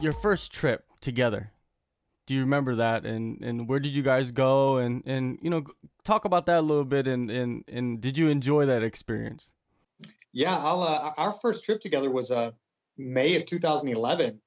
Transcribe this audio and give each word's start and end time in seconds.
your 0.00 0.12
first 0.12 0.52
trip 0.52 0.84
together. 1.00 1.52
Do 2.26 2.34
you 2.34 2.40
remember 2.40 2.76
that? 2.76 3.04
And 3.04 3.42
and 3.42 3.68
where 3.68 3.80
did 3.80 3.92
you 3.92 4.02
guys 4.02 4.30
go? 4.30 4.76
And 4.76 5.02
and 5.06 5.38
you 5.42 5.50
know, 5.50 5.64
talk 6.04 6.24
about 6.24 6.46
that 6.46 6.58
a 6.58 6.62
little 6.62 6.84
bit. 6.84 7.06
And 7.06 7.30
and 7.30 7.64
and 7.68 8.00
did 8.00 8.16
you 8.16 8.28
enjoy 8.28 8.66
that 8.66 8.82
experience? 8.82 9.50
Yeah, 10.32 10.56
uh, 10.56 11.12
our 11.18 11.32
first 11.32 11.64
trip 11.64 11.80
together 11.80 12.08
was 12.10 12.30
uh, 12.30 12.52
May 12.96 13.34
of 13.34 13.46
2011. 13.46 14.40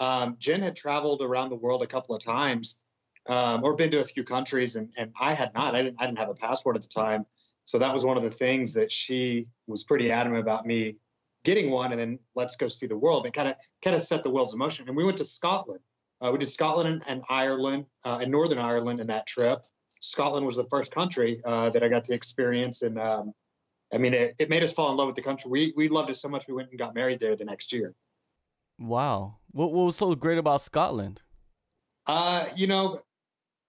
Um, 0.00 0.36
Jen 0.38 0.62
had 0.62 0.74
traveled 0.74 1.22
around 1.22 1.50
the 1.50 1.56
world 1.56 1.82
a 1.82 1.86
couple 1.86 2.14
of 2.14 2.24
times, 2.24 2.82
um, 3.28 3.62
or 3.62 3.76
been 3.76 3.90
to 3.92 4.00
a 4.00 4.04
few 4.04 4.24
countries, 4.24 4.74
and, 4.74 4.92
and 4.98 5.12
I 5.20 5.34
had 5.34 5.54
not. 5.54 5.76
I 5.76 5.82
didn't 5.82 6.00
I 6.00 6.06
didn't 6.06 6.18
have 6.18 6.28
a 6.28 6.34
passport 6.34 6.76
at 6.76 6.82
the 6.82 6.88
time, 6.88 7.24
so 7.64 7.78
that 7.78 7.94
was 7.94 8.04
one 8.04 8.16
of 8.16 8.24
the 8.24 8.30
things 8.30 8.74
that 8.74 8.90
she 8.90 9.46
was 9.66 9.84
pretty 9.84 10.10
adamant 10.10 10.42
about 10.42 10.66
me 10.66 10.96
getting 11.44 11.70
one, 11.70 11.92
and 11.92 12.00
then 12.00 12.18
let's 12.34 12.56
go 12.56 12.68
see 12.68 12.86
the 12.86 12.98
world, 12.98 13.24
and 13.24 13.34
kind 13.34 13.48
of 13.48 13.56
kind 13.82 13.96
of 13.96 14.02
set 14.02 14.22
the 14.22 14.30
wheels 14.30 14.52
in 14.52 14.58
motion. 14.58 14.88
And 14.88 14.96
we 14.96 15.04
went 15.04 15.18
to 15.18 15.24
Scotland. 15.24 15.80
Uh, 16.20 16.30
we 16.32 16.38
did 16.38 16.48
Scotland 16.48 16.88
and, 16.88 17.02
and 17.08 17.22
Ireland 17.28 17.86
uh, 18.04 18.18
and 18.22 18.32
Northern 18.32 18.58
Ireland 18.58 19.00
in 19.00 19.06
that 19.08 19.26
trip. 19.26 19.60
Scotland 20.00 20.44
was 20.44 20.56
the 20.56 20.66
first 20.68 20.92
country 20.92 21.40
uh, 21.44 21.70
that 21.70 21.82
I 21.82 21.88
got 21.88 22.04
to 22.04 22.14
experience, 22.14 22.82
and 22.82 22.98
um, 22.98 23.32
I 23.92 23.98
mean, 23.98 24.14
it, 24.14 24.34
it 24.38 24.50
made 24.50 24.62
us 24.62 24.72
fall 24.72 24.90
in 24.90 24.96
love 24.96 25.06
with 25.06 25.16
the 25.16 25.22
country. 25.22 25.50
We 25.50 25.72
we 25.76 25.88
loved 25.88 26.10
it 26.10 26.16
so 26.16 26.28
much 26.28 26.46
we 26.48 26.54
went 26.54 26.70
and 26.70 26.78
got 26.78 26.94
married 26.94 27.20
there 27.20 27.34
the 27.36 27.44
next 27.44 27.72
year. 27.72 27.94
Wow, 28.78 29.38
what 29.50 29.72
what 29.72 29.86
was 29.86 29.96
so 29.96 30.14
great 30.14 30.38
about 30.38 30.62
Scotland? 30.62 31.22
Uh, 32.06 32.44
you 32.56 32.66
know, 32.66 33.00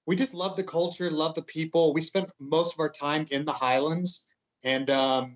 we 0.05 0.15
just 0.15 0.33
love 0.33 0.55
the 0.55 0.63
culture, 0.63 1.11
love 1.11 1.35
the 1.35 1.41
people. 1.41 1.93
We 1.93 2.01
spent 2.01 2.31
most 2.39 2.73
of 2.73 2.79
our 2.79 2.89
time 2.89 3.27
in 3.29 3.45
the 3.45 3.51
Highlands, 3.51 4.25
and 4.63 4.89
um, 4.89 5.35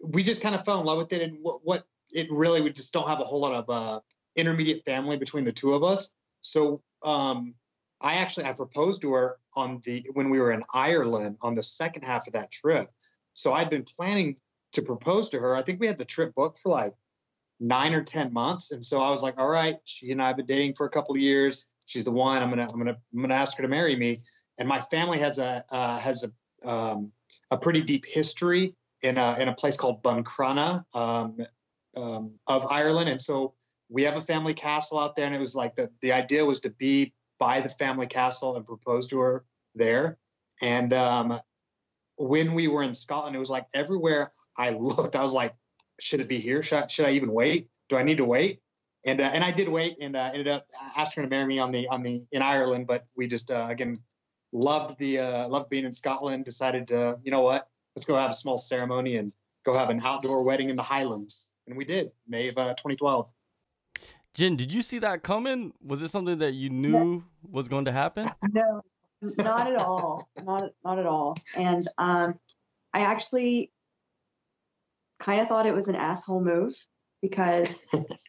we 0.00 0.22
just 0.22 0.42
kind 0.42 0.54
of 0.54 0.64
fell 0.64 0.80
in 0.80 0.86
love 0.86 0.98
with 0.98 1.12
it. 1.12 1.22
And 1.22 1.38
what, 1.42 1.60
what 1.64 1.84
it 2.12 2.28
really, 2.30 2.60
we 2.60 2.72
just 2.72 2.92
don't 2.92 3.08
have 3.08 3.20
a 3.20 3.24
whole 3.24 3.40
lot 3.40 3.52
of 3.52 3.70
uh, 3.70 4.00
intermediate 4.34 4.84
family 4.84 5.16
between 5.16 5.44
the 5.44 5.52
two 5.52 5.74
of 5.74 5.82
us. 5.82 6.14
So 6.40 6.82
um, 7.02 7.54
I 8.00 8.16
actually 8.16 8.46
I 8.46 8.52
proposed 8.52 9.02
to 9.02 9.12
her 9.12 9.38
on 9.54 9.80
the 9.84 10.06
when 10.12 10.30
we 10.30 10.38
were 10.38 10.52
in 10.52 10.62
Ireland 10.72 11.38
on 11.40 11.54
the 11.54 11.62
second 11.62 12.02
half 12.02 12.26
of 12.26 12.34
that 12.34 12.50
trip. 12.50 12.88
So 13.34 13.52
I'd 13.52 13.70
been 13.70 13.84
planning 13.84 14.36
to 14.72 14.82
propose 14.82 15.30
to 15.30 15.38
her. 15.38 15.56
I 15.56 15.62
think 15.62 15.80
we 15.80 15.86
had 15.86 15.98
the 15.98 16.04
trip 16.04 16.34
booked 16.34 16.58
for 16.58 16.68
like 16.68 16.92
nine 17.58 17.94
or 17.94 18.02
ten 18.02 18.32
months, 18.32 18.72
and 18.72 18.84
so 18.84 19.00
I 19.00 19.10
was 19.10 19.22
like, 19.22 19.38
all 19.38 19.48
right, 19.48 19.76
she 19.84 20.12
and 20.12 20.22
I 20.22 20.28
have 20.28 20.36
been 20.36 20.46
dating 20.46 20.74
for 20.74 20.86
a 20.86 20.90
couple 20.90 21.14
of 21.14 21.20
years. 21.20 21.72
She's 21.86 22.04
the 22.04 22.12
one. 22.12 22.42
I'm 22.42 22.50
gonna 22.50 22.68
I'm 22.70 22.78
gonna 22.78 22.96
I'm 23.14 23.22
gonna 23.22 23.34
ask 23.34 23.56
her 23.56 23.62
to 23.62 23.68
marry 23.68 23.96
me. 23.96 24.18
And 24.58 24.68
my 24.68 24.80
family 24.80 25.18
has 25.18 25.38
a 25.38 25.64
uh, 25.70 25.98
has 25.98 26.24
a 26.24 26.68
um, 26.68 27.12
a 27.50 27.56
pretty 27.56 27.82
deep 27.82 28.04
history 28.06 28.74
in 29.02 29.18
a 29.18 29.36
in 29.38 29.48
a 29.48 29.54
place 29.54 29.76
called 29.76 30.02
Buncrana 30.02 30.84
um, 30.94 31.38
um, 31.96 32.32
of 32.46 32.66
Ireland, 32.66 33.08
and 33.08 33.20
so 33.20 33.54
we 33.88 34.04
have 34.04 34.16
a 34.16 34.20
family 34.20 34.54
castle 34.54 34.98
out 34.98 35.16
there. 35.16 35.26
And 35.26 35.34
it 35.34 35.40
was 35.40 35.54
like 35.54 35.76
the 35.76 35.90
the 36.00 36.12
idea 36.12 36.44
was 36.44 36.60
to 36.60 36.70
be 36.70 37.12
by 37.38 37.60
the 37.60 37.68
family 37.68 38.06
castle 38.06 38.56
and 38.56 38.64
propose 38.64 39.08
to 39.08 39.18
her 39.18 39.44
there. 39.74 40.18
And 40.62 40.92
um, 40.92 41.38
when 42.16 42.54
we 42.54 42.68
were 42.68 42.82
in 42.82 42.94
Scotland, 42.94 43.36
it 43.36 43.38
was 43.38 43.50
like 43.50 43.66
everywhere 43.74 44.32
I 44.56 44.70
looked, 44.70 45.16
I 45.16 45.22
was 45.22 45.34
like, 45.34 45.54
should 46.00 46.20
it 46.20 46.28
be 46.28 46.38
here? 46.38 46.62
Should 46.62 46.84
I, 46.84 46.86
should 46.86 47.06
I 47.06 47.12
even 47.12 47.32
wait? 47.32 47.68
Do 47.88 47.96
I 47.96 48.02
need 48.02 48.18
to 48.18 48.24
wait? 48.24 48.60
And 49.04 49.20
uh, 49.20 49.30
and 49.32 49.44
I 49.44 49.52
did 49.52 49.68
wait, 49.68 49.98
and 50.00 50.16
uh, 50.16 50.30
ended 50.32 50.48
up 50.48 50.66
asking 50.96 51.22
her 51.22 51.28
to 51.28 51.34
marry 51.34 51.46
me 51.46 51.60
on 51.60 51.70
the 51.70 51.86
on 51.88 52.02
the 52.02 52.24
in 52.32 52.42
Ireland. 52.42 52.88
But 52.88 53.06
we 53.14 53.28
just 53.28 53.52
uh, 53.52 53.66
again 53.70 53.94
loved 54.52 54.98
the 54.98 55.20
uh, 55.20 55.48
loved 55.48 55.70
being 55.70 55.84
in 55.84 55.92
Scotland. 55.92 56.44
Decided 56.44 56.88
to 56.88 57.20
you 57.22 57.30
know 57.30 57.42
what, 57.42 57.68
let's 57.96 58.04
go 58.04 58.14
have 58.16 58.30
a 58.30 58.34
small 58.34 58.58
ceremony 58.58 59.16
and 59.16 59.32
go 59.64 59.76
have 59.76 59.90
an 59.90 60.00
outdoor 60.04 60.44
wedding 60.44 60.68
in 60.68 60.76
the 60.76 60.82
Highlands, 60.82 61.50
and 61.66 61.76
we 61.76 61.84
did 61.84 62.12
May 62.28 62.48
of 62.48 62.58
uh, 62.58 62.74
2012. 62.74 63.32
Jen, 64.34 64.56
did 64.56 64.72
you 64.72 64.82
see 64.82 64.98
that 64.98 65.22
coming? 65.22 65.72
Was 65.82 66.02
it 66.02 66.10
something 66.10 66.38
that 66.38 66.52
you 66.52 66.68
knew 66.68 67.24
was 67.50 67.68
going 67.68 67.86
to 67.86 67.92
happen? 67.92 68.26
No, 68.52 68.82
not 69.38 69.66
at 69.66 69.78
all. 69.78 70.28
Not 70.44 70.70
not 70.84 70.98
at 70.98 71.06
all. 71.06 71.36
And 71.56 71.86
um, 71.96 72.34
I 72.92 73.00
actually 73.00 73.72
kind 75.18 75.40
of 75.40 75.48
thought 75.48 75.64
it 75.64 75.74
was 75.74 75.88
an 75.88 75.96
asshole 75.96 76.42
move 76.42 76.72
because 77.22 78.28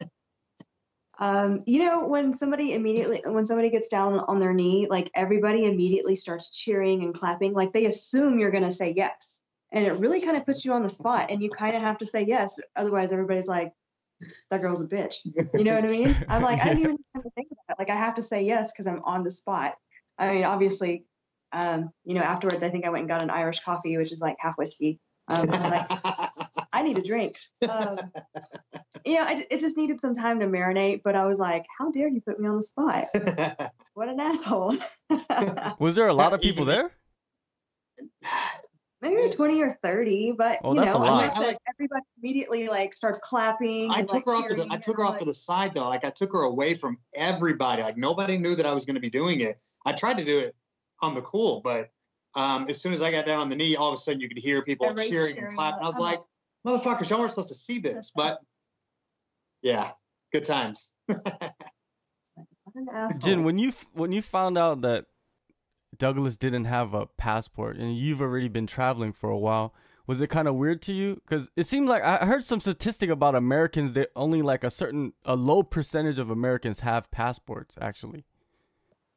um, 1.20 1.62
you 1.68 1.80
know 1.80 2.08
when 2.08 2.32
somebody 2.32 2.74
immediately 2.74 3.20
when 3.26 3.46
somebody 3.46 3.70
gets 3.70 3.90
down 3.90 4.18
on 4.18 4.40
their 4.40 4.54
knee 4.54 4.88
like 4.90 5.12
everybody 5.14 5.66
immediately 5.66 6.16
starts 6.16 6.58
cheering 6.58 7.04
and 7.04 7.14
clapping 7.14 7.54
like 7.54 7.74
they 7.74 7.86
assume 7.86 8.40
you're 8.40 8.52
going 8.52 8.64
to 8.64 8.72
say 8.72 8.94
yes 8.96 9.42
and 9.72 9.86
it 9.86 10.00
really 10.00 10.22
kind 10.22 10.38
of 10.38 10.46
puts 10.46 10.66
you 10.66 10.74
on 10.74 10.84
the 10.84 10.90
spot 10.90 11.30
and 11.30 11.42
you 11.42 11.50
kind 11.50 11.76
of 11.76 11.82
have 11.82 11.98
to 11.98 12.06
say 12.06 12.26
yes 12.26 12.60
otherwise 12.76 13.12
everybody's 13.12 13.48
like 13.48 13.74
that 14.50 14.62
girl's 14.62 14.82
a 14.82 14.88
bitch 14.88 15.16
you 15.54 15.64
know 15.64 15.76
what 15.76 15.84
i 15.84 15.88
mean 15.88 16.16
i'm 16.30 16.42
like 16.42 16.60
i 16.60 16.66
didn't 16.70 16.80
even 16.80 16.98
have 17.14 17.24
to 17.24 17.30
think 17.32 17.48
about 17.52 17.76
it 17.76 17.80
like 17.80 17.90
i 17.90 18.00
have 18.00 18.16
to 18.16 18.22
say 18.22 18.46
yes 18.46 18.72
because 18.72 18.88
i'm 18.88 19.02
on 19.04 19.24
the 19.24 19.32
spot 19.32 19.76
i 20.18 20.34
mean 20.34 20.44
obviously 20.44 21.06
um, 21.54 21.92
you 22.04 22.14
know 22.14 22.22
afterwards 22.22 22.62
i 22.62 22.70
think 22.70 22.86
i 22.86 22.90
went 22.90 23.02
and 23.02 23.10
got 23.10 23.22
an 23.22 23.30
irish 23.30 23.62
coffee 23.62 23.98
which 23.98 24.12
is 24.12 24.22
like 24.22 24.36
half 24.40 24.58
whiskey 24.58 25.00
um, 25.30 25.50
I'm 25.52 25.72
like, 25.72 25.86
I 26.72 26.84
need 26.84 26.98
a 26.98 27.02
drink. 27.02 27.36
Um, 27.68 27.98
you 29.06 29.16
know, 29.16 29.24
I, 29.24 29.36
it 29.52 29.60
just 29.60 29.78
needed 29.78 30.00
some 30.00 30.14
time 30.14 30.40
to 30.40 30.46
marinate, 30.46 31.02
but 31.04 31.16
I 31.16 31.26
was 31.26 31.38
like, 31.38 31.66
how 31.78 31.92
dare 31.92 32.08
you 32.08 32.22
put 32.22 32.40
me 32.40 32.48
on 32.48 32.58
the 32.58 32.64
spot? 32.64 33.06
what 33.94 34.08
an 34.08 34.20
asshole. 34.20 34.76
Was 35.80 35.96
there 35.96 36.08
a 36.08 36.14
lot 36.14 36.34
of 36.34 36.42
people 36.42 36.66
there? 36.66 36.92
Maybe 39.02 39.30
20 39.30 39.62
or 39.62 39.70
30, 39.70 40.34
but 40.38 40.60
Oh, 40.64 40.74
you 40.74 40.80
that's 40.80 40.92
know, 40.94 41.04
a 41.04 41.06
I 41.06 41.10
lot. 41.10 41.22
like 41.22 41.36
that 41.36 41.58
everybody 41.70 42.02
immediately 42.22 42.68
like 42.68 42.96
starts 42.96 43.20
clapping. 43.20 43.92
I 43.92 44.02
took 44.02 44.26
like, 44.26 44.26
her 44.26 44.32
off 44.34 44.48
to 44.48 44.56
the 44.56 44.68
I 44.72 44.78
took 44.78 44.98
her 44.98 45.06
off 45.06 45.14
I'm 45.14 45.20
to 45.20 45.26
the 45.26 45.36
side 45.36 45.76
though. 45.76 45.88
Like 45.88 46.04
I 46.04 46.10
took 46.10 46.34
her 46.34 46.42
away 46.42 46.74
from 46.74 46.98
everybody. 47.16 47.84
Like 47.84 47.98
nobody 47.98 48.38
knew 48.38 48.56
that 48.56 48.66
I 48.66 48.74
was 48.74 48.86
going 48.86 48.96
to 48.96 49.02
be 49.02 49.12
doing 49.12 49.42
it. 49.42 49.58
I 49.86 49.94
tried 49.94 50.18
to 50.18 50.26
do 50.26 50.40
it 50.40 50.56
on 51.00 51.14
the 51.14 51.22
cool, 51.22 51.62
but 51.62 51.92
um, 52.36 52.66
as 52.70 52.82
soon 52.82 52.94
as 52.94 53.02
I 53.02 53.12
got 53.12 53.26
down 53.26 53.40
on 53.40 53.50
the 53.50 53.56
knee, 53.56 53.76
all 53.76 53.90
of 53.90 53.94
a 53.94 53.98
sudden 53.98 54.20
you 54.20 54.30
could 54.30 54.38
hear 54.38 54.64
people 54.64 54.88
cheering, 54.94 55.12
cheering 55.12 55.38
and 55.38 55.56
clapping. 55.56 55.84
I 55.84 55.86
was 55.86 56.00
uh-huh. 56.00 56.04
like, 56.04 56.22
"Motherfuckers, 56.66 57.10
y'all 57.10 57.20
weren't 57.20 57.32
supposed 57.32 57.50
to 57.50 57.56
see 57.56 57.80
this." 57.80 58.12
But 58.16 58.40
yeah, 59.62 59.92
good 60.34 60.46
times. 60.46 60.96
like, 61.08 61.22
what 62.64 62.76
an 62.76 62.88
asshole. 62.92 63.20
Jen, 63.22 63.44
when 63.44 63.58
you 63.58 63.74
when 63.94 64.12
you 64.12 64.22
found 64.22 64.58
out 64.58 64.82
that 64.82 65.06
Douglas 65.96 66.38
didn't 66.38 66.66
have 66.66 66.94
a 66.94 67.06
passport 67.06 67.78
and 67.78 67.96
you've 67.96 68.22
already 68.22 68.48
been 68.48 68.68
traveling 68.68 69.14
for 69.14 69.30
a 69.30 69.38
while, 69.38 69.74
was 70.08 70.22
it 70.22 70.30
kind 70.30 70.48
of 70.48 70.56
weird 70.56 70.82
to 70.84 70.94
you? 70.94 71.16
Because 71.16 71.52
it 71.56 71.68
seemed 71.68 71.90
like 71.90 72.02
I 72.02 72.26
heard 72.26 72.46
some 72.46 72.60
statistic 72.60 73.10
about 73.10 73.36
Americans 73.36 73.94
that 73.94 74.10
only 74.16 74.42
like 74.42 74.64
a 74.64 74.72
certain 74.72 75.14
a 75.26 75.36
low 75.36 75.64
percentage 75.64 76.18
of 76.18 76.30
Americans 76.30 76.80
have 76.80 77.12
passports. 77.12 77.78
Actually, 77.82 78.24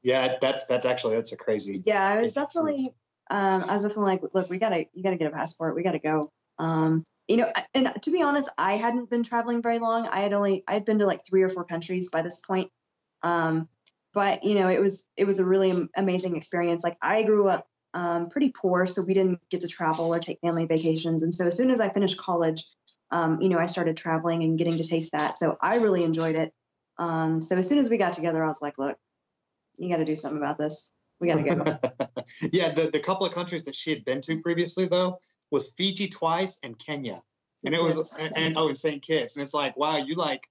yeah, 0.02 0.36
that's 0.40 0.66
that's 0.66 0.86
actually 0.86 1.16
that's 1.16 1.32
a 1.32 1.36
crazy. 1.36 1.82
yeah, 1.84 2.02
I 2.02 2.16
was 2.20 2.26
It's 2.26 2.34
definitely, 2.34 2.90
um, 3.30 3.64
I 3.68 3.74
was 3.74 3.82
definitely 3.82 4.04
like, 4.04 4.22
look, 4.34 4.50
we 4.50 4.58
gotta, 4.58 4.86
you 4.92 5.02
gotta 5.02 5.16
get 5.16 5.32
a 5.32 5.34
passport. 5.34 5.76
We 5.76 5.82
gotta 5.82 5.98
go. 5.98 6.30
Um, 6.58 7.04
you 7.28 7.36
know, 7.36 7.52
and 7.74 7.92
to 8.02 8.10
be 8.10 8.22
honest, 8.22 8.50
I 8.58 8.74
hadn't 8.74 9.08
been 9.08 9.22
traveling 9.22 9.62
very 9.62 9.78
long. 9.78 10.08
I 10.08 10.20
had 10.20 10.32
only, 10.32 10.64
I 10.66 10.72
had 10.72 10.84
been 10.84 10.98
to 10.98 11.06
like 11.06 11.20
three 11.28 11.42
or 11.42 11.48
four 11.48 11.64
countries 11.64 12.10
by 12.10 12.22
this 12.22 12.38
point. 12.38 12.70
Um, 13.22 13.68
but 14.12 14.44
you 14.44 14.54
know, 14.54 14.68
it 14.68 14.80
was, 14.80 15.08
it 15.16 15.26
was 15.26 15.38
a 15.38 15.44
really 15.44 15.88
amazing 15.96 16.36
experience. 16.36 16.84
Like 16.84 16.96
I 17.00 17.22
grew 17.22 17.48
up 17.48 17.66
um, 17.94 18.28
pretty 18.28 18.50
poor, 18.50 18.86
so 18.86 19.02
we 19.02 19.14
didn't 19.14 19.40
get 19.50 19.62
to 19.62 19.68
travel 19.68 20.14
or 20.14 20.18
take 20.18 20.40
family 20.40 20.66
vacations. 20.66 21.22
And 21.22 21.34
so 21.34 21.46
as 21.46 21.56
soon 21.56 21.70
as 21.70 21.80
I 21.80 21.90
finished 21.90 22.18
college, 22.18 22.64
um, 23.10 23.40
you 23.40 23.48
know, 23.48 23.58
I 23.58 23.66
started 23.66 23.96
traveling 23.96 24.42
and 24.42 24.58
getting 24.58 24.76
to 24.76 24.84
taste 24.84 25.12
that. 25.12 25.38
So 25.38 25.56
I 25.60 25.76
really 25.76 26.04
enjoyed 26.04 26.36
it. 26.36 26.52
Um, 26.98 27.42
so 27.42 27.56
as 27.56 27.68
soon 27.68 27.78
as 27.78 27.90
we 27.90 27.96
got 27.96 28.12
together, 28.12 28.42
I 28.44 28.46
was 28.46 28.62
like, 28.62 28.78
look, 28.78 28.96
you 29.78 29.90
got 29.90 29.96
to 29.96 30.04
do 30.04 30.14
something 30.14 30.38
about 30.38 30.58
this. 30.58 30.92
We 31.18 31.28
got 31.28 31.44
to 31.44 31.54
go. 31.54 32.14
yeah, 32.52 32.70
the, 32.70 32.90
the 32.90 33.00
couple 33.00 33.26
of 33.26 33.32
countries 33.32 33.64
that 33.64 33.74
she 33.74 33.90
had 33.90 34.04
been 34.04 34.20
to 34.22 34.40
previously 34.40 34.86
though 34.86 35.18
was 35.50 35.74
Fiji 35.74 36.08
twice 36.08 36.58
and 36.62 36.78
Kenya, 36.78 37.22
and 37.64 37.74
it 37.74 37.82
was 37.82 38.14
and, 38.18 38.32
and 38.36 38.56
oh, 38.56 38.68
and 38.68 38.78
St. 38.78 39.02
Kitts, 39.02 39.36
and 39.36 39.42
it's 39.42 39.52
like 39.52 39.76
wow, 39.76 39.98
you 39.98 40.14
like 40.14 40.48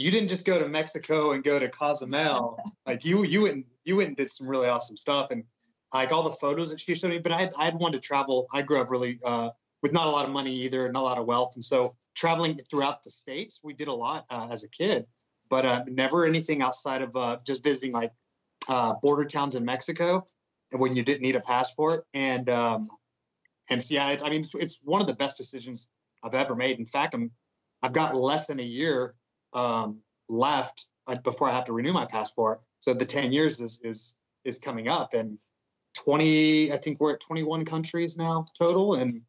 you 0.00 0.10
didn't 0.10 0.28
just 0.28 0.46
go 0.46 0.58
to 0.58 0.66
Mexico 0.66 1.32
and 1.32 1.44
go 1.44 1.58
to 1.58 1.68
Cozumel, 1.68 2.58
like 2.86 3.04
you 3.04 3.22
you 3.22 3.42
went 3.42 3.66
you 3.84 3.96
went 3.96 4.08
and 4.08 4.16
did 4.16 4.30
some 4.30 4.48
really 4.48 4.66
awesome 4.66 4.96
stuff, 4.96 5.30
and 5.30 5.44
like 5.92 6.10
all 6.10 6.22
the 6.22 6.30
photos 6.30 6.70
that 6.70 6.80
she 6.80 6.94
showed 6.94 7.10
me. 7.10 7.18
But 7.18 7.32
I 7.32 7.40
had 7.40 7.52
I 7.58 7.64
had 7.66 7.74
wanted 7.74 8.00
to 8.00 8.08
travel. 8.08 8.46
I 8.52 8.62
grew 8.62 8.80
up 8.80 8.90
really 8.90 9.18
uh, 9.22 9.50
with 9.82 9.92
not 9.92 10.06
a 10.06 10.10
lot 10.10 10.24
of 10.24 10.30
money 10.30 10.62
either, 10.62 10.90
not 10.90 11.00
a 11.00 11.02
lot 11.02 11.18
of 11.18 11.26
wealth, 11.26 11.52
and 11.54 11.62
so 11.62 11.96
traveling 12.14 12.58
throughout 12.70 13.02
the 13.02 13.10
states, 13.10 13.60
we 13.62 13.74
did 13.74 13.88
a 13.88 13.92
lot 13.92 14.24
uh, 14.30 14.48
as 14.50 14.64
a 14.64 14.70
kid, 14.70 15.06
but 15.50 15.66
uh, 15.66 15.84
never 15.86 16.24
anything 16.24 16.62
outside 16.62 17.02
of 17.02 17.14
uh, 17.14 17.36
just 17.46 17.62
visiting 17.62 17.92
like 17.92 18.12
uh, 18.70 18.94
border 19.02 19.26
towns 19.26 19.54
in 19.54 19.66
Mexico 19.66 20.24
and 20.72 20.80
when 20.80 20.96
you 20.96 21.02
didn't 21.02 21.20
need 21.20 21.36
a 21.36 21.40
passport. 21.40 22.06
And 22.14 22.48
um, 22.48 22.88
and 23.68 23.82
so 23.82 23.96
yeah, 23.96 24.12
it's, 24.12 24.22
I 24.22 24.30
mean, 24.30 24.40
it's, 24.40 24.54
it's 24.54 24.80
one 24.82 25.02
of 25.02 25.06
the 25.06 25.14
best 25.14 25.36
decisions 25.36 25.90
I've 26.22 26.34
ever 26.34 26.56
made. 26.56 26.78
In 26.78 26.86
fact, 26.86 27.12
I'm 27.12 27.32
I've 27.82 27.92
got 27.92 28.14
less 28.14 28.46
than 28.46 28.60
a 28.60 28.64
year 28.64 29.14
um, 29.52 30.00
left 30.28 30.86
uh, 31.06 31.16
before 31.16 31.48
I 31.48 31.52
have 31.52 31.66
to 31.66 31.72
renew 31.72 31.92
my 31.92 32.06
passport. 32.06 32.60
So 32.80 32.94
the 32.94 33.06
10 33.06 33.32
years 33.32 33.60
is 33.60 33.80
is 33.82 34.18
is 34.44 34.58
coming 34.58 34.88
up, 34.88 35.12
and 35.12 35.38
20, 36.04 36.72
I 36.72 36.76
think 36.78 37.00
we're 37.00 37.14
at 37.14 37.20
21 37.20 37.64
countries 37.64 38.16
now 38.16 38.44
total, 38.58 38.94
and 38.94 39.22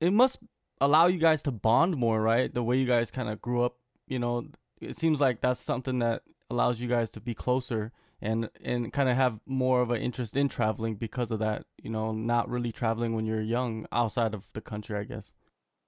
it 0.00 0.12
must 0.12 0.38
allow 0.80 1.06
you 1.06 1.18
guys 1.18 1.42
to 1.42 1.50
bond 1.50 1.96
more, 1.96 2.20
right? 2.20 2.52
The 2.52 2.62
way 2.62 2.76
you 2.76 2.86
guys 2.86 3.10
kind 3.10 3.28
of 3.28 3.40
grew 3.40 3.62
up, 3.62 3.76
you 4.06 4.18
know, 4.18 4.48
it 4.80 4.96
seems 4.96 5.20
like 5.20 5.40
that's 5.40 5.60
something 5.60 5.98
that 6.00 6.22
allows 6.50 6.80
you 6.80 6.88
guys 6.88 7.10
to 7.10 7.20
be 7.20 7.34
closer 7.34 7.92
and 8.20 8.50
and 8.64 8.92
kind 8.92 9.08
of 9.08 9.16
have 9.16 9.38
more 9.46 9.80
of 9.80 9.90
an 9.90 10.00
interest 10.00 10.36
in 10.36 10.48
traveling 10.48 10.94
because 10.94 11.30
of 11.30 11.40
that. 11.40 11.64
You 11.82 11.90
know, 11.90 12.12
not 12.12 12.48
really 12.48 12.72
traveling 12.72 13.14
when 13.14 13.26
you're 13.26 13.40
young 13.40 13.86
outside 13.92 14.34
of 14.34 14.46
the 14.54 14.60
country, 14.60 14.98
I 14.98 15.04
guess. 15.04 15.32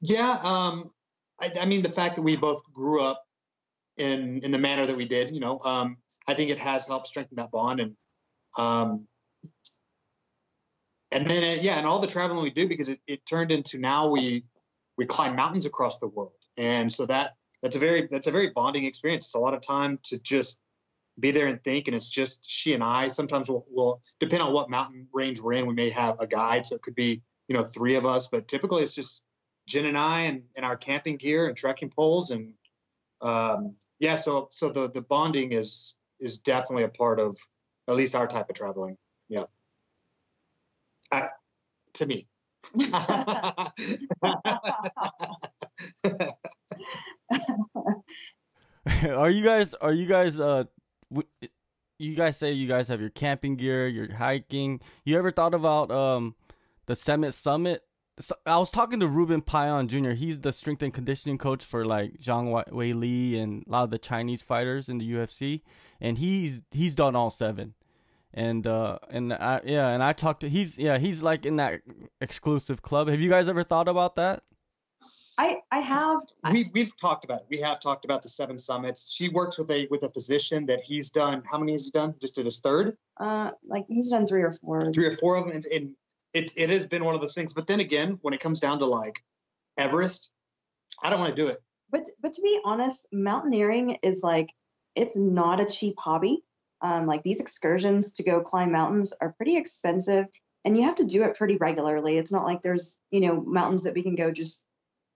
Yeah, 0.00 0.38
um, 0.42 0.92
I, 1.40 1.50
I 1.62 1.66
mean 1.66 1.82
the 1.82 1.88
fact 1.88 2.16
that 2.16 2.22
we 2.22 2.36
both 2.36 2.62
grew 2.72 3.02
up 3.02 3.24
in 4.00 4.40
in 4.42 4.50
the 4.50 4.58
manner 4.58 4.86
that 4.86 4.96
we 4.96 5.04
did, 5.04 5.30
you 5.30 5.40
know, 5.40 5.60
um, 5.60 5.98
I 6.26 6.34
think 6.34 6.50
it 6.50 6.58
has 6.58 6.86
helped 6.86 7.06
strengthen 7.06 7.36
that 7.36 7.50
bond 7.50 7.80
and 7.80 7.96
um, 8.58 9.06
and 11.12 11.26
then 11.26 11.58
uh, 11.58 11.62
yeah, 11.62 11.78
and 11.78 11.86
all 11.86 11.98
the 11.98 12.06
traveling 12.06 12.42
we 12.42 12.50
do 12.50 12.68
because 12.68 12.88
it, 12.88 13.00
it 13.06 13.26
turned 13.26 13.50
into 13.50 13.78
now 13.78 14.08
we 14.08 14.44
we 14.96 15.06
climb 15.06 15.36
mountains 15.36 15.66
across 15.66 15.98
the 15.98 16.08
world, 16.08 16.32
and 16.56 16.92
so 16.92 17.06
that 17.06 17.34
that's 17.62 17.76
a 17.76 17.78
very 17.78 18.08
that's 18.10 18.26
a 18.26 18.30
very 18.30 18.50
bonding 18.50 18.84
experience. 18.84 19.26
It's 19.26 19.34
a 19.34 19.38
lot 19.38 19.54
of 19.54 19.60
time 19.60 19.98
to 20.04 20.18
just 20.18 20.60
be 21.18 21.32
there 21.32 21.48
and 21.48 21.62
think, 21.62 21.88
and 21.88 21.94
it's 21.94 22.08
just 22.08 22.48
she 22.48 22.74
and 22.74 22.82
I. 22.82 23.08
Sometimes 23.08 23.50
we'll, 23.50 23.66
we'll 23.68 24.00
depend 24.20 24.42
on 24.42 24.52
what 24.52 24.70
mountain 24.70 25.08
range 25.12 25.40
we're 25.40 25.54
in. 25.54 25.66
We 25.66 25.74
may 25.74 25.90
have 25.90 26.20
a 26.20 26.26
guide, 26.26 26.66
so 26.66 26.76
it 26.76 26.82
could 26.82 26.94
be 26.94 27.22
you 27.48 27.56
know 27.56 27.62
three 27.62 27.96
of 27.96 28.06
us, 28.06 28.28
but 28.28 28.46
typically 28.46 28.82
it's 28.82 28.94
just 28.94 29.24
Jen 29.66 29.86
and 29.86 29.98
I 29.98 30.22
and, 30.22 30.44
and 30.56 30.64
our 30.64 30.76
camping 30.76 31.16
gear 31.16 31.48
and 31.48 31.56
trekking 31.56 31.90
poles 31.90 32.30
and 32.30 32.54
um, 33.20 33.74
yeah. 34.00 34.16
So 34.16 34.48
so 34.50 34.70
the 34.70 34.90
the 34.90 35.02
bonding 35.02 35.52
is 35.52 35.96
is 36.18 36.40
definitely 36.40 36.82
a 36.84 36.88
part 36.88 37.20
of 37.20 37.38
at 37.86 37.94
least 37.94 38.16
our 38.16 38.26
type 38.26 38.50
of 38.50 38.56
traveling. 38.56 38.96
Yeah. 39.28 39.44
Uh, 41.12 41.28
to 41.94 42.06
me. 42.06 42.26
are 49.08 49.30
you 49.30 49.42
guys 49.42 49.74
are 49.74 49.92
you 49.92 50.06
guys 50.06 50.38
uh 50.38 50.64
you 51.98 52.14
guys 52.14 52.36
say 52.36 52.52
you 52.52 52.68
guys 52.68 52.88
have 52.88 53.00
your 53.00 53.10
camping 53.10 53.56
gear, 53.56 53.88
your 53.88 54.12
hiking. 54.12 54.80
You 55.04 55.18
ever 55.18 55.30
thought 55.30 55.54
about 55.54 55.90
um 55.90 56.34
the 56.86 56.94
Summit 56.94 57.32
Summit? 57.32 57.82
So 58.20 58.34
I 58.46 58.58
was 58.58 58.70
talking 58.70 59.00
to 59.00 59.08
Ruben 59.08 59.40
Payan 59.40 59.88
Jr. 59.88 60.10
He's 60.10 60.40
the 60.40 60.52
strength 60.52 60.82
and 60.82 60.92
conditioning 60.92 61.38
coach 61.38 61.64
for 61.64 61.84
like 61.84 62.20
Zhang 62.20 62.64
Weili 62.70 63.40
and 63.40 63.64
a 63.66 63.70
lot 63.70 63.84
of 63.84 63.90
the 63.90 63.98
Chinese 63.98 64.42
fighters 64.42 64.88
in 64.88 64.98
the 64.98 65.10
UFC, 65.10 65.62
and 66.00 66.18
he's 66.18 66.62
he's 66.70 66.94
done 66.94 67.16
all 67.16 67.30
seven 67.30 67.74
and 68.32 68.66
uh 68.66 68.98
and 69.08 69.32
I 69.32 69.60
yeah 69.64 69.88
and 69.88 70.02
I 70.02 70.12
talked 70.12 70.40
to 70.40 70.48
he's 70.48 70.78
yeah 70.78 70.98
he's 70.98 71.22
like 71.22 71.46
in 71.46 71.56
that 71.56 71.80
exclusive 72.20 72.82
club. 72.82 73.08
Have 73.08 73.20
you 73.20 73.30
guys 73.30 73.48
ever 73.48 73.64
thought 73.64 73.88
about 73.88 74.16
that? 74.16 74.42
I 75.38 75.56
I 75.70 75.80
have 75.80 76.20
we've 76.52 76.68
we've 76.72 77.00
talked 77.00 77.24
about 77.24 77.40
it. 77.40 77.46
We 77.48 77.60
have 77.60 77.80
talked 77.80 78.04
about 78.04 78.22
the 78.22 78.28
seven 78.28 78.58
summits. 78.58 79.12
She 79.12 79.28
works 79.28 79.58
with 79.58 79.70
a 79.70 79.88
with 79.90 80.02
a 80.02 80.10
physician 80.10 80.66
that 80.66 80.80
he's 80.80 81.10
done. 81.10 81.42
How 81.50 81.58
many 81.58 81.72
has 81.72 81.86
he 81.86 81.90
done? 81.92 82.14
Just 82.20 82.36
did 82.36 82.44
his 82.44 82.60
third. 82.60 82.96
Uh, 83.18 83.52
like 83.66 83.86
he's 83.88 84.10
done 84.10 84.26
three 84.26 84.42
or 84.42 84.52
four. 84.52 84.92
Three 84.92 85.06
or 85.06 85.12
four 85.12 85.36
of 85.36 85.44
them, 85.44 85.54
and, 85.54 85.64
and 85.64 85.94
it 86.32 86.52
it 86.56 86.70
has 86.70 86.86
been 86.86 87.04
one 87.04 87.14
of 87.14 87.20
those 87.20 87.34
things. 87.34 87.52
But 87.52 87.66
then 87.66 87.80
again, 87.80 88.18
when 88.22 88.34
it 88.34 88.40
comes 88.40 88.60
down 88.60 88.78
to 88.80 88.86
like 88.86 89.22
Everest, 89.76 90.32
I 91.02 91.10
don't 91.10 91.20
want 91.20 91.34
to 91.34 91.42
do 91.42 91.48
it. 91.48 91.58
But 91.90 92.06
but 92.20 92.34
to 92.34 92.42
be 92.42 92.60
honest, 92.64 93.06
mountaineering 93.12 93.98
is 94.02 94.22
like 94.22 94.52
it's 94.94 95.16
not 95.16 95.60
a 95.60 95.66
cheap 95.66 95.96
hobby. 95.98 96.42
Um, 96.82 97.06
like 97.06 97.22
these 97.22 97.40
excursions 97.40 98.14
to 98.14 98.22
go 98.22 98.40
climb 98.40 98.72
mountains 98.72 99.12
are 99.20 99.34
pretty 99.36 99.58
expensive 99.58 100.26
and 100.64 100.76
you 100.76 100.84
have 100.84 100.96
to 100.96 101.04
do 101.04 101.24
it 101.24 101.36
pretty 101.36 101.56
regularly. 101.56 102.18
It's 102.18 102.32
not 102.32 102.44
like 102.44 102.62
there's, 102.62 102.98
you 103.10 103.20
know, 103.20 103.40
mountains 103.40 103.84
that 103.84 103.94
we 103.94 104.02
can 104.02 104.14
go 104.14 104.30
just 104.30 104.64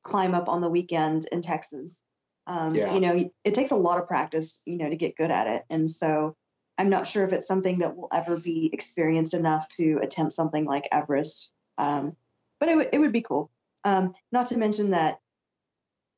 climb 0.02 0.34
up 0.34 0.49
on 0.49 0.61
the 0.61 0.70
weekend 0.70 1.26
in 1.31 1.43
Texas. 1.43 2.02
Um, 2.46 2.75
yeah. 2.75 2.94
You 2.94 3.00
know, 3.00 3.31
it 3.44 3.55
takes 3.55 3.70
a 3.70 3.76
lot 3.76 3.99
of 3.99 4.06
practice, 4.06 4.61
you 4.66 4.78
know, 4.78 4.88
to 4.88 4.96
get 4.96 5.16
good 5.16 5.31
at 5.31 5.46
it. 5.46 5.62
And 5.70 5.90
so 5.90 6.37
I'm 6.76 6.91
not 6.91 7.06
sure 7.06 7.25
if 7.25 7.32
it's 7.32 7.47
something 7.47 7.79
that 7.81 7.97
will 7.97 8.09
ever 8.12 8.38
be 8.38 8.71
experienced 8.73 9.35
enough 9.35 9.69
to 9.76 10.00
attempt 10.03 10.32
something 10.32 10.65
like 10.65 10.88
Everest. 10.91 11.53
Um, 11.79 12.17
but 12.59 12.69
it, 12.69 12.73
w- 12.73 12.91
it 12.93 12.99
would 12.99 13.12
be 13.12 13.23
cool. 13.23 13.50
Um, 13.85 14.12
not 14.32 14.47
to 14.47 14.59
mention 14.59 14.91
that, 14.91 15.21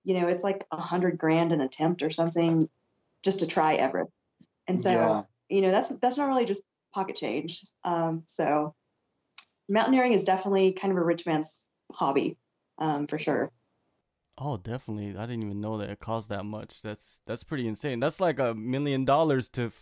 you 0.05 0.19
know, 0.19 0.29
it's 0.29 0.45
like 0.45 0.65
a 0.71 0.81
hundred 0.81 1.19
grand 1.19 1.53
an 1.53 1.61
attempt 1.61 2.03
or 2.03 2.11
something 2.11 2.69
just 3.25 3.41
to 3.41 3.47
try 3.47 3.75
Everest. 3.75 4.11
And 4.69 4.81
so 4.81 4.91
yeah 4.91 5.23
you 5.49 5.63
know 5.63 5.71
that's 5.71 5.97
that's 5.99 6.17
not 6.17 6.27
really 6.27 6.45
just 6.45 6.63
pocket 6.93 7.17
change. 7.17 7.61
Um, 7.85 8.25
so 8.27 8.75
mountaineering 9.69 10.13
is 10.13 10.25
definitely 10.25 10.73
kind 10.73 10.93
of 10.93 10.99
a 10.99 11.05
rich 11.05 11.27
man's 11.27 11.67
hobby, 11.93 12.37
um, 12.79 13.07
for 13.07 13.19
sure. 13.19 13.51
Oh, 14.39 14.57
definitely. 14.57 15.17
I 15.17 15.23
didn't 15.23 15.45
even 15.45 15.61
know 15.61 15.79
that 15.79 15.89
it 15.91 15.99
cost 15.99 16.29
that 16.29 16.45
much. 16.45 16.83
That's 16.83 17.21
that's 17.27 17.45
pretty 17.45 17.67
insane. 17.67 18.01
That's 18.01 18.21
like 18.21 18.39
a 18.39 18.55
million 18.55 19.05
dollars 19.05 19.49
to 19.51 19.73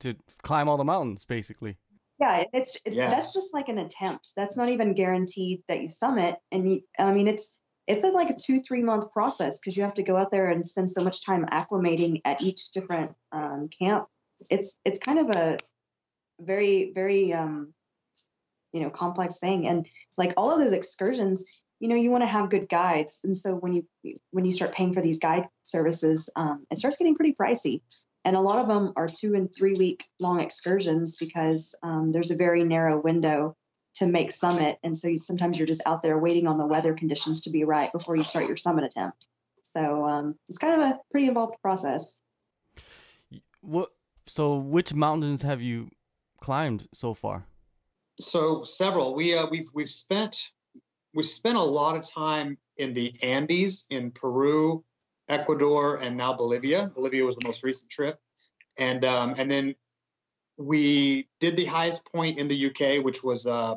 to 0.00 0.14
climb 0.42 0.68
all 0.68 0.76
the 0.76 0.84
mountains, 0.84 1.24
basically. 1.24 1.76
Yeah, 2.18 2.44
it's, 2.52 2.78
it's 2.86 2.96
yeah. 2.96 3.10
that's 3.10 3.34
just 3.34 3.52
like 3.52 3.68
an 3.68 3.78
attempt. 3.78 4.30
That's 4.36 4.56
not 4.56 4.70
even 4.70 4.94
guaranteed 4.94 5.62
that 5.68 5.80
you 5.80 5.88
summit. 5.88 6.36
And 6.50 6.70
you, 6.70 6.80
I 6.98 7.12
mean, 7.12 7.28
it's 7.28 7.58
it's 7.86 8.04
a, 8.04 8.08
like 8.08 8.30
a 8.30 8.36
two 8.36 8.60
three 8.60 8.82
month 8.82 9.12
process 9.12 9.58
because 9.58 9.76
you 9.76 9.82
have 9.84 9.94
to 9.94 10.02
go 10.02 10.16
out 10.16 10.30
there 10.30 10.50
and 10.50 10.64
spend 10.64 10.88
so 10.88 11.04
much 11.04 11.24
time 11.24 11.44
acclimating 11.44 12.20
at 12.24 12.42
each 12.42 12.72
different 12.72 13.14
um, 13.32 13.68
camp 13.68 14.08
it's 14.50 14.78
it's 14.84 14.98
kind 14.98 15.18
of 15.18 15.34
a 15.34 15.58
very 16.40 16.92
very 16.94 17.32
um, 17.32 17.72
you 18.72 18.80
know 18.82 18.90
complex 18.90 19.38
thing 19.38 19.66
and 19.66 19.86
like 20.18 20.34
all 20.36 20.52
of 20.52 20.58
those 20.58 20.72
excursions 20.72 21.44
you 21.80 21.88
know 21.88 21.94
you 21.94 22.10
want 22.10 22.22
to 22.22 22.28
have 22.28 22.50
good 22.50 22.68
guides 22.68 23.20
and 23.24 23.36
so 23.36 23.56
when 23.56 23.74
you 23.74 23.86
when 24.30 24.44
you 24.44 24.52
start 24.52 24.72
paying 24.72 24.92
for 24.92 25.02
these 25.02 25.18
guide 25.18 25.48
services 25.62 26.30
um, 26.36 26.66
it 26.70 26.78
starts 26.78 26.98
getting 26.98 27.14
pretty 27.14 27.34
pricey 27.38 27.80
and 28.26 28.36
a 28.36 28.40
lot 28.40 28.58
of 28.58 28.68
them 28.68 28.92
are 28.96 29.08
two 29.08 29.34
and 29.34 29.54
three 29.54 29.74
week 29.74 30.04
long 30.20 30.40
excursions 30.40 31.16
because 31.16 31.74
um, 31.82 32.10
there's 32.10 32.30
a 32.30 32.36
very 32.36 32.64
narrow 32.64 33.00
window 33.00 33.56
to 33.94 34.06
make 34.06 34.30
summit 34.30 34.78
and 34.82 34.94
so 34.94 35.08
you, 35.08 35.18
sometimes 35.18 35.58
you're 35.58 35.66
just 35.66 35.82
out 35.86 36.02
there 36.02 36.18
waiting 36.18 36.46
on 36.46 36.58
the 36.58 36.66
weather 36.66 36.92
conditions 36.92 37.42
to 37.42 37.50
be 37.50 37.64
right 37.64 37.90
before 37.92 38.14
you 38.14 38.24
start 38.24 38.46
your 38.46 38.56
summit 38.56 38.84
attempt 38.84 39.24
so 39.62 40.06
um, 40.06 40.34
it's 40.48 40.58
kind 40.58 40.82
of 40.82 40.88
a 40.90 41.00
pretty 41.10 41.28
involved 41.28 41.56
process 41.62 42.20
what 43.62 43.90
so, 44.26 44.56
which 44.56 44.92
mountains 44.92 45.42
have 45.42 45.62
you 45.62 45.90
climbed 46.40 46.88
so 46.92 47.14
far? 47.14 47.46
So 48.18 48.64
several. 48.64 49.14
We 49.14 49.36
uh, 49.36 49.46
we've 49.50 49.68
we've 49.74 49.90
spent 49.90 50.50
we 51.14 51.22
spent 51.22 51.56
a 51.56 51.62
lot 51.62 51.96
of 51.96 52.08
time 52.08 52.58
in 52.76 52.92
the 52.92 53.14
Andes 53.22 53.86
in 53.90 54.10
Peru, 54.10 54.84
Ecuador, 55.28 55.98
and 56.00 56.16
now 56.16 56.34
Bolivia. 56.34 56.90
Bolivia 56.94 57.24
was 57.24 57.36
the 57.36 57.46
most 57.46 57.64
recent 57.64 57.90
trip, 57.90 58.18
and 58.78 59.04
um, 59.04 59.34
and 59.38 59.50
then 59.50 59.74
we 60.56 61.28
did 61.40 61.56
the 61.56 61.66
highest 61.66 62.10
point 62.10 62.38
in 62.38 62.48
the 62.48 62.66
UK, 62.66 63.04
which 63.04 63.22
was 63.22 63.46
uh, 63.46 63.74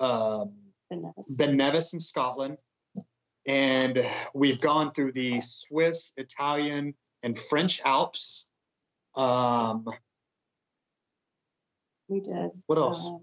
uh, 0.00 0.44
Ben 0.90 1.02
Nevis. 1.02 1.36
Ben 1.36 1.56
Nevis 1.56 1.94
in 1.94 2.00
Scotland, 2.00 2.58
and 3.46 3.98
we've 4.34 4.60
gone 4.60 4.92
through 4.92 5.12
the 5.12 5.40
Swiss, 5.40 6.12
Italian, 6.16 6.94
and 7.22 7.36
French 7.36 7.80
Alps 7.84 8.48
um, 9.16 9.86
we 12.08 12.20
did. 12.20 12.50
What 12.66 12.78
else? 12.78 13.06
Um, 13.06 13.22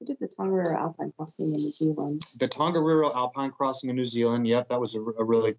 we 0.00 0.06
did 0.06 0.18
the 0.20 0.28
Tongariro 0.38 0.76
Alpine 0.76 1.12
Crossing 1.16 1.46
in 1.46 1.52
New 1.56 1.72
Zealand. 1.72 2.22
The 2.38 2.48
Tongariro 2.48 3.12
Alpine 3.14 3.50
Crossing 3.50 3.90
in 3.90 3.96
New 3.96 4.04
Zealand. 4.04 4.46
Yep, 4.46 4.68
that 4.68 4.80
was 4.80 4.94
a, 4.94 5.00
a 5.00 5.24
really 5.24 5.54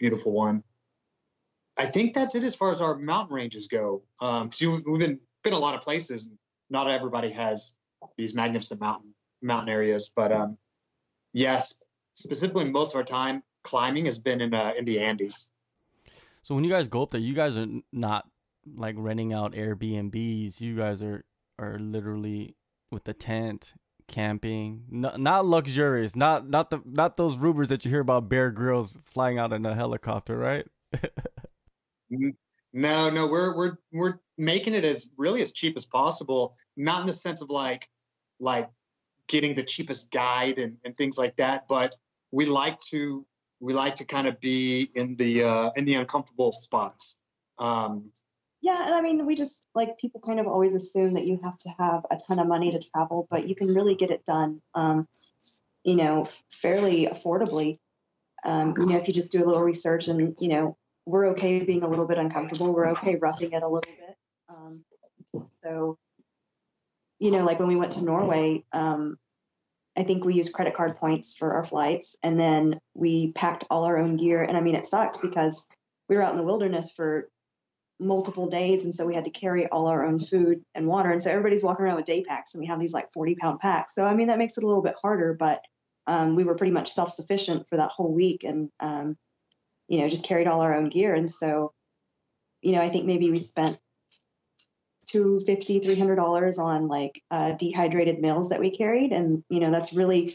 beautiful 0.00 0.32
one. 0.32 0.64
I 1.78 1.86
think 1.86 2.14
that's 2.14 2.34
it 2.34 2.42
as 2.42 2.56
far 2.56 2.70
as 2.70 2.82
our 2.82 2.96
mountain 2.96 3.34
ranges 3.36 3.68
go. 3.68 4.02
Um, 4.20 4.50
we've 4.60 4.98
been 4.98 5.20
been 5.44 5.52
a 5.52 5.58
lot 5.58 5.74
of 5.74 5.82
places. 5.82 6.30
Not 6.68 6.90
everybody 6.90 7.30
has 7.30 7.78
these 8.16 8.34
magnificent 8.34 8.80
mountain 8.80 9.14
mountain 9.40 9.68
areas, 9.68 10.12
but 10.14 10.32
um, 10.32 10.58
yes, 11.32 11.82
specifically 12.14 12.70
most 12.70 12.92
of 12.94 12.96
our 12.98 13.04
time 13.04 13.42
climbing 13.62 14.06
has 14.06 14.18
been 14.18 14.40
in 14.40 14.52
uh, 14.52 14.72
in 14.76 14.84
the 14.84 15.00
Andes. 15.00 15.50
So 16.42 16.54
when 16.54 16.64
you 16.64 16.70
guys 16.70 16.88
go 16.88 17.02
up 17.02 17.10
there, 17.10 17.20
you 17.20 17.34
guys 17.34 17.56
are 17.56 17.66
not 17.92 18.26
like 18.74 18.96
renting 18.98 19.32
out 19.32 19.52
Airbnbs. 19.52 20.60
You 20.60 20.76
guys 20.76 21.02
are 21.02 21.24
are 21.58 21.78
literally 21.78 22.56
with 22.90 23.04
the 23.04 23.14
tent 23.14 23.74
camping, 24.10 24.82
not 24.90 25.18
not 25.20 25.46
luxurious, 25.46 26.14
not 26.16 26.48
not 26.48 26.70
the 26.70 26.82
not 26.84 27.16
those 27.16 27.36
rumors 27.36 27.68
that 27.68 27.84
you 27.84 27.90
hear 27.90 28.00
about 28.00 28.28
Bear 28.28 28.50
Grylls 28.50 28.98
flying 29.04 29.38
out 29.38 29.52
in 29.52 29.64
a 29.64 29.74
helicopter, 29.74 30.36
right? 30.36 30.66
no, 32.10 33.10
no, 33.10 33.28
we're 33.28 33.56
we're 33.56 33.78
we're 33.92 34.14
making 34.36 34.74
it 34.74 34.84
as 34.84 35.12
really 35.16 35.40
as 35.42 35.52
cheap 35.52 35.76
as 35.76 35.86
possible. 35.86 36.56
Not 36.76 37.02
in 37.02 37.06
the 37.06 37.12
sense 37.12 37.40
of 37.40 37.50
like 37.50 37.88
like 38.40 38.68
getting 39.28 39.54
the 39.54 39.62
cheapest 39.62 40.10
guide 40.10 40.58
and, 40.58 40.78
and 40.84 40.96
things 40.96 41.16
like 41.16 41.36
that, 41.36 41.68
but 41.68 41.94
we 42.32 42.46
like 42.46 42.80
to 42.90 43.24
we 43.60 43.74
like 43.74 43.96
to 43.96 44.04
kind 44.04 44.26
of 44.26 44.40
be 44.40 44.90
in 44.94 45.16
the 45.16 45.44
uh, 45.44 45.70
in 45.76 45.84
the 45.84 45.94
uncomfortable 45.94 46.52
spots. 46.52 47.20
Um, 47.58 48.10
yeah, 48.62 48.86
and 48.86 48.94
I 48.94 49.00
mean, 49.00 49.26
we 49.26 49.34
just 49.34 49.66
like 49.74 49.98
people 49.98 50.20
kind 50.20 50.40
of 50.40 50.46
always 50.46 50.74
assume 50.74 51.14
that 51.14 51.24
you 51.24 51.40
have 51.42 51.56
to 51.58 51.70
have 51.78 52.04
a 52.10 52.18
ton 52.28 52.38
of 52.38 52.46
money 52.46 52.72
to 52.72 52.90
travel, 52.92 53.26
but 53.30 53.46
you 53.46 53.54
can 53.54 53.74
really 53.74 53.94
get 53.94 54.10
it 54.10 54.24
done, 54.24 54.60
um, 54.74 55.08
you 55.84 55.96
know, 55.96 56.26
fairly 56.50 57.06
affordably. 57.06 57.76
Um, 58.44 58.74
you 58.76 58.86
know, 58.86 58.96
if 58.96 59.08
you 59.08 59.14
just 59.14 59.32
do 59.32 59.44
a 59.44 59.46
little 59.46 59.62
research 59.62 60.08
and 60.08 60.34
you 60.40 60.48
know 60.48 60.76
we're 61.06 61.28
okay 61.28 61.64
being 61.64 61.82
a 61.82 61.88
little 61.88 62.06
bit 62.06 62.18
uncomfortable. 62.18 62.72
We're 62.72 62.90
okay 62.90 63.16
roughing 63.16 63.52
it 63.52 63.62
a 63.62 63.68
little 63.68 63.80
bit. 63.80 64.16
Um, 64.48 64.84
so, 65.64 65.98
you 67.18 67.30
know, 67.30 67.44
like 67.44 67.58
when 67.58 67.68
we 67.68 67.76
went 67.76 67.92
to 67.92 68.04
Norway, 68.04 68.64
um, 68.72 69.16
I 69.96 70.04
think 70.04 70.24
we 70.24 70.34
used 70.34 70.52
credit 70.52 70.74
card 70.74 70.96
points 70.96 71.36
for 71.36 71.54
our 71.54 71.64
flights, 71.64 72.16
and 72.22 72.38
then 72.38 72.78
we 72.94 73.32
packed 73.32 73.64
all 73.70 73.84
our 73.84 73.98
own 73.98 74.16
gear. 74.16 74.42
And 74.42 74.56
I 74.56 74.60
mean, 74.60 74.76
it 74.76 74.86
sucked 74.86 75.20
because 75.20 75.68
we 76.08 76.16
were 76.16 76.22
out 76.22 76.32
in 76.32 76.38
the 76.38 76.44
wilderness 76.44 76.92
for 76.92 77.28
multiple 78.00 78.48
days, 78.48 78.84
and 78.84 78.94
so 78.94 79.06
we 79.06 79.14
had 79.14 79.24
to 79.24 79.30
carry 79.30 79.68
all 79.68 79.86
our 79.86 80.04
own 80.04 80.18
food 80.18 80.64
and 80.74 80.86
water. 80.86 81.10
And 81.10 81.22
so 81.22 81.30
everybody's 81.30 81.62
walking 81.62 81.84
around 81.84 81.96
with 81.96 82.06
day 82.06 82.22
packs, 82.22 82.54
and 82.54 82.60
we 82.60 82.66
have 82.66 82.80
these 82.80 82.94
like 82.94 83.12
40 83.12 83.36
pound 83.36 83.60
packs. 83.60 83.94
So 83.94 84.04
I 84.04 84.14
mean, 84.14 84.28
that 84.28 84.38
makes 84.38 84.56
it 84.58 84.64
a 84.64 84.66
little 84.66 84.82
bit 84.82 84.96
harder, 85.00 85.34
but 85.38 85.62
um, 86.06 86.34
we 86.34 86.44
were 86.44 86.56
pretty 86.56 86.72
much 86.72 86.92
self 86.92 87.10
sufficient 87.10 87.68
for 87.68 87.76
that 87.76 87.90
whole 87.90 88.12
week, 88.12 88.44
and 88.44 88.70
um, 88.80 89.16
you 89.88 89.98
know, 89.98 90.08
just 90.08 90.26
carried 90.26 90.46
all 90.48 90.60
our 90.60 90.74
own 90.74 90.88
gear. 90.88 91.14
And 91.14 91.30
so, 91.30 91.72
you 92.62 92.72
know, 92.72 92.80
I 92.80 92.88
think 92.88 93.06
maybe 93.06 93.30
we 93.30 93.38
spent 93.38 93.80
two 95.06 95.40
fifty, 95.44 95.80
three 95.80 95.98
hundred 95.98 96.16
dollars 96.16 96.58
on 96.58 96.88
like 96.88 97.22
uh, 97.30 97.52
dehydrated 97.52 98.18
meals 98.20 98.48
that 98.48 98.60
we 98.60 98.70
carried, 98.70 99.12
and 99.12 99.44
you 99.48 99.60
know 99.60 99.70
that's 99.70 99.92
really 99.92 100.32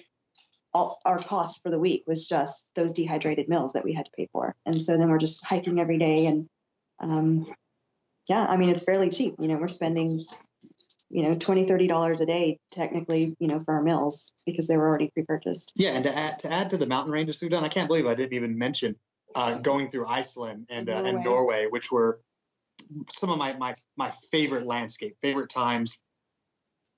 all 0.74 1.00
our 1.06 1.20
cost 1.20 1.64
for 1.64 1.72
the 1.72 1.80
week 1.80 2.04
was 2.06 2.28
just 2.28 2.70
those 2.76 2.92
dehydrated 2.92 3.48
meals 3.48 3.74
that 3.74 3.86
we 3.86 3.94
had 3.94 4.06
to 4.06 4.12
pay 4.12 4.28
for. 4.34 4.54
And 4.66 4.82
so 4.82 4.98
then 4.98 5.10
we're 5.10 5.18
just 5.18 5.46
hiking 5.46 5.80
every 5.80 5.98
day, 5.98 6.26
and 6.26 6.48
um, 7.00 7.46
yeah, 8.30 8.46
I 8.46 8.58
mean 8.58 8.70
it's 8.70 8.84
fairly 8.84 9.10
cheap. 9.10 9.36
You 9.40 9.48
know, 9.48 9.60
we're 9.60 9.68
spending 9.68 10.20
you 11.10 11.30
know 11.30 11.36
20 11.36 11.68
30 11.68 11.88
dollars 11.88 12.20
a 12.20 12.26
day 12.26 12.60
technically 12.72 13.36
you 13.40 13.48
know 13.48 13.60
for 13.60 13.76
our 13.76 13.84
meals 13.84 14.34
because 14.44 14.68
they 14.68 14.76
were 14.76 14.88
already 14.88 15.12
pre-purchased 15.14 15.72
yeah 15.76 15.92
and 15.92 16.04
to 16.04 16.18
add 16.18 16.40
to 16.40 16.52
add 16.52 16.72
to 16.72 16.78
the 16.78 16.88
mountain 16.88 17.12
ranges 17.12 17.40
we've 17.44 17.52
done 17.52 17.64
i 17.64 17.68
can't 17.68 17.88
believe 17.88 18.08
i 18.08 18.16
didn't 18.16 18.34
even 18.34 18.58
mention 18.58 18.96
uh, 19.36 19.60
going 19.60 19.88
through 19.88 20.08
iceland 20.08 20.66
and, 20.72 20.90
uh, 20.90 20.94
norway. 20.94 21.10
and 21.10 21.24
norway 21.24 21.68
which 21.70 21.92
were 21.92 22.20
some 23.12 23.30
of 23.30 23.38
my 23.38 23.54
my 23.54 23.74
my 23.96 24.12
favorite 24.32 24.66
landscape, 24.66 25.18
favorite 25.22 25.50
times, 25.50 26.04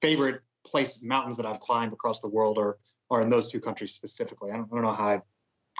favorite 0.01 0.42
place 0.66 1.04
mountains 1.04 1.38
that 1.38 1.46
I've 1.46 1.60
climbed 1.60 1.94
across 1.94 2.20
the 2.22 2.30
world 2.30 2.58
are 2.58 2.77
are 3.10 3.22
in 3.22 3.30
those 3.30 3.51
two 3.51 3.60
countries 3.60 3.94
specifically. 3.94 4.51
I 4.51 4.58
don't, 4.58 4.70
I 4.72 4.75
don't 4.75 4.84
know 4.84 4.92
how 4.92 5.24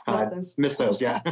I 0.08 0.12
uh, 0.12 0.30
missed 0.58 0.78
those. 0.78 1.02
Yeah. 1.02 1.20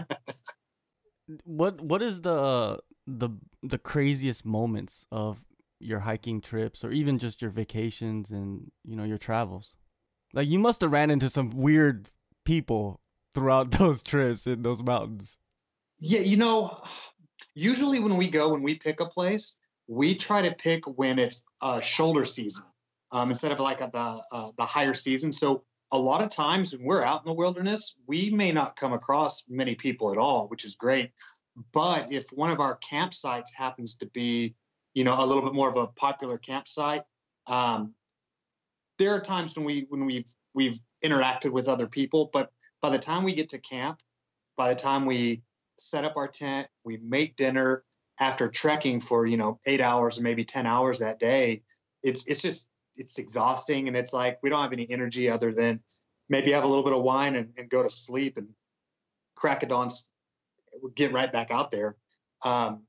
what 1.44 1.82
what 1.82 2.02
is 2.02 2.22
the 2.22 2.80
the 3.08 3.30
the 3.64 3.78
craziest 3.78 4.46
moments 4.46 5.06
of 5.12 5.44
your 5.80 6.00
hiking 6.00 6.42
trips 6.42 6.84
or 6.84 6.92
even 6.92 7.20
just 7.20 7.42
your 7.42 7.52
vacations 7.52 8.32
and 8.32 8.72
you 8.84 8.96
know 8.96 9.04
your 9.04 9.18
travels? 9.18 9.76
Like 10.34 10.48
you 10.48 10.60
must 10.60 10.82
have 10.82 10.92
ran 10.92 11.10
into 11.10 11.30
some 11.30 11.50
weird 11.52 12.10
people 12.44 13.00
throughout 13.34 13.72
those 13.80 14.04
trips 14.04 14.48
in 14.48 14.62
those 14.62 14.84
mountains. 14.84 15.38
Yeah, 16.00 16.22
you 16.22 16.38
know, 16.38 16.78
usually 17.54 18.00
when 18.00 18.18
we 18.18 18.30
go 18.30 18.52
when 18.52 18.64
we 18.64 18.76
pick 18.76 19.00
a 19.00 19.06
place, 19.06 19.60
we 19.88 20.16
try 20.16 20.44
to 20.44 20.54
pick 20.54 20.86
when 20.86 21.20
it's 21.20 21.44
uh, 21.62 21.82
shoulder 21.82 22.26
season 22.26 22.66
um, 23.12 23.30
instead 23.30 23.52
of 23.52 23.60
like 23.60 23.80
the 23.80 24.22
uh, 24.32 24.50
the 24.58 24.66
higher 24.66 24.94
season. 24.94 25.32
So 25.32 25.64
a 25.92 25.98
lot 25.98 26.22
of 26.22 26.30
times 26.30 26.74
when 26.74 26.86
we're 26.86 27.04
out 27.04 27.22
in 27.22 27.26
the 27.26 27.34
wilderness, 27.34 27.98
we 28.08 28.30
may 28.30 28.52
not 28.52 28.76
come 28.76 28.94
across 28.94 29.46
many 29.50 29.76
people 29.76 30.12
at 30.12 30.18
all, 30.18 30.48
which 30.48 30.66
is 30.66 30.76
great. 30.76 31.12
But 31.72 32.12
if 32.12 32.30
one 32.32 32.52
of 32.52 32.60
our 32.60 32.78
campsites 32.78 33.56
happens 33.56 33.98
to 33.98 34.08
be, 34.08 34.56
you 34.94 35.04
know, 35.04 35.24
a 35.24 35.26
little 35.26 35.44
bit 35.44 35.54
more 35.54 35.70
of 35.70 35.78
a 35.78 35.88
popular 35.88 36.38
campsite, 36.38 37.04
um, 37.48 37.94
there 38.98 39.12
are 39.12 39.22
times 39.22 39.56
when 39.56 39.66
we 39.66 39.86
when 39.90 40.06
we've 40.06 40.30
we've 40.54 40.80
interacted 41.04 41.52
with 41.52 41.68
other 41.68 41.88
people. 41.88 42.30
But 42.32 42.52
by 42.82 42.90
the 42.90 43.00
time 43.00 43.24
we 43.24 43.34
get 43.34 43.50
to 43.50 43.60
camp, 43.60 44.00
by 44.58 44.70
the 44.70 44.80
time 44.80 45.06
we 45.06 45.44
set 45.78 46.06
up 46.06 46.18
our 46.18 46.28
tent, 46.28 46.68
we 46.84 46.98
make 46.98 47.36
dinner 47.36 47.84
after 48.20 48.50
trekking 48.50 49.02
for, 49.02 49.26
you 49.26 49.38
know, 49.38 49.60
eight 49.66 49.82
hours 49.82 50.18
or 50.18 50.24
maybe 50.24 50.46
10 50.46 50.66
hours 50.66 51.00
that 51.00 51.20
day. 51.20 51.64
It's, 52.02 52.28
it's 52.28 52.42
just, 52.42 52.70
it's 52.98 53.20
exhausting. 53.20 53.88
And 53.88 53.98
it's 53.98 54.14
like, 54.14 54.40
we 54.42 54.50
don't 54.50 54.62
have 54.62 54.74
any 54.74 54.90
energy 54.90 55.30
other 55.30 55.54
than 55.54 55.82
maybe 56.30 56.52
have 56.52 56.64
a 56.64 56.68
little 56.68 56.84
bit 56.84 56.94
of 56.94 57.04
wine 57.04 57.36
and, 57.36 57.54
and 57.58 57.70
go 57.70 57.84
to 57.84 57.90
sleep 57.90 58.38
and 58.38 58.50
crack 59.36 59.64
a 59.64 59.66
dawn, 59.66 59.90
get 60.96 61.12
right 61.14 61.32
back 61.32 61.52
out 61.52 61.72
there. 61.72 61.96
Um, 62.44 62.84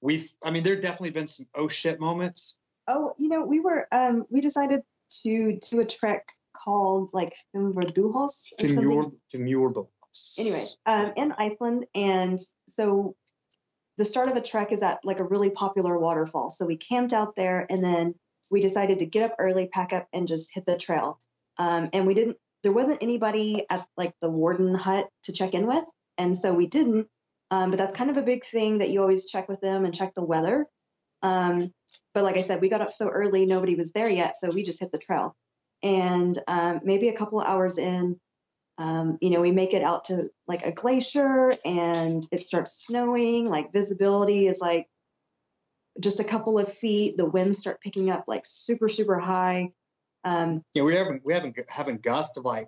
we've, 0.00 0.28
I 0.42 0.50
mean, 0.50 0.62
there 0.62 0.76
definitely 0.76 1.10
been 1.10 1.28
some 1.28 1.46
oh 1.54 1.68
shit 1.68 2.00
moments. 2.00 2.58
Oh, 2.86 3.14
you 3.18 3.28
know, 3.28 3.44
we 3.44 3.60
were, 3.60 3.86
um, 3.92 4.24
we 4.30 4.40
decided 4.40 4.82
to 5.22 5.58
do 5.70 5.80
a 5.80 5.84
trek 5.84 6.28
called 6.54 7.10
like 7.12 7.34
Fimmvörðuháls 7.54 8.14
or 8.14 8.68
something 8.68 9.18
anyway, 10.38 10.64
um, 10.86 11.12
in 11.16 11.32
Iceland, 11.36 11.86
and 11.94 12.38
so 12.68 13.16
the 13.98 14.04
start 14.04 14.28
of 14.28 14.36
a 14.36 14.40
trek 14.40 14.72
is 14.72 14.82
at 14.82 15.00
like 15.04 15.18
a 15.18 15.24
really 15.24 15.50
popular 15.50 15.98
waterfall. 15.98 16.50
So 16.50 16.66
we 16.66 16.76
camped 16.76 17.12
out 17.12 17.34
there, 17.36 17.66
and 17.68 17.82
then 17.82 18.14
we 18.50 18.60
decided 18.60 19.00
to 19.00 19.06
get 19.06 19.30
up 19.30 19.36
early, 19.38 19.68
pack 19.68 19.92
up, 19.92 20.06
and 20.12 20.28
just 20.28 20.54
hit 20.54 20.66
the 20.66 20.78
trail. 20.78 21.18
Um, 21.58 21.90
and 21.92 22.06
we 22.06 22.14
didn't. 22.14 22.36
There 22.62 22.72
wasn't 22.72 23.02
anybody 23.02 23.66
at 23.68 23.86
like 23.96 24.12
the 24.22 24.30
warden 24.30 24.74
hut 24.74 25.08
to 25.24 25.32
check 25.32 25.54
in 25.54 25.66
with, 25.66 25.84
and 26.18 26.36
so 26.36 26.54
we 26.54 26.66
didn't. 26.66 27.08
Um, 27.50 27.70
but 27.70 27.76
that's 27.76 27.94
kind 27.94 28.10
of 28.10 28.16
a 28.16 28.22
big 28.22 28.44
thing 28.44 28.78
that 28.78 28.88
you 28.88 29.00
always 29.00 29.30
check 29.30 29.48
with 29.48 29.60
them 29.60 29.84
and 29.84 29.94
check 29.94 30.14
the 30.14 30.24
weather. 30.24 30.66
Um, 31.22 31.72
but 32.14 32.24
like 32.24 32.36
I 32.36 32.40
said, 32.40 32.60
we 32.60 32.68
got 32.68 32.80
up 32.80 32.92
so 32.92 33.08
early, 33.08 33.44
nobody 33.44 33.74
was 33.74 33.92
there 33.92 34.08
yet, 34.08 34.36
so 34.36 34.50
we 34.50 34.62
just 34.62 34.80
hit 34.80 34.92
the 34.92 34.98
trail. 34.98 35.34
And 35.82 36.38
um, 36.48 36.80
maybe 36.84 37.08
a 37.08 37.16
couple 37.16 37.40
hours 37.40 37.76
in, 37.76 38.18
um, 38.78 39.18
you 39.20 39.30
know, 39.30 39.40
we 39.40 39.52
make 39.52 39.74
it 39.74 39.82
out 39.82 40.04
to 40.06 40.28
like 40.48 40.64
a 40.64 40.72
glacier 40.72 41.52
and 41.64 42.24
it 42.32 42.40
starts 42.40 42.84
snowing, 42.86 43.48
like 43.48 43.72
visibility 43.72 44.46
is 44.46 44.60
like 44.60 44.86
just 46.00 46.20
a 46.20 46.24
couple 46.24 46.58
of 46.58 46.72
feet. 46.72 47.16
The 47.16 47.28
winds 47.28 47.58
start 47.58 47.80
picking 47.80 48.10
up 48.10 48.24
like 48.26 48.42
super, 48.44 48.88
super 48.88 49.18
high. 49.18 49.72
Um, 50.24 50.62
yeah, 50.72 50.82
we 50.82 50.94
haven't 50.94 51.22
we 51.24 51.34
haven't 51.34 51.58
having 51.68 51.98
gusts 51.98 52.36
of 52.36 52.44
like 52.44 52.66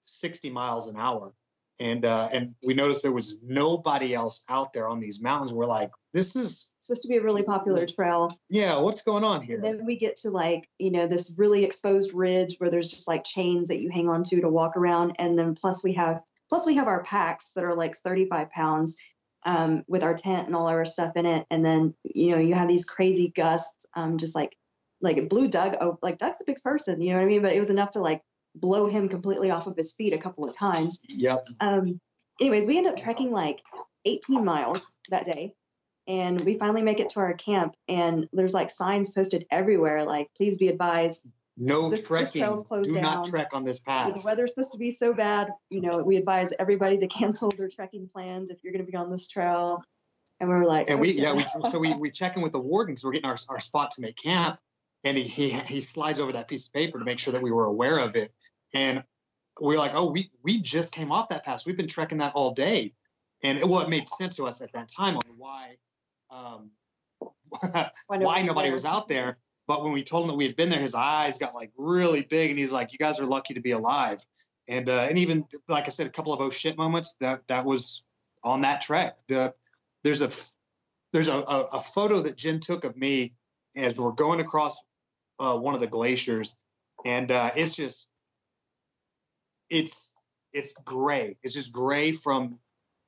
60 0.00 0.50
miles 0.50 0.88
an 0.88 0.96
hour 0.96 1.32
and 1.80 2.04
uh, 2.04 2.28
and 2.32 2.54
we 2.64 2.74
noticed 2.74 3.02
there 3.02 3.12
was 3.12 3.36
nobody 3.42 4.14
else 4.14 4.44
out 4.48 4.72
there 4.72 4.88
on 4.88 5.00
these 5.00 5.22
mountains. 5.22 5.52
We're 5.52 5.66
like, 5.66 5.90
this 6.12 6.36
is 6.36 6.72
supposed 6.80 7.02
to 7.02 7.08
be 7.08 7.16
a 7.16 7.22
really 7.22 7.42
popular 7.42 7.86
trail. 7.86 8.30
Yeah, 8.48 8.78
what's 8.78 9.02
going 9.02 9.24
on 9.24 9.42
here? 9.42 9.56
And 9.56 9.64
then 9.64 9.84
we 9.84 9.96
get 9.96 10.16
to 10.18 10.30
like 10.30 10.68
you 10.78 10.92
know 10.92 11.06
this 11.06 11.34
really 11.36 11.64
exposed 11.64 12.14
ridge 12.14 12.56
where 12.58 12.70
there's 12.70 12.88
just 12.88 13.08
like 13.08 13.24
chains 13.24 13.68
that 13.68 13.80
you 13.80 13.90
hang 13.90 14.08
on 14.08 14.22
to 14.24 14.40
to 14.42 14.48
walk 14.48 14.76
around, 14.76 15.16
and 15.18 15.38
then 15.38 15.54
plus 15.54 15.82
we 15.82 15.94
have 15.94 16.20
plus 16.48 16.66
we 16.66 16.76
have 16.76 16.86
our 16.86 17.02
packs 17.02 17.52
that 17.54 17.64
are 17.64 17.74
like 17.74 17.96
35 17.96 18.50
pounds 18.50 18.96
um, 19.44 19.82
with 19.86 20.02
our 20.02 20.14
tent 20.14 20.46
and 20.46 20.56
all 20.56 20.66
our 20.68 20.84
stuff 20.84 21.12
in 21.16 21.26
it, 21.26 21.46
and 21.50 21.64
then 21.64 21.94
you 22.04 22.30
know 22.32 22.40
you 22.40 22.54
have 22.54 22.68
these 22.68 22.84
crazy 22.84 23.32
gusts, 23.34 23.86
um, 23.94 24.18
just 24.18 24.34
like 24.34 24.56
like 25.00 25.28
blew 25.28 25.48
Doug. 25.48 25.76
Oh, 25.80 25.98
like 26.02 26.18
Doug's 26.18 26.40
a 26.40 26.44
big 26.46 26.56
person, 26.62 27.00
you 27.00 27.10
know 27.10 27.18
what 27.18 27.24
I 27.24 27.28
mean? 27.28 27.42
But 27.42 27.52
it 27.52 27.58
was 27.58 27.70
enough 27.70 27.92
to 27.92 28.00
like 28.00 28.22
blow 28.54 28.86
him 28.86 29.08
completely 29.08 29.50
off 29.50 29.66
of 29.66 29.76
his 29.76 29.92
feet 29.92 30.12
a 30.12 30.18
couple 30.18 30.48
of 30.48 30.56
times. 30.56 31.00
Yep. 31.08 31.46
Um, 31.60 32.00
anyways, 32.40 32.66
we 32.66 32.78
end 32.78 32.86
up 32.86 32.96
trekking 32.96 33.32
like 33.32 33.60
18 34.04 34.44
miles 34.44 34.98
that 35.10 35.24
day. 35.24 35.54
And 36.06 36.38
we 36.42 36.58
finally 36.58 36.82
make 36.82 37.00
it 37.00 37.08
to 37.10 37.20
our 37.20 37.32
camp, 37.32 37.74
and 37.88 38.28
there's 38.30 38.52
like 38.52 38.70
signs 38.70 39.08
posted 39.08 39.46
everywhere, 39.50 40.04
like 40.04 40.28
"Please 40.36 40.58
be 40.58 40.68
advised, 40.68 41.26
no 41.56 41.90
this, 41.90 42.02
trekking. 42.02 42.42
This 42.42 42.64
Do 42.64 42.94
down. 42.94 43.02
not 43.02 43.26
trek 43.26 43.54
on 43.54 43.64
this 43.64 43.78
path. 43.80 44.14
The 44.14 44.22
weather's 44.24 44.50
supposed 44.54 44.72
to 44.72 44.78
be 44.78 44.90
so 44.90 45.12
bad. 45.14 45.50
You 45.70 45.80
know, 45.80 45.98
we 45.98 46.16
advise 46.16 46.52
everybody 46.58 46.98
to 46.98 47.06
cancel 47.08 47.50
their 47.50 47.68
trekking 47.68 48.08
plans 48.08 48.50
if 48.50 48.58
you're 48.62 48.72
going 48.72 48.84
to 48.84 48.90
be 48.90 48.96
on 48.96 49.10
this 49.10 49.28
trail. 49.28 49.82
And 50.40 50.48
we 50.48 50.56
were 50.56 50.64
like, 50.64 50.90
and 50.90 51.00
we 51.00 51.12
yeah, 51.12 51.32
we, 51.32 51.44
so 51.64 51.78
we 51.78 51.94
we 51.94 52.10
check 52.10 52.36
in 52.36 52.42
with 52.42 52.52
the 52.52 52.60
warden 52.60 52.92
because 52.92 53.04
we're 53.04 53.12
getting 53.12 53.30
our, 53.30 53.36
our 53.48 53.60
spot 53.60 53.92
to 53.92 54.02
make 54.02 54.16
camp, 54.16 54.58
and 55.04 55.16
he, 55.16 55.24
he 55.24 55.50
he 55.50 55.80
slides 55.80 56.18
over 56.18 56.32
that 56.32 56.48
piece 56.48 56.66
of 56.66 56.72
paper 56.72 56.98
to 56.98 57.04
make 57.04 57.18
sure 57.18 57.32
that 57.32 57.42
we 57.42 57.52
were 57.52 57.64
aware 57.64 57.98
of 57.98 58.16
it. 58.16 58.32
And 58.74 59.04
we 59.60 59.76
are 59.76 59.78
like, 59.78 59.94
oh, 59.94 60.10
we 60.10 60.30
we 60.42 60.60
just 60.60 60.92
came 60.92 61.12
off 61.12 61.28
that 61.28 61.44
pass. 61.44 61.66
We've 61.66 61.76
been 61.76 61.86
trekking 61.86 62.18
that 62.18 62.32
all 62.34 62.50
day, 62.50 62.94
and 63.44 63.58
it, 63.58 63.68
well, 63.68 63.80
it 63.80 63.88
made 63.88 64.08
sense 64.08 64.36
to 64.36 64.46
us 64.46 64.60
at 64.60 64.72
that 64.72 64.88
time 64.88 65.16
on 65.16 65.22
why 65.38 65.76
um, 66.30 66.70
why, 67.60 67.90
why 68.08 68.42
nobody 68.42 68.70
was 68.70 68.84
out 68.84 69.06
there. 69.06 69.38
But 69.66 69.82
when 69.82 69.92
we 69.92 70.02
told 70.02 70.24
him 70.24 70.28
that 70.28 70.36
we 70.36 70.46
had 70.46 70.56
been 70.56 70.68
there, 70.68 70.80
his 70.80 70.94
eyes 70.94 71.38
got 71.38 71.54
like 71.54 71.72
really 71.76 72.22
big, 72.22 72.50
and 72.50 72.58
he's 72.58 72.72
like, 72.72 72.92
"You 72.92 72.98
guys 72.98 73.20
are 73.20 73.26
lucky 73.26 73.54
to 73.54 73.60
be 73.60 73.70
alive." 73.70 74.24
And 74.68 74.88
uh, 74.88 75.06
and 75.08 75.18
even 75.18 75.46
like 75.68 75.86
I 75.86 75.90
said, 75.90 76.06
a 76.06 76.10
couple 76.10 76.32
of 76.32 76.40
oh 76.40 76.50
shit 76.50 76.76
moments 76.76 77.14
that 77.20 77.46
that 77.48 77.64
was 77.64 78.06
on 78.42 78.62
that 78.62 78.82
trek. 78.82 79.16
The 79.28 79.54
there's 80.02 80.20
a 80.20 80.30
there's 81.12 81.28
a, 81.28 81.34
a, 81.34 81.68
a 81.74 81.80
photo 81.80 82.22
that 82.22 82.36
Jen 82.36 82.60
took 82.60 82.84
of 82.84 82.96
me 82.96 83.34
as 83.76 83.98
we're 83.98 84.12
going 84.12 84.40
across 84.40 84.82
uh, 85.38 85.56
one 85.56 85.74
of 85.74 85.80
the 85.80 85.86
glaciers, 85.86 86.58
and 87.04 87.30
uh, 87.30 87.50
it's 87.56 87.76
just 87.76 88.10
it's 89.70 90.14
it's 90.52 90.80
gray. 90.84 91.36
It's 91.42 91.54
just 91.54 91.72
gray 91.72 92.12
from 92.12 92.58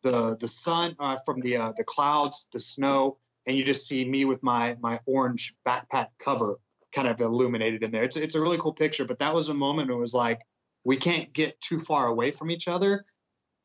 the 0.03 0.37
the 0.39 0.49
sun, 0.49 0.97
uh, 0.99 1.17
from 1.25 1.41
the 1.41 1.57
uh, 1.59 1.73
the 1.77 1.85
clouds, 1.85 2.49
the 2.53 2.61
snow, 2.61 3.19
and 3.47 3.57
you 3.57 3.65
just 3.65 3.87
see 3.87 4.05
me 4.09 4.25
with 4.25 4.43
my 4.43 4.76
my 4.81 4.99
orange 5.07 5.55
backpack 5.67 6.09
cover 6.19 6.57
kind 6.93 7.09
of 7.09 7.21
illuminated 7.21 7.83
in 7.83 7.91
there. 7.91 8.05
It's 8.05 8.17
it's 8.17 8.35
a 8.35 8.41
really 8.41 8.59
cool 8.59 8.73
picture. 8.73 9.05
But 9.05 9.19
that 9.21 9.35
was 9.35 9.49
a 9.49 9.55
moment. 9.55 9.88
Where 9.88 9.97
it 9.97 10.00
was 10.00 10.15
like 10.15 10.41
we 10.85 10.97
can't 10.97 11.33
get 11.33 11.61
too 11.61 11.79
far 11.79 12.07
away 12.07 12.31
from 12.31 12.50
each 12.50 12.69
other 12.69 13.05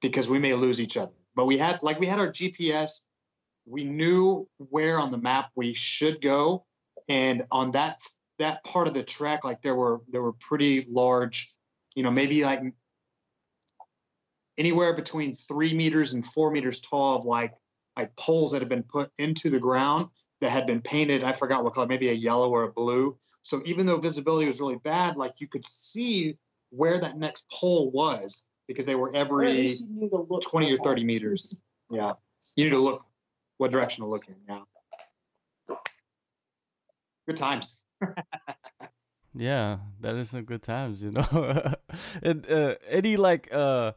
because 0.01 0.29
we 0.29 0.39
may 0.39 0.53
lose 0.53 0.81
each 0.81 0.97
other. 0.97 1.13
but 1.35 1.45
we 1.45 1.57
had 1.57 1.81
like 1.83 1.99
we 1.99 2.07
had 2.07 2.19
our 2.19 2.27
GPS. 2.29 3.05
We 3.65 3.83
knew 3.83 4.47
where 4.57 4.99
on 4.99 5.11
the 5.11 5.19
map 5.19 5.51
we 5.55 5.73
should 5.73 6.19
go, 6.21 6.65
and 7.07 7.43
on 7.51 7.71
that 7.71 8.01
that 8.39 8.63
part 8.63 8.87
of 8.87 8.93
the 8.93 9.03
track, 9.03 9.43
like 9.43 9.61
there 9.61 9.75
were 9.75 10.01
there 10.09 10.21
were 10.21 10.33
pretty 10.33 10.85
large, 10.89 11.53
you 11.95 12.03
know, 12.03 12.11
maybe 12.11 12.43
like 12.43 12.61
anywhere 14.57 14.93
between 14.93 15.35
three 15.35 15.73
meters 15.73 16.13
and 16.13 16.25
four 16.25 16.51
meters 16.51 16.81
tall 16.81 17.17
of 17.17 17.25
like 17.25 17.53
like 17.97 18.15
poles 18.15 18.51
that 18.51 18.61
had 18.61 18.69
been 18.69 18.83
put 18.83 19.11
into 19.17 19.49
the 19.49 19.59
ground 19.59 20.09
that 20.41 20.49
had 20.49 20.65
been 20.65 20.81
painted. 20.81 21.23
I 21.23 21.33
forgot 21.33 21.63
what 21.63 21.73
color, 21.73 21.87
maybe 21.87 22.09
a 22.09 22.13
yellow 22.13 22.49
or 22.49 22.63
a 22.63 22.71
blue. 22.71 23.17
So 23.43 23.61
even 23.65 23.85
though 23.85 23.97
visibility 23.97 24.47
was 24.47 24.59
really 24.59 24.77
bad, 24.77 25.15
like 25.15 25.35
you 25.39 25.47
could 25.47 25.65
see 25.65 26.37
where 26.69 26.99
that 26.99 27.17
next 27.17 27.45
pole 27.49 27.91
was 27.91 28.47
because 28.67 28.85
they 28.85 28.95
were 28.95 29.11
every 29.13 29.67
20 29.67 30.73
or 30.73 30.77
30 30.77 31.03
meters. 31.03 31.57
Yeah. 31.89 32.13
You 32.55 32.65
need 32.65 32.71
to 32.71 32.79
look 32.79 33.05
what 33.57 33.71
direction 33.71 34.03
to 34.03 34.09
look 34.09 34.27
in. 34.27 34.35
Yeah. 34.47 35.75
Good 37.27 37.37
times. 37.37 37.85
yeah, 39.35 39.77
that 39.99 40.15
is 40.15 40.31
some 40.31 40.43
good 40.43 40.63
times, 40.63 41.03
you 41.03 41.11
know. 41.11 41.73
and 42.23 42.49
uh, 42.49 42.75
any 42.89 43.17
like 43.17 43.49
uh 43.53 43.91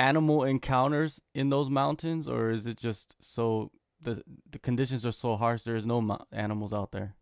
animal 0.00 0.44
encounters 0.44 1.20
in 1.34 1.50
those 1.50 1.68
mountains 1.68 2.28
or 2.28 2.50
is 2.50 2.66
it 2.66 2.76
just 2.76 3.16
so 3.20 3.70
the 4.00 4.22
the 4.50 4.58
conditions 4.58 5.04
are 5.04 5.12
so 5.12 5.36
harsh 5.36 5.62
there's 5.62 5.86
no 5.86 6.00
mo- 6.00 6.24
animals 6.32 6.72
out 6.72 6.90
there? 6.92 7.14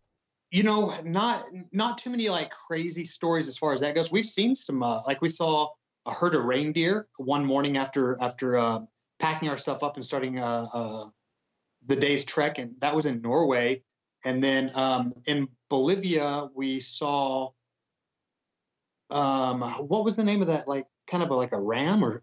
you 0.51 0.63
know 0.63 0.93
not 1.03 1.43
not 1.71 1.97
too 1.97 2.09
many 2.09 2.29
like 2.29 2.49
crazy 2.49 3.05
stories 3.05 3.47
as 3.47 3.57
far 3.57 3.73
as 3.73 3.81
that 3.81 3.93
goes 3.93 4.11
we've 4.11 4.25
seen 4.25 4.55
some 4.55 4.81
uh, 4.81 5.01
like 5.05 5.21
we 5.21 5.27
saw 5.27 5.67
a 6.07 6.11
herd 6.11 6.33
of 6.33 6.43
reindeer 6.45 7.07
one 7.17 7.45
morning 7.45 7.77
after 7.77 8.17
after 8.21 8.57
uh, 8.57 8.79
packing 9.19 9.49
our 9.49 9.57
stuff 9.57 9.83
up 9.83 9.95
and 9.95 10.05
starting 10.05 10.39
uh, 10.39 10.65
uh, 10.73 11.03
the 11.85 11.95
day's 11.95 12.25
trek, 12.25 12.57
and 12.57 12.75
that 12.79 12.95
was 12.95 13.05
in 13.05 13.21
Norway. 13.21 13.83
And 14.25 14.43
then 14.43 14.71
um, 14.75 15.13
in 15.25 15.47
Bolivia, 15.69 16.49
we 16.53 16.79
saw 16.79 17.49
um, 19.09 19.61
what 19.61 20.03
was 20.03 20.15
the 20.15 20.23
name 20.23 20.41
of 20.41 20.47
that? 20.47 20.67
Like 20.67 20.87
kind 21.07 21.23
of 21.23 21.29
a, 21.29 21.35
like 21.35 21.53
a 21.53 21.59
ram 21.59 22.03
or 22.03 22.21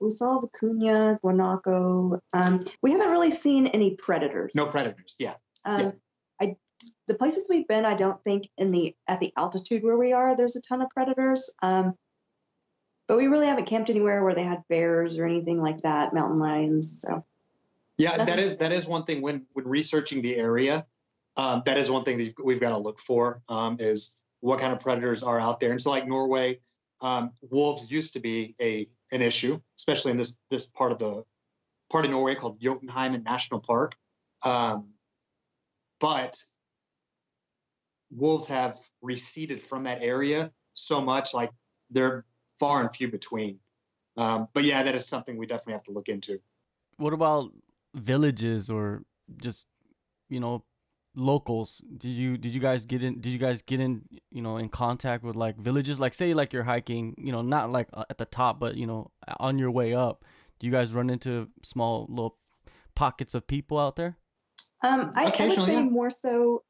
we 0.00 0.10
saw 0.10 0.40
vicuña, 0.40 1.18
guanaco. 1.20 2.20
Um, 2.34 2.60
we 2.82 2.92
haven't 2.92 3.10
really 3.10 3.30
seen 3.30 3.66
any 3.66 3.96
predators. 3.96 4.54
No 4.54 4.66
predators. 4.66 5.16
Yeah. 5.18 5.34
Um, 5.64 5.80
yeah. 5.80 5.90
I 6.40 6.56
the 7.08 7.14
places 7.14 7.48
we've 7.48 7.66
been, 7.66 7.84
I 7.84 7.94
don't 7.94 8.22
think 8.22 8.48
in 8.58 8.70
the 8.70 8.94
at 9.06 9.20
the 9.20 9.32
altitude 9.36 9.82
where 9.82 9.96
we 9.96 10.12
are, 10.12 10.36
there's 10.36 10.56
a 10.56 10.60
ton 10.60 10.82
of 10.82 10.90
predators. 10.90 11.50
Um, 11.62 11.94
but 13.08 13.16
we 13.16 13.28
really 13.28 13.46
haven't 13.46 13.66
camped 13.66 13.88
anywhere 13.88 14.22
where 14.22 14.34
they 14.34 14.44
had 14.44 14.64
bears 14.68 15.18
or 15.18 15.24
anything 15.24 15.60
like 15.60 15.78
that, 15.78 16.12
mountain 16.12 16.38
lions. 16.38 17.00
So 17.00 17.24
yeah, 17.98 18.24
that 18.24 18.38
is 18.38 18.58
that 18.58 18.72
is 18.72 18.86
one 18.86 19.04
thing 19.04 19.22
when 19.22 19.46
when 19.52 19.66
researching 19.66 20.22
the 20.22 20.36
area. 20.36 20.86
Um, 21.36 21.62
that 21.66 21.76
is 21.76 21.90
one 21.90 22.04
thing 22.04 22.18
that 22.18 22.34
we've 22.42 22.60
got 22.60 22.70
to 22.70 22.78
look 22.78 22.98
for 22.98 23.42
um, 23.48 23.76
is 23.78 24.22
what 24.40 24.58
kind 24.58 24.72
of 24.72 24.80
predators 24.80 25.22
are 25.22 25.38
out 25.38 25.60
there. 25.60 25.70
And 25.70 25.80
so, 25.80 25.90
like 25.90 26.06
Norway, 26.06 26.60
um, 27.00 27.32
wolves 27.42 27.90
used 27.90 28.14
to 28.14 28.20
be 28.20 28.54
a 28.60 28.88
an 29.12 29.22
issue, 29.22 29.60
especially 29.78 30.12
in 30.12 30.16
this 30.16 30.38
this 30.50 30.70
part 30.70 30.92
of 30.92 30.98
the 30.98 31.24
part 31.90 32.04
of 32.04 32.10
Norway 32.10 32.34
called 32.34 32.60
Jotunheimen 32.60 33.22
National 33.22 33.60
Park. 33.60 33.94
Um, 34.44 34.90
but 36.00 36.36
wolves 38.10 38.48
have 38.48 38.76
receded 39.00 39.60
from 39.60 39.84
that 39.84 40.00
area 40.00 40.52
so 40.72 41.00
much, 41.00 41.34
like 41.34 41.50
they're 41.90 42.24
far 42.58 42.80
and 42.80 42.94
few 42.94 43.10
between. 43.10 43.60
Um, 44.16 44.48
but 44.52 44.64
yeah, 44.64 44.82
that 44.82 44.94
is 44.94 45.06
something 45.06 45.36
we 45.36 45.46
definitely 45.46 45.74
have 45.74 45.84
to 45.84 45.92
look 45.92 46.08
into. 46.08 46.38
What 46.96 47.12
about 47.12 47.52
villages 47.94 48.70
or 48.70 49.02
just 49.36 49.66
you 50.28 50.40
know 50.40 50.64
locals? 51.16 51.82
Did 51.96 52.10
you 52.10 52.36
did 52.36 52.52
you 52.52 52.60
guys 52.60 52.84
get 52.84 53.02
in? 53.02 53.20
Did 53.20 53.30
you 53.30 53.38
guys 53.38 53.62
get 53.62 53.80
in? 53.80 54.02
You 54.30 54.42
know, 54.42 54.58
in 54.58 54.68
contact 54.68 55.24
with 55.24 55.34
like 55.34 55.56
villages? 55.56 55.98
Like 55.98 56.14
say 56.14 56.34
like 56.34 56.52
you're 56.52 56.62
hiking, 56.62 57.14
you 57.18 57.32
know, 57.32 57.42
not 57.42 57.72
like 57.72 57.88
uh, 57.92 58.04
at 58.08 58.18
the 58.18 58.26
top, 58.26 58.60
but 58.60 58.76
you 58.76 58.86
know, 58.86 59.10
on 59.40 59.58
your 59.58 59.70
way 59.70 59.94
up. 59.94 60.24
Do 60.58 60.66
you 60.66 60.72
guys 60.72 60.92
run 60.92 61.10
into 61.10 61.48
small 61.62 62.06
little 62.08 62.36
pockets 62.94 63.34
of 63.34 63.46
people 63.46 63.78
out 63.78 63.96
there? 63.96 64.16
Um, 64.82 65.10
I, 65.16 65.32
I 65.38 65.46
would 65.46 65.64
say 65.64 65.74
yeah. 65.74 65.82
more 65.82 66.10
so 66.10 66.62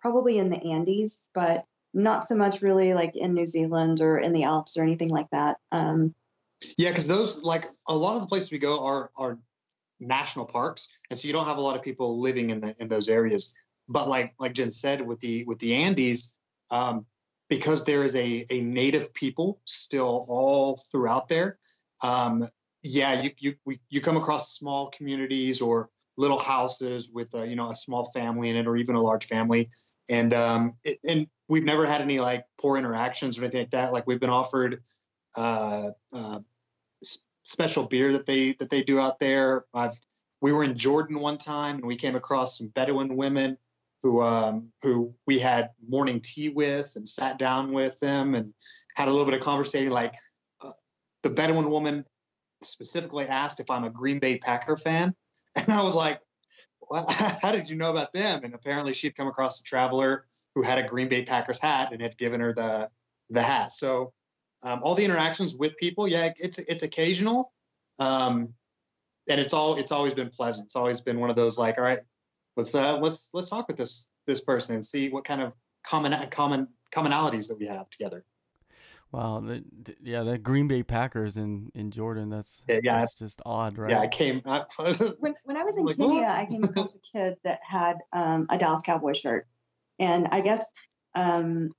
probably 0.00 0.38
in 0.38 0.50
the 0.50 0.72
Andes, 0.72 1.28
but 1.34 1.64
not 1.92 2.24
so 2.24 2.36
much 2.36 2.60
really 2.60 2.92
like 2.94 3.16
in 3.16 3.34
New 3.34 3.46
Zealand 3.46 4.00
or 4.00 4.18
in 4.18 4.32
the 4.32 4.44
Alps 4.44 4.76
or 4.76 4.82
anything 4.82 5.10
like 5.10 5.30
that. 5.30 5.56
Um, 5.72 6.14
yeah, 6.76 6.90
because 6.90 7.06
those 7.06 7.42
like 7.42 7.64
a 7.88 7.94
lot 7.94 8.16
of 8.16 8.22
the 8.22 8.26
places 8.26 8.52
we 8.52 8.58
go 8.58 8.84
are 8.84 9.10
are 9.16 9.38
national 10.00 10.46
parks, 10.46 10.98
and 11.10 11.18
so 11.18 11.26
you 11.26 11.32
don't 11.32 11.46
have 11.46 11.58
a 11.58 11.60
lot 11.60 11.76
of 11.76 11.82
people 11.82 12.20
living 12.20 12.50
in 12.50 12.60
the 12.60 12.74
in 12.78 12.88
those 12.88 13.08
areas. 13.08 13.54
But 13.88 14.08
like 14.08 14.34
like 14.38 14.54
Jen 14.54 14.70
said, 14.70 15.06
with 15.06 15.20
the 15.20 15.44
with 15.44 15.58
the 15.58 15.74
Andes, 15.74 16.38
um, 16.70 17.06
because 17.48 17.84
there 17.84 18.02
is 18.02 18.16
a 18.16 18.46
a 18.50 18.60
native 18.60 19.12
people 19.14 19.60
still 19.64 20.24
all 20.28 20.80
throughout 20.90 21.28
there. 21.28 21.58
Um, 22.02 22.48
yeah, 22.82 23.22
you 23.22 23.30
you 23.38 23.54
we, 23.64 23.80
you 23.88 24.00
come 24.00 24.16
across 24.16 24.56
small 24.56 24.90
communities 24.90 25.60
or 25.60 25.90
little 26.16 26.38
houses 26.38 27.10
with 27.12 27.34
a, 27.34 27.46
you 27.46 27.56
know 27.56 27.70
a 27.70 27.76
small 27.76 28.04
family 28.04 28.48
in 28.50 28.56
it 28.56 28.66
or 28.66 28.76
even 28.76 28.94
a 28.94 29.00
large 29.00 29.26
family. 29.26 29.70
And 30.08 30.32
um 30.34 30.74
it, 30.84 30.98
and 31.08 31.26
we've 31.48 31.64
never 31.64 31.86
had 31.86 32.00
any 32.00 32.20
like 32.20 32.44
poor 32.60 32.76
interactions 32.76 33.38
or 33.38 33.42
anything 33.42 33.62
like 33.62 33.70
that. 33.70 33.92
Like 33.92 34.06
we've 34.06 34.20
been 34.20 34.30
offered 34.30 34.82
uh, 35.36 35.90
uh 36.12 36.40
special 37.42 37.84
beer 37.84 38.12
that 38.12 38.26
they 38.26 38.52
that 38.54 38.70
they 38.70 38.82
do 38.82 39.00
out 39.00 39.18
there. 39.18 39.64
I've 39.74 39.98
we 40.40 40.52
were 40.52 40.62
in 40.62 40.76
jordan 40.76 41.18
one 41.20 41.38
time 41.38 41.76
and 41.76 41.86
we 41.86 41.96
came 41.96 42.16
across 42.16 42.58
some 42.58 42.68
bedouin 42.68 43.16
women 43.16 43.56
who 44.04 44.22
um 44.22 44.70
who 44.82 45.12
we 45.26 45.40
had 45.40 45.70
morning 45.84 46.20
tea 46.20 46.48
with 46.48 46.92
and 46.94 47.08
sat 47.08 47.40
down 47.40 47.72
with 47.72 47.98
them 47.98 48.36
and 48.36 48.54
had 48.94 49.08
a 49.08 49.10
little 49.10 49.26
bit 49.26 49.34
of 49.34 49.40
conversation 49.40 49.90
like 49.90 50.14
uh, 50.64 50.70
the 51.24 51.30
bedouin 51.30 51.68
woman 51.68 52.04
specifically 52.62 53.26
asked 53.26 53.58
if 53.58 53.68
i'm 53.68 53.82
a 53.82 53.90
green 53.90 54.20
bay 54.20 54.38
packer 54.38 54.76
fan 54.76 55.16
And 55.56 55.72
I 55.72 55.82
was 55.82 55.94
like, 55.94 56.20
well, 56.80 57.06
how 57.42 57.52
did 57.52 57.68
you 57.68 57.76
know 57.76 57.90
about 57.90 58.12
them? 58.12 58.42
And 58.44 58.54
apparently 58.54 58.92
she 58.92 59.06
had 59.06 59.16
come 59.16 59.28
across 59.28 59.60
a 59.60 59.64
traveler 59.64 60.24
who 60.54 60.62
had 60.62 60.78
a 60.78 60.82
Green 60.82 61.08
Bay 61.08 61.24
Packers 61.24 61.60
hat 61.60 61.92
and 61.92 62.02
had 62.02 62.16
given 62.16 62.40
her 62.40 62.52
the 62.52 62.90
the 63.30 63.42
hat. 63.42 63.72
So 63.72 64.12
um, 64.62 64.80
all 64.82 64.94
the 64.94 65.04
interactions 65.04 65.54
with 65.56 65.76
people, 65.76 66.08
yeah, 66.08 66.30
it's 66.36 66.58
it's 66.58 66.82
occasional, 66.82 67.52
um, 67.98 68.54
and 69.28 69.40
it's 69.40 69.54
all 69.54 69.76
it's 69.76 69.92
always 69.92 70.14
been 70.14 70.30
pleasant. 70.30 70.66
It's 70.66 70.76
always 70.76 71.00
been 71.00 71.20
one 71.20 71.30
of 71.30 71.36
those 71.36 71.58
like, 71.58 71.78
all 71.78 71.84
right, 71.84 72.00
let's 72.56 72.74
uh, 72.74 72.98
let's 72.98 73.30
let's 73.34 73.50
talk 73.50 73.68
with 73.68 73.76
this 73.76 74.10
this 74.26 74.40
person 74.40 74.74
and 74.76 74.84
see 74.84 75.08
what 75.08 75.24
kind 75.24 75.40
of 75.40 75.54
common 75.86 76.14
common 76.30 76.68
commonalities 76.94 77.48
that 77.48 77.56
we 77.58 77.66
have 77.66 77.88
together. 77.90 78.24
Wow, 79.14 79.44
the, 79.46 79.64
yeah, 80.02 80.24
the 80.24 80.38
Green 80.38 80.66
Bay 80.66 80.82
Packers 80.82 81.36
in, 81.36 81.70
in 81.72 81.92
Jordan. 81.92 82.30
That's 82.30 82.62
yeah, 82.66 82.80
yeah, 82.82 83.00
that's 83.00 83.14
just 83.14 83.40
odd, 83.46 83.78
right? 83.78 83.92
Yeah, 83.92 84.00
I 84.00 84.08
came. 84.08 84.42
I, 84.44 84.64
when 85.20 85.34
when 85.44 85.56
I 85.56 85.62
was 85.62 85.76
in 85.76 85.84
like, 85.84 85.96
Kenya, 85.96 86.14
what? 86.14 86.28
I 86.28 86.46
came 86.46 86.64
across 86.64 86.96
a 86.96 86.98
kid 87.12 87.36
that 87.44 87.60
had 87.62 87.98
um, 88.12 88.46
a 88.50 88.58
Dallas 88.58 88.82
Cowboy 88.82 89.12
shirt, 89.12 89.46
and 90.00 90.26
I 90.32 90.40
guess 90.40 90.66
um, 91.14 91.70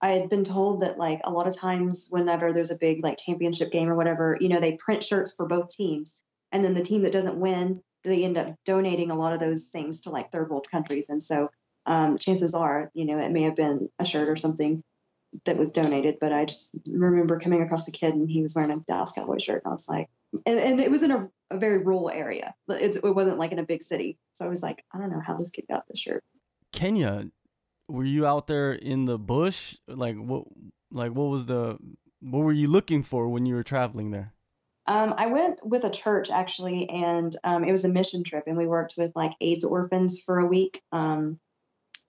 I 0.00 0.12
had 0.12 0.30
been 0.30 0.44
told 0.44 0.80
that 0.80 0.96
like 0.96 1.20
a 1.24 1.30
lot 1.30 1.46
of 1.46 1.54
times 1.54 2.08
whenever 2.10 2.54
there's 2.54 2.70
a 2.70 2.78
big 2.78 3.02
like 3.02 3.18
championship 3.18 3.70
game 3.70 3.90
or 3.90 3.94
whatever, 3.94 4.38
you 4.40 4.48
know, 4.48 4.58
they 4.58 4.76
print 4.76 5.02
shirts 5.02 5.34
for 5.34 5.46
both 5.46 5.68
teams, 5.68 6.22
and 6.52 6.64
then 6.64 6.72
the 6.72 6.82
team 6.82 7.02
that 7.02 7.12
doesn't 7.12 7.38
win, 7.38 7.82
they 8.04 8.24
end 8.24 8.36
up 8.36 8.54
donating 8.64 9.10
a 9.10 9.16
lot 9.16 9.32
of 9.32 9.40
those 9.40 9.68
things 9.68 10.02
to 10.02 10.10
like 10.10 10.30
third 10.30 10.50
world 10.50 10.68
countries, 10.70 11.10
and 11.10 11.22
so 11.22 11.50
um, 11.86 12.18
chances 12.18 12.54
are, 12.54 12.90
you 12.94 13.06
know, 13.06 13.18
it 13.18 13.30
may 13.30 13.42
have 13.42 13.56
been 13.56 13.88
a 13.98 14.04
shirt 14.04 14.28
or 14.28 14.36
something 14.36 14.82
that 15.44 15.56
was 15.56 15.72
donated, 15.72 16.18
but 16.20 16.32
I 16.32 16.44
just 16.44 16.70
remember 16.86 17.40
coming 17.40 17.62
across 17.62 17.88
a 17.88 17.92
kid 17.92 18.14
and 18.14 18.30
he 18.30 18.42
was 18.42 18.54
wearing 18.54 18.70
a 18.70 18.80
Dallas 18.80 19.12
Cowboy 19.12 19.38
shirt, 19.38 19.62
and 19.64 19.70
I 19.70 19.74
was 19.74 19.88
like, 19.88 20.08
and, 20.46 20.58
and 20.58 20.80
it 20.80 20.90
was 20.90 21.02
in 21.02 21.10
a, 21.10 21.28
a 21.50 21.58
very 21.58 21.78
rural 21.78 22.10
area. 22.10 22.54
It, 22.68 22.96
it 22.96 23.14
wasn't 23.14 23.38
like 23.38 23.52
in 23.52 23.58
a 23.58 23.66
big 23.66 23.82
city, 23.82 24.18
so 24.34 24.44
I 24.44 24.48
was 24.48 24.62
like, 24.62 24.84
I 24.92 24.98
don't 24.98 25.10
know 25.10 25.22
how 25.24 25.36
this 25.36 25.50
kid 25.50 25.64
got 25.68 25.86
this 25.88 26.00
shirt. 26.00 26.22
Kenya, 26.72 27.28
were 27.88 28.04
you 28.04 28.26
out 28.26 28.46
there 28.46 28.72
in 28.72 29.04
the 29.04 29.18
bush? 29.18 29.76
Like 29.86 30.16
what? 30.16 30.44
Like 30.90 31.12
what 31.12 31.24
was 31.24 31.46
the? 31.46 31.78
What 32.20 32.40
were 32.40 32.52
you 32.52 32.68
looking 32.68 33.02
for 33.02 33.28
when 33.28 33.46
you 33.46 33.54
were 33.54 33.62
traveling 33.62 34.10
there? 34.10 34.32
Um, 34.86 35.14
I 35.16 35.26
went 35.26 35.60
with 35.64 35.84
a 35.84 35.90
church 35.90 36.30
actually, 36.30 36.88
and 36.88 37.34
um, 37.44 37.64
it 37.64 37.72
was 37.72 37.84
a 37.84 37.88
mission 37.88 38.24
trip, 38.24 38.44
and 38.46 38.56
we 38.56 38.66
worked 38.66 38.94
with 38.98 39.12
like 39.14 39.32
AIDS 39.40 39.64
orphans 39.64 40.20
for 40.20 40.38
a 40.38 40.46
week. 40.46 40.82
Um, 40.90 41.38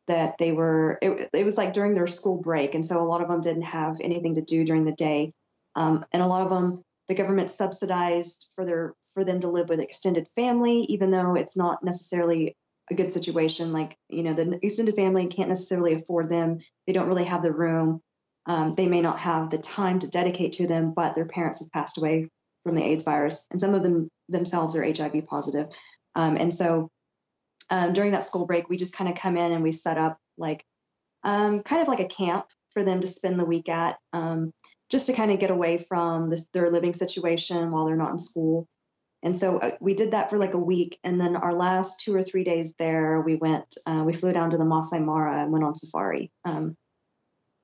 that 0.07 0.38
they 0.38 0.51
were 0.51 0.97
it, 1.01 1.29
it 1.33 1.45
was 1.45 1.57
like 1.57 1.73
during 1.73 1.93
their 1.93 2.07
school 2.07 2.41
break 2.41 2.75
and 2.75 2.86
so 2.86 3.01
a 3.01 3.05
lot 3.07 3.21
of 3.21 3.29
them 3.29 3.41
didn't 3.41 3.63
have 3.63 3.99
anything 4.01 4.36
to 4.36 4.41
do 4.41 4.65
during 4.65 4.86
the 4.86 4.91
day 4.91 5.31
um, 5.75 6.03
and 6.12 6.21
a 6.21 6.27
lot 6.27 6.41
of 6.41 6.49
them 6.49 6.81
the 7.07 7.15
government 7.15 7.49
subsidized 7.49 8.47
for 8.55 8.65
their 8.65 8.93
for 9.13 9.23
them 9.23 9.39
to 9.39 9.49
live 9.49 9.69
with 9.69 9.79
extended 9.79 10.27
family 10.27 10.79
even 10.89 11.12
though 11.12 11.36
it's 11.36 11.57
not 11.57 11.83
necessarily 11.83 12.55
a 12.91 12.95
good 12.95 13.12
situation 13.12 13.71
like 13.71 13.97
you 14.09 14.23
know 14.23 14.33
the 14.33 14.59
extended 14.62 14.95
family 14.95 15.27
can't 15.27 15.49
necessarily 15.49 15.93
afford 15.93 16.29
them 16.29 16.59
they 16.86 16.93
don't 16.93 17.07
really 17.07 17.25
have 17.25 17.43
the 17.43 17.53
room 17.53 18.01
um, 18.45 18.73
they 18.73 18.89
may 18.89 18.99
not 19.01 19.19
have 19.19 19.49
the 19.49 19.57
time 19.57 19.99
to 19.99 20.09
dedicate 20.09 20.53
to 20.53 20.67
them 20.67 20.93
but 20.93 21.15
their 21.15 21.25
parents 21.25 21.59
have 21.59 21.71
passed 21.71 21.97
away 21.97 22.29
from 22.63 22.76
the 22.76 22.84
AIDS 22.84 23.04
virus, 23.04 23.47
and 23.52 23.60
some 23.60 23.73
of 23.73 23.84
them 23.84 24.10
themselves 24.30 24.76
are 24.76 24.84
HIV 24.84 25.26
positive. 25.26 25.67
Um, 26.15 26.38
and 26.38 26.54
so 26.54 26.89
um, 27.69 27.93
during 27.93 28.12
that 28.12 28.23
school 28.23 28.45
break, 28.45 28.69
we 28.69 28.78
just 28.78 28.95
kind 28.95 29.10
of 29.10 29.17
come 29.17 29.38
in 29.38 29.52
and 29.52 29.63
we 29.63 29.71
set 29.71 29.97
up 29.97 30.17
like 30.38 30.65
um, 31.23 31.62
kind 31.63 31.82
of 31.82 31.88
like 31.88 31.99
a 31.99 32.08
camp 32.08 32.45
for 32.71 32.84
them 32.84 33.02
to 33.02 33.08
spend 33.08 33.39
the 33.39 33.45
week 33.45 33.69
at, 33.69 33.97
um, 34.12 34.52
just 34.91 35.08
to 35.08 35.13
kind 35.13 35.32
of 35.32 35.39
get 35.39 35.52
away 35.52 35.78
from 35.78 36.28
this, 36.28 36.47
their 36.54 36.69
living 36.69 36.93
situation 36.93 37.71
while 37.71 37.86
they're 37.86 37.95
not 37.95 38.12
in 38.12 38.19
school. 38.19 38.67
And 39.23 39.38
so 39.38 39.58
uh, 39.60 39.71
we 39.80 39.93
did 39.93 40.12
that 40.12 40.30
for 40.30 40.38
like 40.38 40.54
a 40.54 40.60
week, 40.60 40.99
and 41.04 41.19
then 41.19 41.38
our 41.38 41.54
last 41.54 42.02
two 42.02 42.13
or 42.13 42.21
three 42.21 42.43
days 42.43 42.73
there, 42.78 43.21
we 43.21 43.36
went, 43.36 43.73
uh, 43.86 44.04
we 44.06 44.13
flew 44.13 44.34
down 44.34 44.49
to 44.49 44.58
the 44.58 44.65
Masai 44.65 44.99
Mara 44.99 45.43
and 45.43 45.52
went 45.52 45.63
on 45.63 45.76
safari 45.76 46.30
um, 46.43 46.76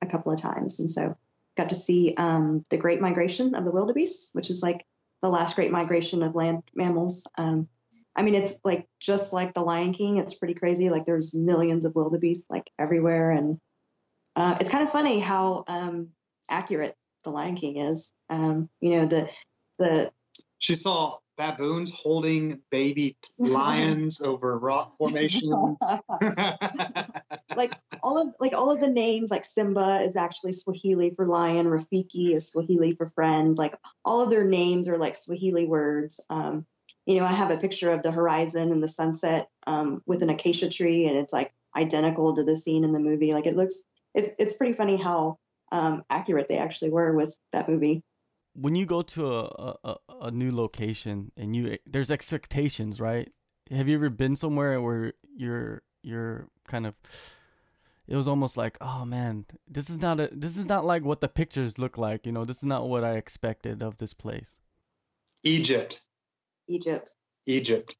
a 0.00 0.06
couple 0.06 0.32
of 0.32 0.40
times, 0.40 0.80
and 0.80 0.90
so 0.90 1.16
got 1.56 1.70
to 1.70 1.74
see 1.74 2.14
um, 2.16 2.62
the 2.70 2.76
Great 2.76 3.00
Migration 3.00 3.54
of 3.54 3.64
the 3.64 3.72
wildebeest, 3.72 4.30
which 4.32 4.50
is 4.50 4.62
like 4.62 4.84
the 5.22 5.28
last 5.28 5.56
great 5.56 5.70
migration 5.70 6.22
of 6.22 6.34
land 6.34 6.62
mammals. 6.74 7.26
Um, 7.36 7.68
I 8.16 8.22
mean, 8.22 8.34
it's 8.34 8.54
like 8.64 8.86
just 9.00 9.32
like 9.32 9.54
the 9.54 9.62
Lion 9.62 9.92
King. 9.92 10.16
It's 10.16 10.34
pretty 10.34 10.54
crazy. 10.54 10.90
Like 10.90 11.04
there's 11.06 11.34
millions 11.34 11.84
of 11.84 11.94
wildebeest 11.94 12.50
like 12.50 12.70
everywhere, 12.78 13.30
and 13.30 13.58
uh, 14.36 14.56
it's 14.60 14.70
kind 14.70 14.84
of 14.84 14.90
funny 14.90 15.20
how 15.20 15.64
um, 15.68 16.08
accurate 16.48 16.96
the 17.24 17.30
Lion 17.30 17.56
King 17.56 17.78
is. 17.78 18.12
Um, 18.28 18.68
you 18.80 18.92
know, 18.92 19.06
the 19.06 19.30
the 19.78 20.12
she 20.58 20.74
saw 20.74 21.16
baboons 21.36 21.92
holding 21.92 22.60
baby 22.70 23.16
lions 23.38 24.20
over 24.20 24.58
rock 24.58 24.96
formations. 24.98 25.78
like 27.56 27.72
all 28.02 28.20
of 28.20 28.34
like 28.40 28.52
all 28.52 28.70
of 28.70 28.80
the 28.80 28.90
names, 28.90 29.30
like 29.30 29.44
Simba 29.44 30.00
is 30.02 30.16
actually 30.16 30.52
Swahili 30.52 31.10
for 31.10 31.26
lion, 31.26 31.66
Rafiki 31.66 32.34
is 32.34 32.50
Swahili 32.50 32.92
for 32.92 33.08
friend. 33.08 33.56
Like 33.56 33.76
all 34.04 34.22
of 34.22 34.30
their 34.30 34.44
names 34.44 34.88
are 34.88 34.98
like 34.98 35.16
Swahili 35.16 35.66
words. 35.66 36.20
Um, 36.30 36.66
you 37.06 37.18
know, 37.18 37.24
I 37.24 37.32
have 37.32 37.50
a 37.50 37.56
picture 37.56 37.92
of 37.92 38.02
the 38.02 38.12
horizon 38.12 38.72
and 38.72 38.82
the 38.82 38.88
sunset 38.88 39.48
um, 39.66 40.02
with 40.06 40.22
an 40.22 40.30
acacia 40.30 40.68
tree, 40.68 41.06
and 41.06 41.16
it's 41.16 41.32
like 41.32 41.52
identical 41.76 42.34
to 42.36 42.44
the 42.44 42.56
scene 42.56 42.84
in 42.84 42.92
the 42.92 43.00
movie. 43.00 43.32
Like 43.32 43.46
it 43.46 43.56
looks, 43.56 43.82
it's 44.14 44.32
it's 44.38 44.56
pretty 44.56 44.74
funny 44.74 44.96
how 44.96 45.38
um, 45.72 46.04
accurate 46.10 46.48
they 46.48 46.58
actually 46.58 46.90
were 46.90 47.14
with 47.14 47.36
that 47.52 47.68
movie 47.68 48.02
when 48.54 48.74
you 48.74 48.86
go 48.86 49.02
to 49.02 49.26
a, 49.26 49.76
a, 49.84 49.96
a 50.22 50.30
new 50.30 50.54
location 50.54 51.32
and 51.36 51.54
you 51.54 51.78
there's 51.86 52.10
expectations, 52.10 53.00
right? 53.00 53.30
Have 53.70 53.88
you 53.88 53.94
ever 53.94 54.10
been 54.10 54.36
somewhere 54.36 54.80
where 54.80 55.12
you're 55.36 55.82
you're 56.02 56.48
kind 56.66 56.86
of 56.86 56.94
it 58.08 58.16
was 58.16 58.28
almost 58.28 58.56
like, 58.56 58.76
oh 58.80 59.04
man, 59.04 59.46
this 59.68 59.90
is 59.90 59.98
not 59.98 60.20
a 60.20 60.28
this 60.32 60.56
is 60.56 60.66
not 60.66 60.84
like 60.84 61.04
what 61.04 61.20
the 61.20 61.28
pictures 61.28 61.78
look 61.78 61.98
like, 61.98 62.26
you 62.26 62.32
know, 62.32 62.44
this 62.44 62.58
is 62.58 62.64
not 62.64 62.88
what 62.88 63.04
I 63.04 63.16
expected 63.16 63.82
of 63.82 63.98
this 63.98 64.14
place. 64.14 64.58
Egypt. 65.42 66.00
Egypt. 66.68 67.12
Egypt. 67.46 67.96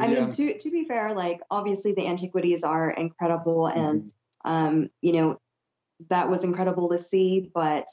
I 0.00 0.06
yeah. 0.06 0.20
mean, 0.20 0.30
to 0.30 0.58
to 0.58 0.70
be 0.70 0.84
fair, 0.84 1.14
like 1.14 1.40
obviously 1.50 1.94
the 1.94 2.06
antiquities 2.06 2.64
are 2.64 2.90
incredible, 2.90 3.66
and 3.66 4.04
mm-hmm. 4.04 4.50
um, 4.50 4.90
you 5.02 5.12
know, 5.12 5.40
that 6.08 6.30
was 6.30 6.44
incredible 6.44 6.88
to 6.90 6.98
see. 6.98 7.50
But 7.52 7.86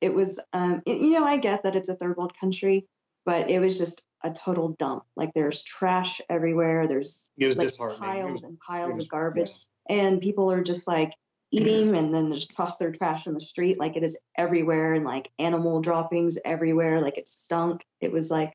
it 0.00 0.12
was, 0.12 0.40
um, 0.52 0.82
it, 0.86 1.00
you 1.00 1.12
know, 1.12 1.24
I 1.24 1.36
get 1.36 1.62
that 1.62 1.76
it's 1.76 1.88
a 1.88 1.94
third 1.94 2.16
world 2.16 2.32
country, 2.40 2.88
but 3.24 3.48
it 3.48 3.60
was 3.60 3.78
just 3.78 4.02
a 4.24 4.32
total 4.32 4.70
dump. 4.70 5.04
Like 5.14 5.34
there's 5.34 5.62
trash 5.62 6.20
everywhere. 6.28 6.88
There's 6.88 7.30
it 7.38 7.46
was 7.46 7.58
like 7.58 7.68
disheartening. 7.68 8.00
piles 8.00 8.30
was, 8.32 8.42
and 8.42 8.58
piles 8.58 8.96
was, 8.96 9.04
of 9.04 9.08
garbage, 9.08 9.50
yeah. 9.50 9.56
And 9.88 10.20
people 10.20 10.50
are 10.52 10.62
just 10.62 10.86
like 10.86 11.12
eating 11.50 11.96
and 11.96 12.12
then 12.12 12.28
they 12.28 12.36
just 12.36 12.56
toss 12.56 12.76
their 12.76 12.92
trash 12.92 13.26
in 13.26 13.34
the 13.34 13.40
street. 13.40 13.78
Like 13.78 13.96
it 13.96 14.02
is 14.02 14.18
everywhere, 14.36 14.94
and 14.94 15.04
like 15.04 15.30
animal 15.38 15.80
droppings 15.80 16.38
everywhere. 16.44 17.00
Like 17.00 17.18
it 17.18 17.28
stunk. 17.28 17.84
It 18.00 18.12
was 18.12 18.30
like 18.30 18.52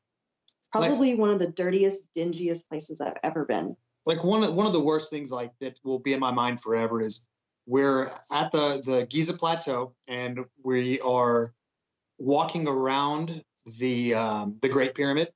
probably 0.72 1.12
like, 1.12 1.20
one 1.20 1.30
of 1.30 1.38
the 1.38 1.50
dirtiest, 1.50 2.08
dingiest 2.16 2.68
places 2.68 3.00
I've 3.00 3.18
ever 3.22 3.44
been. 3.44 3.76
Like 4.06 4.22
one 4.22 4.44
of 4.44 4.54
one 4.54 4.66
of 4.66 4.72
the 4.72 4.82
worst 4.82 5.10
things 5.10 5.30
like 5.30 5.52
that 5.60 5.78
will 5.84 5.98
be 5.98 6.12
in 6.12 6.20
my 6.20 6.30
mind 6.30 6.60
forever 6.60 7.00
is 7.00 7.26
we're 7.66 8.08
at 8.32 8.52
the, 8.52 8.82
the 8.84 9.06
Giza 9.08 9.32
Plateau 9.32 9.94
and 10.08 10.40
we 10.62 11.00
are 11.00 11.54
walking 12.18 12.68
around 12.68 13.42
the 13.78 14.14
um, 14.14 14.58
the 14.60 14.68
Great 14.68 14.94
Pyramid, 14.94 15.28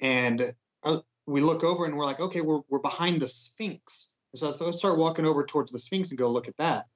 and 0.00 0.42
uh, 0.84 0.98
we 1.26 1.40
look 1.40 1.64
over 1.64 1.84
and 1.84 1.96
we're 1.96 2.04
like, 2.04 2.20
okay, 2.20 2.40
we're 2.40 2.60
we're 2.68 2.80
behind 2.80 3.20
the 3.20 3.28
Sphinx. 3.28 4.16
So, 4.34 4.46
let's 4.46 4.78
start 4.78 4.98
walking 4.98 5.26
over 5.26 5.44
towards 5.44 5.72
the 5.72 5.78
Sphinx 5.78 6.10
and 6.10 6.18
go 6.18 6.30
look 6.30 6.48
at 6.48 6.56
that. 6.56 6.86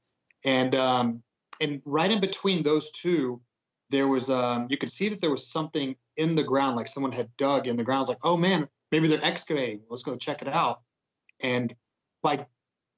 And 0.45 0.75
um, 0.75 1.23
and 1.61 1.83
right 1.85 2.11
in 2.11 2.21
between 2.21 2.63
those 2.63 2.91
two, 2.91 3.41
there 3.91 4.09
was 4.09 4.31
um, 4.31 4.69
you 4.71 4.77
could 4.77 4.91
see 4.91 5.11
that 5.11 5.21
there 5.21 5.31
was 5.31 5.47
something 5.47 5.97
in 6.17 6.35
the 6.35 6.43
ground, 6.43 6.77
like 6.77 6.89
someone 6.89 7.13
had 7.13 7.37
dug 7.37 7.67
in 7.67 7.77
the 7.77 7.85
ground. 7.85 8.03
It's 8.03 8.09
like, 8.09 8.25
oh 8.25 8.37
man, 8.37 8.67
maybe 8.91 9.09
they're 9.09 9.25
excavating. 9.25 9.83
Let's 9.89 10.03
go 10.03 10.17
check 10.17 10.43
it 10.43 10.49
out. 10.49 10.81
And 11.43 11.75
by 12.23 12.47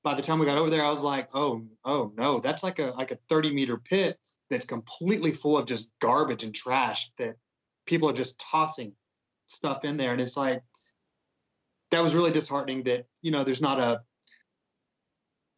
by 0.05 0.15
the 0.15 0.23
time 0.23 0.39
we 0.39 0.47
got 0.47 0.59
over 0.59 0.71
there, 0.71 0.85
I 0.85 0.91
was 0.91 1.03
like, 1.03 1.31
oh, 1.35 1.67
oh 1.85 2.13
no, 2.17 2.41
that's 2.41 2.63
like 2.63 2.79
a 2.79 2.93
like 2.97 3.11
a 3.11 3.19
30 3.29 3.53
meter 3.53 3.77
pit 3.77 4.19
that's 4.51 4.65
completely 4.65 5.33
full 5.33 5.59
of 5.59 5.67
just 5.67 5.93
garbage 6.01 6.45
and 6.45 6.55
trash 6.55 7.11
that 7.19 7.37
people 7.87 8.09
are 8.09 8.15
just 8.15 8.43
tossing 8.51 8.95
stuff 9.47 9.85
in 9.85 9.97
there. 9.97 10.13
And 10.13 10.21
it's 10.21 10.37
like 10.37 10.63
that 11.91 12.03
was 12.03 12.15
really 12.15 12.31
disheartening 12.31 12.85
that, 12.85 13.07
you 13.23 13.31
know, 13.31 13.45
there's 13.45 13.63
not 13.63 13.81
a 13.81 14.03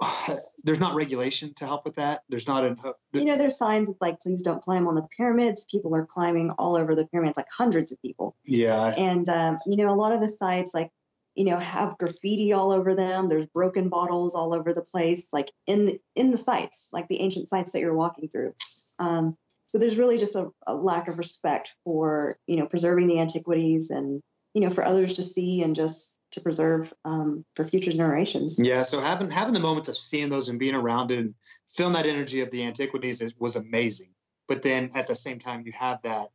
there's 0.64 0.80
not 0.80 0.94
regulation 0.94 1.52
to 1.54 1.66
help 1.66 1.84
with 1.84 1.96
that. 1.96 2.20
There's 2.28 2.46
not 2.46 2.64
a. 2.64 2.70
Uh, 2.70 2.92
you 3.12 3.24
know, 3.24 3.36
there's 3.36 3.56
signs 3.56 3.90
like, 4.00 4.20
please 4.20 4.42
don't 4.42 4.62
climb 4.62 4.86
on 4.86 4.94
the 4.94 5.06
pyramids. 5.16 5.66
People 5.70 5.94
are 5.94 6.06
climbing 6.06 6.50
all 6.52 6.76
over 6.76 6.94
the 6.94 7.06
pyramids, 7.06 7.36
like 7.36 7.48
hundreds 7.56 7.92
of 7.92 8.00
people. 8.02 8.36
Yeah. 8.44 8.94
And, 8.96 9.28
um, 9.28 9.56
you 9.66 9.76
know, 9.76 9.92
a 9.92 9.96
lot 9.96 10.12
of 10.12 10.20
the 10.20 10.28
sites, 10.28 10.74
like 10.74 10.90
you 11.36 11.44
know 11.44 11.58
have 11.58 11.96
graffiti 11.96 12.52
all 12.52 12.72
over 12.72 12.94
them 12.94 13.28
there's 13.28 13.46
broken 13.46 13.88
bottles 13.88 14.34
all 14.34 14.52
over 14.52 14.72
the 14.72 14.82
place 14.82 15.32
like 15.32 15.50
in 15.66 15.86
the, 15.86 15.98
in 16.16 16.32
the 16.32 16.38
sites 16.38 16.88
like 16.92 17.06
the 17.08 17.20
ancient 17.20 17.48
sites 17.48 17.72
that 17.72 17.80
you're 17.80 17.94
walking 17.94 18.28
through 18.28 18.52
um, 18.98 19.36
so 19.64 19.78
there's 19.78 19.96
really 19.96 20.18
just 20.18 20.34
a, 20.34 20.50
a, 20.66 20.74
lack 20.74 21.06
of 21.06 21.18
respect 21.18 21.72
for 21.84 22.36
you 22.46 22.56
know 22.56 22.66
preserving 22.66 23.06
the 23.06 23.20
antiquities 23.20 23.90
and 23.90 24.20
you 24.54 24.60
know 24.60 24.70
for 24.70 24.84
others 24.84 25.14
to 25.14 25.22
see 25.22 25.62
and 25.62 25.76
just 25.76 26.18
to 26.32 26.40
preserve 26.40 26.92
um, 27.04 27.44
for 27.54 27.64
future 27.64 27.90
generations 27.90 28.58
yeah 28.62 28.82
so 28.82 29.00
having 29.00 29.30
having 29.30 29.54
the 29.54 29.60
moments 29.60 29.88
of 29.88 29.96
seeing 29.96 30.28
those 30.28 30.48
and 30.48 30.58
being 30.58 30.74
around 30.74 31.10
it 31.10 31.18
and 31.18 31.34
feeling 31.68 31.94
that 31.94 32.06
energy 32.06 32.40
of 32.40 32.50
the 32.50 32.64
antiquities 32.64 33.20
is, 33.20 33.34
was 33.38 33.56
amazing 33.56 34.10
but 34.48 34.62
then 34.62 34.90
at 34.94 35.06
the 35.08 35.16
same 35.16 35.38
time 35.38 35.62
you 35.64 35.72
have 35.72 36.02
that 36.02 36.28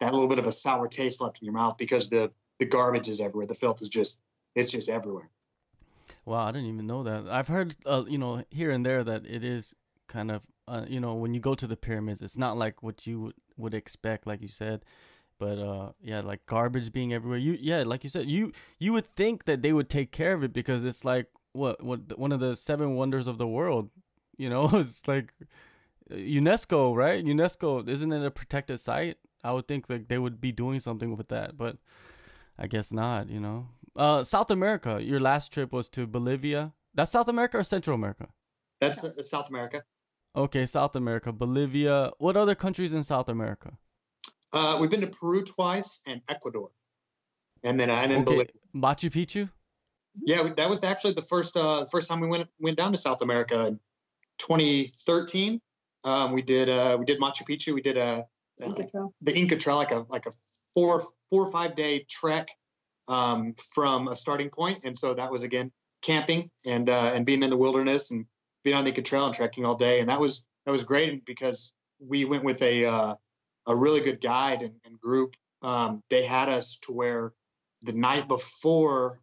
that 0.00 0.12
little 0.12 0.28
bit 0.28 0.38
of 0.38 0.46
a 0.46 0.52
sour 0.52 0.88
taste 0.88 1.20
left 1.20 1.40
in 1.40 1.46
your 1.46 1.54
mouth 1.54 1.76
because 1.76 2.10
the 2.10 2.30
the 2.58 2.66
garbage 2.66 3.08
is 3.08 3.20
everywhere 3.20 3.46
the 3.46 3.54
filth 3.54 3.82
is 3.82 3.88
just 3.88 4.22
it's 4.56 4.72
just 4.72 4.88
everywhere. 4.88 5.30
Wow, 6.24 6.46
I 6.46 6.52
didn't 6.52 6.68
even 6.68 6.88
know 6.88 7.04
that. 7.04 7.28
I've 7.28 7.46
heard, 7.46 7.76
uh, 7.84 8.04
you 8.08 8.18
know, 8.18 8.42
here 8.50 8.72
and 8.72 8.84
there 8.84 9.04
that 9.04 9.26
it 9.26 9.44
is 9.44 9.76
kind 10.08 10.32
of, 10.32 10.42
uh, 10.66 10.86
you 10.88 10.98
know, 10.98 11.14
when 11.14 11.34
you 11.34 11.40
go 11.40 11.54
to 11.54 11.66
the 11.68 11.76
pyramids, 11.76 12.22
it's 12.22 12.38
not 12.38 12.56
like 12.56 12.82
what 12.82 13.06
you 13.06 13.20
would, 13.20 13.34
would 13.56 13.74
expect, 13.74 14.26
like 14.26 14.42
you 14.42 14.48
said. 14.48 14.84
But 15.38 15.58
uh, 15.58 15.92
yeah, 16.00 16.20
like 16.20 16.46
garbage 16.46 16.92
being 16.92 17.12
everywhere. 17.12 17.38
You, 17.38 17.58
yeah, 17.60 17.82
like 17.82 18.04
you 18.04 18.10
said, 18.10 18.26
you 18.26 18.52
you 18.78 18.92
would 18.92 19.14
think 19.14 19.44
that 19.44 19.62
they 19.62 19.72
would 19.72 19.90
take 19.90 20.12
care 20.12 20.32
of 20.32 20.42
it 20.42 20.52
because 20.52 20.84
it's 20.84 21.04
like 21.04 21.26
what 21.52 21.82
what 21.82 22.18
one 22.18 22.32
of 22.32 22.40
the 22.40 22.56
seven 22.56 22.94
wonders 22.94 23.26
of 23.26 23.38
the 23.38 23.46
world. 23.46 23.90
You 24.36 24.48
know, 24.48 24.70
it's 24.72 25.06
like 25.06 25.32
UNESCO, 26.10 26.94
right? 26.96 27.24
UNESCO 27.24 27.88
isn't 27.88 28.12
it 28.12 28.24
a 28.24 28.30
protected 28.30 28.80
site? 28.80 29.18
I 29.44 29.52
would 29.52 29.68
think 29.68 29.86
like 29.88 30.08
they 30.08 30.18
would 30.18 30.40
be 30.40 30.52
doing 30.52 30.80
something 30.80 31.16
with 31.16 31.28
that, 31.28 31.56
but 31.56 31.76
I 32.58 32.66
guess 32.66 32.92
not. 32.92 33.28
You 33.28 33.40
know, 33.40 33.68
uh, 33.94 34.24
South 34.24 34.50
America. 34.50 35.00
Your 35.02 35.20
last 35.20 35.52
trip 35.52 35.72
was 35.72 35.88
to 35.90 36.06
Bolivia. 36.06 36.72
That's 36.94 37.12
South 37.12 37.28
America 37.28 37.58
or 37.58 37.62
Central 37.62 37.94
America? 37.94 38.28
That's 38.80 39.04
uh, 39.04 39.22
South 39.22 39.50
America. 39.50 39.84
Okay, 40.34 40.66
South 40.66 40.96
America, 40.96 41.32
Bolivia. 41.32 42.12
What 42.18 42.36
other 42.36 42.54
countries 42.54 42.92
in 42.92 43.04
South 43.04 43.28
America? 43.28 43.78
Uh, 44.52 44.78
we've 44.80 44.90
been 44.90 45.00
to 45.00 45.06
Peru 45.08 45.44
twice 45.44 46.00
and 46.06 46.20
Ecuador, 46.28 46.70
and 47.62 47.78
then 47.78 47.90
uh, 47.90 47.94
and 47.94 48.12
then 48.12 48.22
okay. 48.22 48.32
Bolivia. 48.32 48.52
Machu 48.74 49.10
Picchu. 49.10 49.50
Yeah, 50.22 50.48
that 50.56 50.70
was 50.70 50.82
actually 50.84 51.12
the 51.12 51.22
first 51.22 51.56
uh, 51.56 51.84
first 51.86 52.08
time 52.08 52.20
we 52.20 52.28
went 52.28 52.48
went 52.58 52.76
down 52.76 52.92
to 52.92 52.98
South 52.98 53.22
America 53.22 53.66
in 53.66 53.80
2013. 54.38 55.60
Um, 56.04 56.32
we 56.32 56.42
did 56.42 56.68
uh, 56.68 56.96
we 56.98 57.04
did 57.04 57.20
Machu 57.20 57.42
Picchu. 57.42 57.74
We 57.74 57.82
did 57.82 57.96
a, 57.96 58.26
a 58.60 58.68
the 59.20 59.36
Inca 59.36 59.56
Trail, 59.56 59.76
like 59.76 59.90
a 59.90 60.06
like 60.08 60.26
a 60.26 60.32
four 60.74 61.02
four 61.30 61.46
or 61.46 61.50
five 61.50 61.74
day 61.74 62.06
trek 62.08 62.48
um, 63.08 63.54
from 63.74 64.08
a 64.08 64.16
starting 64.16 64.50
point, 64.50 64.78
and 64.84 64.96
so 64.96 65.14
that 65.14 65.30
was 65.30 65.42
again 65.42 65.72
camping 66.02 66.50
and 66.64 66.88
uh, 66.88 67.12
and 67.14 67.26
being 67.26 67.42
in 67.42 67.50
the 67.50 67.56
wilderness 67.56 68.10
and 68.10 68.26
being 68.62 68.76
on 68.76 68.84
the 68.84 68.90
Inca 68.90 69.02
trail 69.02 69.26
and 69.26 69.34
trekking 69.34 69.64
all 69.64 69.76
day, 69.76 70.00
and 70.00 70.08
that 70.08 70.20
was 70.20 70.46
that 70.64 70.72
was 70.72 70.84
great 70.84 71.24
because 71.24 71.74
we 71.98 72.24
went 72.24 72.44
with 72.44 72.62
a 72.62 72.84
uh, 72.84 73.14
a 73.66 73.74
really 73.74 74.00
good 74.00 74.20
guide 74.20 74.62
and, 74.62 74.74
and 74.84 75.00
group. 75.00 75.36
Um, 75.62 76.02
they 76.10 76.24
had 76.24 76.48
us 76.48 76.78
to 76.86 76.92
where 76.92 77.32
the 77.82 77.92
night 77.92 78.28
before 78.28 79.18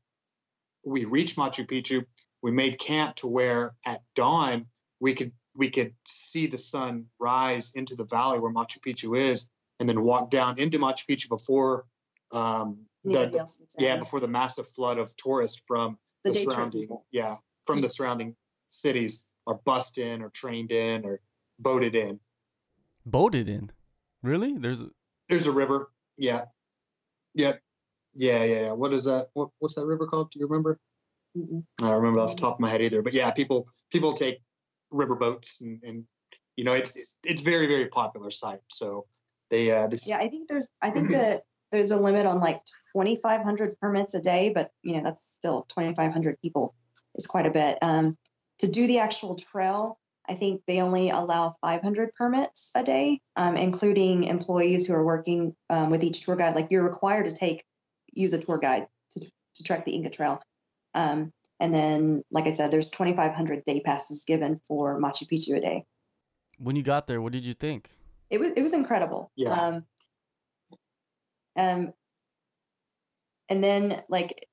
we 0.85 1.05
reached 1.05 1.37
Machu 1.37 1.65
Picchu, 1.65 2.05
we 2.41 2.51
made 2.51 2.77
camp 2.77 3.15
to 3.17 3.27
where 3.27 3.71
at 3.85 4.01
dawn 4.15 4.65
we 4.99 5.13
could 5.13 5.31
we 5.55 5.69
could 5.69 5.93
see 6.05 6.47
the 6.47 6.57
sun 6.57 7.05
rise 7.19 7.75
into 7.75 7.95
the 7.95 8.05
valley 8.05 8.39
where 8.39 8.51
Machu 8.51 8.79
Picchu 8.79 9.17
is, 9.17 9.47
and 9.79 9.87
then 9.87 10.01
walk 10.01 10.29
down 10.29 10.57
into 10.59 10.79
Machu 10.79 11.05
Picchu 11.07 11.29
before 11.29 11.85
um, 12.31 12.85
the, 13.03 13.27
the- 13.27 13.47
yeah 13.77 13.97
before 13.97 14.19
the 14.19 14.27
massive 14.27 14.67
flood 14.67 14.97
of 14.97 15.15
tourists 15.15 15.61
from 15.65 15.97
the 16.23 16.31
the 16.31 16.33
day 16.33 16.43
trip 16.43 16.55
surrounding 16.55 16.97
yeah 17.11 17.35
from 17.65 17.81
the 17.81 17.89
surrounding 17.89 18.35
cities 18.67 19.25
are 19.45 19.55
bussed 19.55 19.97
in 19.97 20.21
or 20.21 20.29
trained 20.29 20.71
in 20.71 21.05
or 21.05 21.19
boated 21.59 21.95
in. 21.95 22.19
Boated 23.05 23.49
in. 23.49 23.71
Really? 24.23 24.57
There's 24.57 24.81
a, 24.81 24.87
There's 25.29 25.47
a 25.47 25.51
river. 25.51 25.91
Yeah. 26.17 26.45
Yep. 27.35 27.61
Yeah, 28.15 28.43
yeah, 28.43 28.61
yeah. 28.61 28.71
What 28.71 28.93
is 28.93 29.05
that? 29.05 29.27
What, 29.33 29.49
what's 29.59 29.75
that 29.75 29.85
river 29.85 30.07
called? 30.07 30.31
Do 30.31 30.39
you 30.39 30.47
remember? 30.47 30.79
Mm-mm. 31.37 31.63
I 31.81 31.85
don't 31.85 31.95
remember 31.95 32.19
off 32.19 32.35
the 32.35 32.41
top 32.41 32.55
of 32.55 32.59
my 32.59 32.69
head 32.69 32.81
either. 32.81 33.01
But 33.01 33.13
yeah, 33.13 33.31
people 33.31 33.67
people 33.91 34.13
take 34.13 34.39
river 34.91 35.15
boats 35.15 35.61
and, 35.61 35.81
and 35.83 36.05
you 36.55 36.63
know 36.63 36.73
it's 36.73 36.97
it's 37.23 37.41
very 37.41 37.67
very 37.67 37.87
popular 37.87 38.29
site. 38.29 38.61
So 38.69 39.07
they 39.49 39.71
uh 39.71 39.87
this 39.87 40.07
Yeah, 40.07 40.17
I 40.17 40.29
think 40.29 40.47
there's 40.47 40.67
I 40.81 40.91
think 40.91 41.09
that 41.11 41.43
there's 41.71 41.91
a 41.91 41.99
limit 41.99 42.27
on 42.27 42.39
like 42.39 42.57
2,500 42.93 43.79
permits 43.79 44.13
a 44.13 44.21
day, 44.21 44.51
but 44.53 44.69
you 44.83 44.95
know 44.95 45.03
that's 45.03 45.25
still 45.25 45.65
2,500 45.69 46.37
people 46.41 46.75
is 47.15 47.25
quite 47.25 47.47
a 47.47 47.51
bit. 47.51 47.79
Um, 47.81 48.17
to 48.59 48.67
do 48.67 48.85
the 48.85 48.99
actual 48.99 49.35
trail, 49.35 49.99
I 50.27 50.35
think 50.35 50.61
they 50.65 50.81
only 50.81 51.09
allow 51.09 51.55
500 51.61 52.13
permits 52.13 52.71
a 52.75 52.83
day, 52.83 53.19
um, 53.35 53.57
including 53.57 54.23
employees 54.23 54.87
who 54.87 54.93
are 54.93 55.05
working 55.05 55.55
um, 55.69 55.91
with 55.91 56.03
each 56.03 56.21
tour 56.21 56.35
guide. 56.35 56.55
Like 56.55 56.71
you're 56.71 56.83
required 56.83 57.25
to 57.25 57.35
take 57.35 57.65
use 58.13 58.33
a 58.33 58.39
tour 58.39 58.59
guide 58.59 58.87
to 59.11 59.19
to 59.55 59.63
trek 59.63 59.85
the 59.85 59.95
Inca 59.95 60.09
Trail. 60.09 60.41
Um, 60.95 61.31
and 61.59 61.73
then, 61.73 62.23
like 62.31 62.45
I 62.45 62.51
said, 62.51 62.71
there's 62.71 62.89
2,500 62.89 63.63
day 63.63 63.81
passes 63.81 64.25
given 64.25 64.59
for 64.67 64.99
Machu 64.99 65.27
Picchu 65.31 65.57
a 65.57 65.61
day. 65.61 65.85
when 66.57 66.75
you 66.75 66.83
got 66.83 67.07
there, 67.07 67.21
what 67.21 67.33
did 67.33 67.43
you 67.43 67.53
think? 67.53 67.89
it 68.33 68.39
was 68.39 68.51
it 68.53 68.63
was 68.63 68.73
incredible. 68.73 69.31
Yeah. 69.35 69.51
Um, 69.51 69.85
um, 71.55 71.93
and 73.47 73.63
then 73.63 74.01
like 74.09 74.47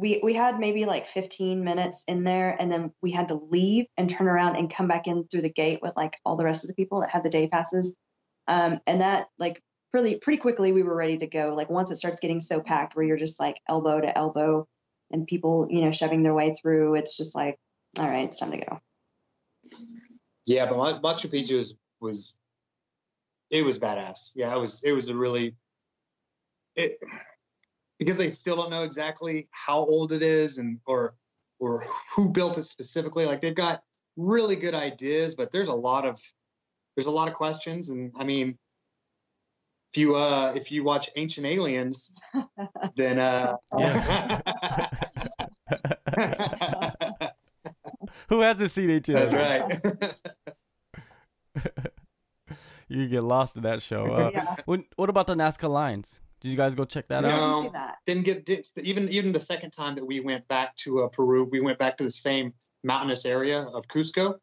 we 0.00 0.20
we 0.22 0.34
had 0.34 0.58
maybe 0.58 0.86
like 0.86 1.06
15 1.06 1.62
minutes 1.64 2.04
in 2.08 2.24
there, 2.24 2.56
and 2.58 2.72
then 2.72 2.92
we 3.02 3.12
had 3.12 3.28
to 3.28 3.34
leave 3.34 3.86
and 3.96 4.08
turn 4.08 4.26
around 4.26 4.56
and 4.56 4.72
come 4.72 4.88
back 4.88 5.06
in 5.06 5.26
through 5.28 5.42
the 5.42 5.52
gate 5.52 5.80
with 5.82 5.92
like 5.96 6.18
all 6.24 6.36
the 6.36 6.44
rest 6.44 6.64
of 6.64 6.68
the 6.68 6.74
people 6.74 7.00
that 7.00 7.10
had 7.10 7.22
the 7.22 7.30
day 7.30 7.48
passes. 7.48 7.94
Um, 8.48 8.80
and 8.86 9.02
that 9.02 9.26
like 9.38 9.62
pretty 9.92 10.16
pretty 10.16 10.38
quickly 10.38 10.72
we 10.72 10.82
were 10.82 10.96
ready 10.96 11.18
to 11.18 11.26
go. 11.26 11.54
Like 11.54 11.70
once 11.70 11.90
it 11.90 11.96
starts 11.96 12.20
getting 12.20 12.40
so 12.40 12.62
packed 12.62 12.96
where 12.96 13.04
you're 13.04 13.16
just 13.16 13.38
like 13.38 13.60
elbow 13.68 14.00
to 14.00 14.16
elbow, 14.16 14.66
and 15.10 15.26
people 15.26 15.66
you 15.70 15.82
know 15.82 15.90
shoving 15.90 16.22
their 16.22 16.34
way 16.34 16.54
through, 16.60 16.94
it's 16.94 17.16
just 17.16 17.34
like 17.34 17.58
all 17.98 18.08
right, 18.08 18.24
it's 18.24 18.40
time 18.40 18.52
to 18.52 18.58
go. 18.58 18.80
yeah, 20.46 20.66
but 20.66 20.76
Ma- 20.76 21.00
Machu 21.00 21.30
Picchu 21.30 21.56
was 21.56 21.76
was 22.00 22.38
it 23.50 23.64
was 23.64 23.78
badass. 23.78 24.32
Yeah, 24.34 24.54
it 24.54 24.60
was 24.60 24.82
it 24.84 24.92
was 24.92 25.08
a 25.08 25.16
really 25.16 25.56
it 26.76 26.96
because 28.00 28.18
they 28.18 28.30
still 28.30 28.56
don't 28.56 28.70
know 28.70 28.82
exactly 28.82 29.46
how 29.52 29.78
old 29.78 30.10
it 30.10 30.22
is 30.22 30.56
and 30.58 30.80
or 30.86 31.14
or 31.60 31.84
who 32.16 32.32
built 32.32 32.56
it 32.58 32.64
specifically. 32.64 33.26
Like 33.26 33.42
they've 33.42 33.54
got 33.54 33.82
really 34.16 34.56
good 34.56 34.74
ideas, 34.74 35.36
but 35.36 35.52
there's 35.52 35.68
a 35.68 35.74
lot 35.74 36.06
of 36.06 36.18
there's 36.96 37.06
a 37.06 37.10
lot 37.12 37.28
of 37.28 37.34
questions. 37.34 37.90
And 37.90 38.12
I 38.18 38.24
mean, 38.24 38.58
if 39.92 39.98
you 39.98 40.16
uh 40.16 40.54
if 40.56 40.72
you 40.72 40.82
watch 40.82 41.10
Ancient 41.14 41.46
Aliens, 41.46 42.14
then 42.96 43.18
uh 43.18 43.56
Who 48.28 48.40
hasn't 48.40 48.70
seen 48.70 48.90
it 48.90 49.06
yet? 49.08 49.30
that's 49.30 49.34
right. 49.34 49.70
you 52.88 53.08
get 53.08 53.24
lost 53.24 53.56
in 53.56 53.62
that 53.64 53.82
show. 53.82 54.06
Uh, 54.06 54.30
yeah, 54.32 54.56
what, 54.64 54.80
what 54.96 55.10
about 55.10 55.26
the 55.26 55.34
Nazca 55.34 55.68
lines? 55.68 56.20
Did 56.40 56.48
you 56.48 56.56
guys 56.56 56.74
go 56.74 56.84
check 56.84 57.08
that 57.08 57.22
No. 57.22 57.28
out? 57.28 57.32
No, 57.32 57.62
didn't 57.62 57.62
see 57.62 57.72
that. 57.78 57.96
didn't 58.06 58.24
get 58.24 58.44
did, 58.46 58.66
even 58.82 59.08
even 59.10 59.32
the 59.32 59.40
second 59.40 59.72
time 59.72 59.96
that 59.96 60.04
we 60.04 60.20
went 60.20 60.48
back 60.48 60.74
to 60.76 61.00
uh, 61.00 61.08
Peru, 61.08 61.44
we 61.44 61.60
went 61.60 61.78
back 61.78 61.98
to 61.98 62.04
the 62.04 62.10
same 62.10 62.54
mountainous 62.82 63.26
area 63.26 63.60
of 63.62 63.86
Cusco, 63.88 64.36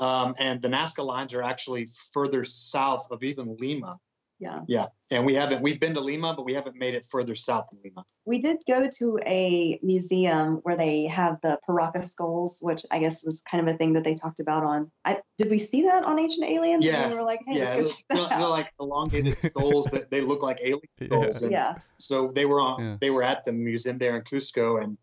um, 0.00 0.34
and 0.38 0.60
the 0.60 0.68
Nazca 0.68 1.04
lines 1.04 1.32
are 1.34 1.42
actually 1.42 1.86
further 2.12 2.42
south 2.42 3.08
of 3.12 3.22
even 3.22 3.56
Lima. 3.58 3.96
Yeah. 4.44 4.60
Yeah, 4.68 4.86
and 5.10 5.24
we 5.24 5.34
haven't 5.34 5.62
we've 5.62 5.80
been 5.80 5.94
to 5.94 6.00
Lima, 6.00 6.34
but 6.34 6.44
we 6.44 6.52
haven't 6.54 6.76
made 6.76 6.94
it 6.94 7.06
further 7.10 7.34
south 7.34 7.70
than 7.70 7.80
Lima. 7.82 8.04
We 8.26 8.38
did 8.40 8.58
go 8.66 8.86
to 8.98 9.18
a 9.26 9.78
museum 9.82 10.56
where 10.62 10.76
they 10.76 11.06
have 11.06 11.40
the 11.42 11.58
Paracas 11.66 12.10
skulls, 12.10 12.58
which 12.60 12.82
I 12.90 12.98
guess 12.98 13.24
was 13.24 13.42
kind 13.50 13.66
of 13.66 13.74
a 13.74 13.78
thing 13.78 13.94
that 13.94 14.04
they 14.04 14.14
talked 14.14 14.40
about 14.40 14.62
on. 14.64 14.90
I, 15.04 15.16
did 15.38 15.50
we 15.50 15.58
see 15.58 15.82
that 15.82 16.04
on 16.04 16.18
Ancient 16.18 16.44
Aliens? 16.46 16.84
Yeah. 16.84 17.02
And 17.04 17.12
we 17.12 17.16
were 17.16 17.24
like, 17.24 17.40
hey, 17.46 17.58
yeah, 17.58 17.74
let's 17.74 17.90
go 17.92 17.96
check 17.96 18.04
they're, 18.10 18.18
that 18.18 18.38
they're 18.38 18.48
like 18.48 18.70
elongated 18.78 19.38
skulls 19.42 19.86
that 19.86 20.10
they 20.10 20.20
look 20.20 20.42
like 20.42 20.58
alien 20.62 20.80
Yeah. 21.00 21.06
skulls. 21.06 21.42
And 21.42 21.52
yeah. 21.52 21.74
So 21.98 22.30
they 22.34 22.44
were 22.44 22.60
on 22.60 22.80
Yeah. 22.84 22.96
they 23.00 23.10
were 23.10 23.22
at 23.22 23.44
the 23.44 23.52
museum 23.52 23.98
there 23.98 24.16
in 24.16 24.22
Cusco, 24.22 24.82
and 24.82 24.98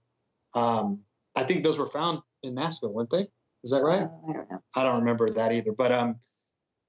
um, 0.54 1.00
I 1.36 1.44
think 1.44 1.64
those 1.64 1.80
were 1.80 1.88
found 1.88 2.20
in 2.44 2.56
Nazca, 2.56 2.92
weren't 2.92 3.10
they? 3.10 3.28
Is 3.64 3.72
that 3.72 3.82
right? 3.82 4.02
Uh, 4.04 4.30
I 4.30 4.34
don't 4.34 4.52
know. 4.52 4.62
I 4.76 4.84
don't 4.84 5.00
remember 5.00 5.30
that 5.32 5.52
either. 5.52 5.72
But 5.72 5.92
um, 5.92 6.16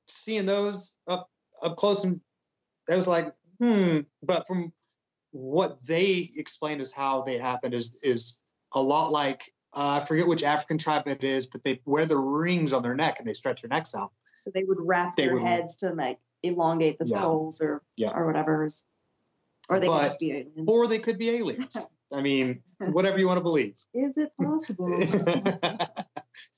seeing 0.06 0.46
those 0.46 0.96
up 1.06 1.28
up 1.62 1.76
close 1.76 2.04
and 2.04 2.20
it 2.88 2.96
was 2.96 3.08
like, 3.08 3.32
hmm. 3.58 4.00
But 4.22 4.46
from 4.46 4.72
what 5.30 5.82
they 5.86 6.30
explained 6.36 6.80
as 6.80 6.92
how 6.92 7.22
they 7.22 7.38
happened 7.38 7.74
is 7.74 7.98
is 8.02 8.42
a 8.74 8.82
lot 8.82 9.12
like 9.12 9.42
uh, 9.74 10.00
I 10.02 10.04
forget 10.04 10.26
which 10.26 10.42
African 10.42 10.76
tribe 10.78 11.08
it 11.08 11.24
is, 11.24 11.46
but 11.46 11.62
they 11.62 11.80
wear 11.86 12.04
the 12.04 12.16
rings 12.18 12.72
on 12.74 12.82
their 12.82 12.94
neck 12.94 13.16
and 13.18 13.26
they 13.26 13.32
stretch 13.32 13.62
their 13.62 13.68
necks 13.70 13.94
out. 13.94 14.12
So 14.36 14.50
they 14.54 14.64
would 14.64 14.78
wrap 14.80 15.16
They 15.16 15.24
their 15.26 15.34
would- 15.34 15.42
heads 15.42 15.76
to 15.76 15.94
like 15.94 16.18
elongate 16.42 16.98
the 16.98 17.06
Yeah. 17.06 17.18
skulls 17.18 17.60
or 17.62 17.82
Yeah. 17.96 18.10
or 18.14 18.26
whatever. 18.26 18.68
Or 19.70 19.80
they 19.80 19.86
But- 19.86 19.98
could 19.98 20.04
just 20.04 20.20
be 20.20 20.32
aliens. 20.32 20.68
Or 20.68 20.86
they 20.88 20.98
could 20.98 21.16
be 21.18 21.30
aliens. 21.30 21.88
I 22.12 22.20
mean, 22.20 22.62
whatever 22.78 23.18
you 23.18 23.26
want 23.26 23.38
to 23.38 23.42
believe. 23.42 23.78
Is 23.94 24.18
it 24.18 24.32
possible? 24.36 24.90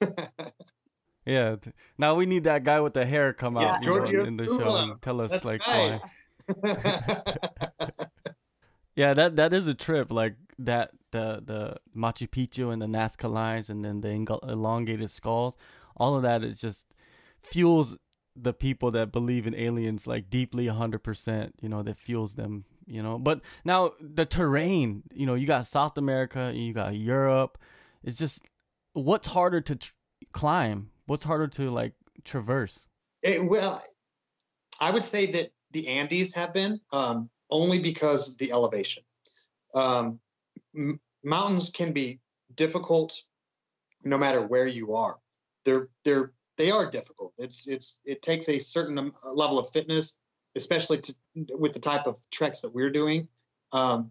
Yeah. 1.26 1.56
Now 1.96 2.14
we 2.14 2.26
need 2.26 2.44
that 2.44 2.64
guy 2.64 2.80
with 2.80 2.94
the 2.94 3.06
hair 3.06 3.32
come 3.32 3.56
Yeah, 3.56 3.76
out 3.76 3.82
you 3.82 3.88
know, 3.88 4.24
in 4.24 4.37
the 4.37 4.46
show 4.46 4.76
and 4.76 5.00
tell 5.02 5.20
us 5.20 5.30
That's 5.30 5.44
like 5.44 5.66
right. 5.66 6.00
why. 6.00 6.10
Yeah, 8.96 9.12
that 9.14 9.37
that 9.37 9.52
is 9.52 9.66
a 9.66 9.74
trip. 9.74 10.12
Like 10.12 10.37
that 10.58 10.90
the 11.10 11.42
the 11.44 11.76
Machu 11.96 12.28
Picchu 12.28 12.72
and 12.72 12.80
the 12.80 12.87
Nazca 12.87 13.30
lines 13.30 13.68
and 13.70 13.84
then 13.84 14.00
the 14.00 14.10
elongated 14.42 15.10
skulls. 15.10 15.56
All 15.96 16.16
of 16.16 16.22
that 16.22 16.44
is 16.44 16.60
just 16.60 16.87
fuels 17.42 17.96
the 18.37 18.52
people 18.52 18.90
that 18.92 19.12
believe 19.12 19.46
in 19.46 19.54
aliens 19.54 20.06
like 20.06 20.28
deeply 20.28 20.66
100%, 20.66 21.52
you 21.60 21.68
know, 21.68 21.82
that 21.84 21.96
fuels 21.96 22.34
them, 22.34 22.64
you 22.84 23.00
know. 23.02 23.16
But 23.18 23.42
now 23.64 23.92
the 24.00 24.26
terrain, 24.26 25.04
you 25.12 25.24
know, 25.24 25.34
you 25.34 25.46
got 25.46 25.66
South 25.66 25.96
America, 25.96 26.52
you 26.54 26.72
got 26.72 26.96
Europe. 26.96 27.58
It's 28.02 28.18
just 28.18 28.42
what's 28.92 29.28
harder 29.28 29.60
to 29.60 29.76
tr- 29.76 29.92
climb? 30.32 30.90
What's 31.06 31.24
harder 31.24 31.48
to 31.48 31.70
like 31.70 31.94
traverse? 32.24 32.88
It- 33.22 33.48
well, 33.48 33.82
I 34.80 34.90
would 34.90 35.02
say 35.02 35.32
that 35.32 35.50
the 35.70 35.88
Andes 35.88 36.34
have 36.34 36.52
been 36.52 36.80
um, 36.92 37.30
only 37.50 37.78
because 37.78 38.36
the 38.36 38.52
elevation. 38.52 39.02
Um, 39.74 40.20
m- 40.74 41.00
mountains 41.22 41.70
can 41.70 41.92
be 41.92 42.20
difficult 42.54 43.20
no 44.04 44.18
matter 44.18 44.40
where 44.40 44.66
you 44.66 44.94
are. 44.94 45.18
They're 45.64 45.88
they're 46.04 46.32
they 46.56 46.70
are 46.70 46.90
difficult. 46.90 47.32
It's 47.38 47.66
it's 47.68 48.00
it 48.04 48.22
takes 48.22 48.48
a 48.48 48.58
certain 48.58 49.12
level 49.24 49.58
of 49.58 49.70
fitness, 49.70 50.18
especially 50.54 50.98
to, 50.98 51.14
with 51.34 51.72
the 51.72 51.80
type 51.80 52.06
of 52.06 52.18
treks 52.30 52.60
that 52.60 52.74
we're 52.74 52.90
doing. 52.90 53.28
Um, 53.72 54.10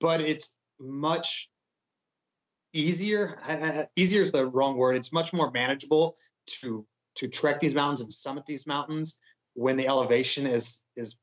but 0.00 0.20
it's 0.20 0.56
much 0.80 1.50
easier. 2.78 3.88
Easier 3.96 4.20
is 4.22 4.32
the 4.32 4.46
wrong 4.46 4.76
word. 4.76 4.96
It's 4.96 5.12
much 5.12 5.32
more 5.32 5.50
manageable 5.50 6.16
to 6.60 6.86
to 7.16 7.28
trek 7.28 7.60
these 7.60 7.74
mountains 7.74 8.00
and 8.02 8.12
summit 8.12 8.46
these 8.46 8.66
mountains 8.66 9.20
when 9.54 9.76
the 9.76 9.88
elevation 9.88 10.46
is 10.46 10.84
is 10.96 11.20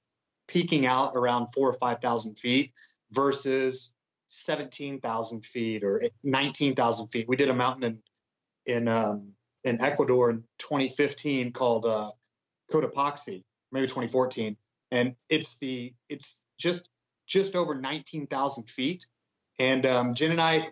peaking 0.48 0.86
out 0.86 1.14
around 1.16 1.48
four 1.54 1.70
or 1.70 1.74
five 1.74 2.02
thousand 2.02 2.38
feet 2.38 2.72
versus 3.12 3.94
seventeen 4.28 5.00
thousand 5.00 5.46
feet 5.46 5.84
or 5.84 6.02
nineteen 6.24 6.76
thousand 6.76 7.08
feet. 7.08 7.28
We 7.28 7.36
did 7.36 7.50
a 7.50 7.56
mountain 7.56 7.84
in 7.84 8.76
in 8.76 8.88
um, 8.88 9.34
in 9.64 9.82
Ecuador 9.82 10.30
in 10.30 10.44
2015 10.60 11.52
called 11.52 11.86
uh, 11.86 12.12
Cotopaxi, 12.72 13.44
maybe 13.72 13.88
2014, 13.88 14.58
and 14.92 15.16
it's 15.30 15.58
the 15.60 15.94
it's 16.10 16.44
just 16.60 16.90
just 17.28 17.56
over 17.56 17.76
19,000 17.76 18.70
feet. 18.70 19.06
And 19.60 19.86
um, 19.86 20.14
Jen 20.16 20.32
and 20.32 20.42
I 20.42 20.64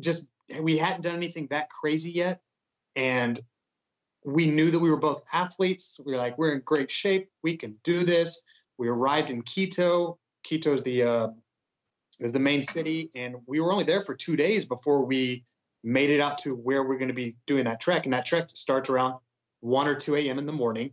just 0.00 0.28
we 0.62 0.78
hadn't 0.78 1.02
done 1.02 1.16
anything 1.16 1.48
that 1.50 1.70
crazy 1.70 2.12
yet, 2.12 2.40
and 2.96 3.40
we 4.24 4.46
knew 4.48 4.70
that 4.72 4.80
we 4.80 4.90
were 4.90 4.98
both 4.98 5.22
athletes. 5.32 6.00
We 6.04 6.12
were 6.12 6.18
like, 6.18 6.38
we're 6.38 6.54
in 6.54 6.62
great 6.64 6.90
shape. 6.90 7.30
We 7.42 7.56
can 7.56 7.78
do 7.84 8.04
this. 8.04 8.42
We 8.78 8.88
arrived 8.88 9.30
in 9.30 9.42
Quito. 9.42 10.18
Quito's 10.46 10.82
the 10.82 11.04
uh, 11.04 11.28
is 12.20 12.32
the 12.32 12.40
main 12.40 12.62
city, 12.62 13.10
and 13.16 13.36
we 13.46 13.60
were 13.60 13.72
only 13.72 13.84
there 13.84 14.00
for 14.00 14.14
two 14.14 14.36
days 14.36 14.64
before 14.66 15.04
we 15.04 15.44
made 15.84 16.10
it 16.10 16.20
out 16.20 16.38
to 16.38 16.54
where 16.56 16.82
we're 16.82 16.98
going 16.98 17.08
to 17.08 17.14
be 17.14 17.36
doing 17.46 17.64
that 17.64 17.80
trek. 17.80 18.06
And 18.06 18.14
that 18.14 18.26
trek 18.26 18.50
starts 18.54 18.90
around 18.90 19.16
1 19.60 19.88
or 19.88 19.94
2 19.96 20.16
a.m. 20.16 20.38
in 20.38 20.46
the 20.46 20.52
morning. 20.52 20.92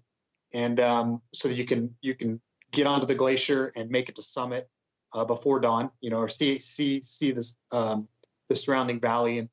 and 0.54 0.80
um, 0.80 1.22
so 1.34 1.48
that 1.50 1.56
you 1.56 1.66
can 1.66 1.96
you 2.02 2.16
can 2.16 2.42
get 2.72 2.88
onto 2.88 3.08
the 3.08 3.16
glacier 3.16 3.72
and 3.76 3.89
make 3.89 4.10
it 4.10 4.16
to 4.16 4.22
summit 4.22 4.70
uh, 5.13 5.26
before 5.26 5.60
dawn, 5.60 5.92
you 6.02 6.10
know, 6.12 6.18
or 6.18 6.30
see 6.30 6.60
see 6.60 7.02
see 7.02 7.32
this 7.32 7.56
um, 7.72 8.08
the 8.49 8.56
surrounding 8.56 8.99
valley 8.99 9.39
and 9.39 9.49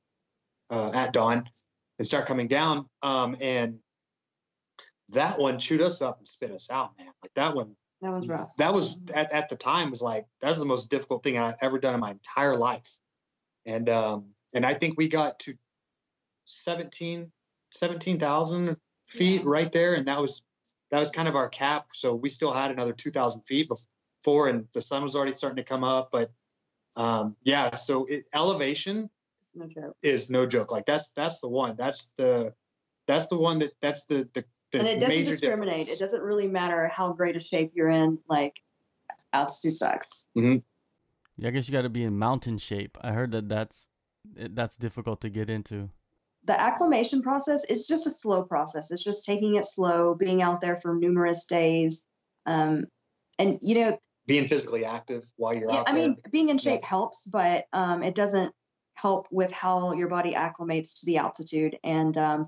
uh, 0.71 0.93
at 0.95 1.13
dawn 1.13 1.49
and 1.99 2.07
start 2.07 2.27
coming 2.27 2.49
down. 2.49 2.87
Um, 3.03 3.37
and 3.41 3.79
that 5.11 5.39
one 5.39 5.59
chewed 5.59 5.81
us 5.81 6.03
up 6.03 6.19
and 6.19 6.29
spit 6.29 6.51
us 6.53 6.71
out, 6.71 6.93
man. 6.99 7.13
Like 7.23 7.35
that 7.35 7.55
one. 7.55 7.77
That 8.03 8.13
was 8.13 8.29
rough. 8.29 8.49
That 8.57 8.73
was 8.73 8.99
at, 9.15 9.33
at 9.33 9.49
the 9.51 9.57
time 9.57 9.91
was 9.91 10.01
like 10.01 10.25
that 10.41 10.49
was 10.51 10.59
the 10.59 10.65
most 10.65 10.89
difficult 10.91 11.23
thing 11.23 11.37
I've 11.37 11.57
ever 11.61 11.79
done 11.79 11.95
in 11.95 12.01
my 12.01 12.13
entire 12.13 12.55
life. 12.55 12.99
And 13.67 13.89
um, 13.91 14.31
and 14.55 14.65
I 14.65 14.73
think 14.75 14.97
we 14.97 15.09
got 15.09 15.39
to 15.41 15.55
17 16.47 17.31
17,000 17.73 18.77
feet 19.05 19.43
Yeah. 19.43 19.47
right 19.47 19.71
there, 19.71 19.95
and 19.95 20.09
that 20.09 20.21
was 20.21 20.45
that 20.91 20.99
was 20.99 21.11
kind 21.11 21.29
of 21.29 21.37
our 21.37 21.49
cap. 21.49 21.89
So 21.93 22.15
we 22.15 22.29
still 22.29 22.53
had 22.53 22.73
another 22.73 22.93
2,000 22.93 23.43
feet 23.43 23.69
before, 23.69 24.49
and 24.49 24.67
the 24.75 24.83
sun 24.83 25.03
was 25.05 25.15
already 25.15 25.33
starting 25.33 25.57
to 25.57 25.63
come 25.63 25.85
up. 25.85 26.11
But 26.11 26.31
um, 26.97 27.37
yeah, 27.43 27.75
so 27.77 28.07
it, 28.07 28.25
elevation 28.35 29.11
It's 29.41 29.55
no 29.55 29.67
joke. 29.67 29.97
is 30.03 30.31
no 30.31 30.47
joke. 30.47 30.73
Like 30.73 30.87
that's 30.87 31.13
that's 31.13 31.41
the 31.41 31.49
one. 31.49 31.77
That's 31.77 32.11
the 32.11 32.55
that's 33.07 33.29
the 33.29 33.39
one 33.39 33.61
that 33.61 33.73
that's 33.81 34.07
the 34.07 34.29
the, 34.33 34.45
the 34.73 34.79
and 34.79 34.89
it 34.89 34.95
doesn't 35.01 35.09
major 35.09 35.31
discriminate. 35.31 35.81
difference. 35.81 36.01
It 36.01 36.05
doesn't 36.05 36.23
really 36.23 36.49
matter 36.49 36.89
how 36.89 37.13
great 37.13 37.37
a 37.37 37.41
shape 37.41 37.73
you're 37.75 37.89
in. 37.89 38.19
Like 38.29 38.61
altitude 39.33 39.77
sucks. 39.77 40.27
Yeah, 40.35 41.49
I 41.49 41.51
guess 41.51 41.69
you 41.69 41.73
got 41.73 41.83
to 41.83 41.89
be 41.89 42.05
in 42.05 42.19
mountain 42.19 42.59
shape. 42.59 42.99
I 43.01 43.13
heard 43.13 43.33
that 43.33 43.49
that's 43.49 43.89
that's 44.37 44.77
difficult 44.77 45.23
to 45.23 45.31
get 45.31 45.49
into. 45.49 45.89
The 46.45 46.59
acclimation 46.61 47.23
process 47.23 47.65
is 47.71 47.87
just 47.87 48.07
a 48.07 48.11
slow 48.11 48.45
process. 48.45 48.91
It's 48.91 49.05
just 49.05 49.25
taking 49.25 49.57
it 49.57 49.65
slow, 49.67 50.15
being 50.15 50.43
out 50.43 50.61
there 50.61 50.77
for 50.77 50.95
numerous 50.95 51.45
days. 51.45 52.03
Um, 52.47 52.87
and 53.39 53.59
you 53.63 53.75
know, 53.77 53.99
Being 54.31 54.49
physically 54.49 54.85
active 54.85 55.25
while 55.37 55.55
you're 55.55 55.71
yeah, 55.71 55.81
out 55.81 55.89
I 55.89 55.93
there. 55.93 56.01
mean, 56.03 56.17
being 56.31 56.49
in 56.49 56.59
shape 56.59 56.85
helps, 56.85 57.27
but 57.27 57.65
um, 57.73 58.03
it 58.03 58.15
doesn't 58.15 58.55
help 58.95 59.29
with 59.31 59.53
how 59.53 59.93
your 59.95 60.09
body 60.09 60.35
acclimates 60.35 61.01
to 61.01 61.07
the 61.07 61.19
altitude, 61.19 61.79
and 61.83 62.17
um, 62.17 62.47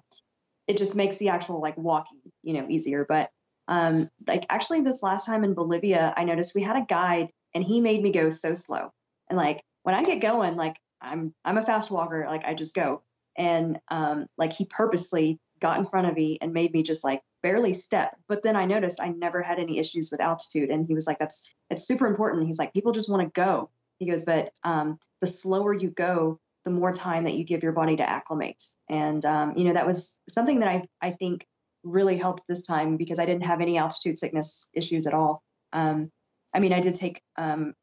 it 0.66 0.76
just 0.76 0.94
makes 0.94 1.16
the 1.16 1.30
actual 1.30 1.60
like 1.60 1.76
walking, 1.76 2.20
you 2.42 2.54
know, 2.54 2.68
easier. 2.68 3.04
But 3.08 3.30
um, 3.68 4.08
like 4.26 4.46
actually, 4.48 4.82
this 4.82 5.02
last 5.02 5.26
time 5.26 5.44
in 5.44 5.54
Bolivia, 5.54 6.14
I 6.16 6.24
noticed 6.24 6.54
we 6.54 6.62
had 6.62 6.76
a 6.76 6.86
guide, 6.86 7.30
and 7.54 7.64
he 7.64 7.80
made 7.80 8.02
me 8.02 8.12
go 8.12 8.28
so 8.28 8.54
slow. 8.54 8.90
And 9.28 9.36
like 9.36 9.62
when 9.82 9.94
I 9.94 10.02
get 10.02 10.20
going, 10.20 10.56
like 10.56 10.76
I'm 11.00 11.34
I'm 11.44 11.58
a 11.58 11.62
fast 11.62 11.90
walker, 11.90 12.26
like 12.28 12.44
I 12.44 12.54
just 12.54 12.74
go, 12.74 13.02
and 13.36 13.78
um, 13.88 14.26
like 14.38 14.52
he 14.52 14.66
purposely 14.66 15.38
got 15.60 15.78
in 15.78 15.86
front 15.86 16.06
of 16.06 16.14
me 16.14 16.38
and 16.40 16.52
made 16.52 16.72
me 16.72 16.82
just 16.82 17.02
like 17.02 17.22
barely 17.42 17.72
step. 17.72 18.16
But 18.28 18.42
then 18.42 18.56
I 18.56 18.66
noticed 18.66 19.00
I 19.00 19.08
never 19.08 19.42
had 19.42 19.58
any 19.58 19.78
issues 19.78 20.10
with 20.10 20.20
altitude, 20.20 20.70
and 20.70 20.86
he 20.86 20.94
was 20.94 21.06
like, 21.06 21.18
"That's 21.18 21.52
it's 21.70 21.86
super 21.86 22.06
important." 22.06 22.46
He's 22.46 22.58
like, 22.58 22.72
"People 22.72 22.92
just 22.92 23.10
want 23.10 23.22
to 23.22 23.40
go." 23.40 23.70
He 23.98 24.10
goes, 24.10 24.24
"But 24.24 24.50
um, 24.64 24.98
the 25.20 25.26
slower 25.26 25.74
you 25.74 25.90
go, 25.90 26.38
the 26.64 26.70
more 26.70 26.92
time 26.92 27.24
that 27.24 27.34
you 27.34 27.44
give 27.44 27.62
your 27.62 27.72
body 27.72 27.96
to 27.96 28.08
acclimate." 28.08 28.62
And 28.88 29.24
um, 29.24 29.54
you 29.56 29.64
know 29.64 29.74
that 29.74 29.86
was 29.86 30.18
something 30.28 30.60
that 30.60 30.68
I 30.68 30.84
I 31.00 31.10
think 31.10 31.46
really 31.84 32.18
helped 32.18 32.44
this 32.48 32.66
time 32.66 32.96
because 32.96 33.18
I 33.18 33.26
didn't 33.26 33.46
have 33.46 33.60
any 33.60 33.78
altitude 33.78 34.18
sickness 34.18 34.70
issues 34.72 35.06
at 35.06 35.14
all. 35.14 35.42
Um, 35.72 36.10
I 36.54 36.60
mean, 36.60 36.72
I 36.72 36.80
did 36.80 36.94
take 36.94 37.20
um, 37.36 37.74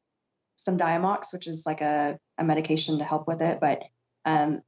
some 0.58 0.78
Diamox, 0.78 1.34
which 1.34 1.48
is 1.48 1.64
like 1.66 1.82
a, 1.82 2.18
a 2.38 2.44
medication 2.44 3.00
to 3.00 3.04
help 3.04 3.28
with 3.28 3.42
it, 3.42 3.60
but 3.60 3.82
um, 4.26 4.62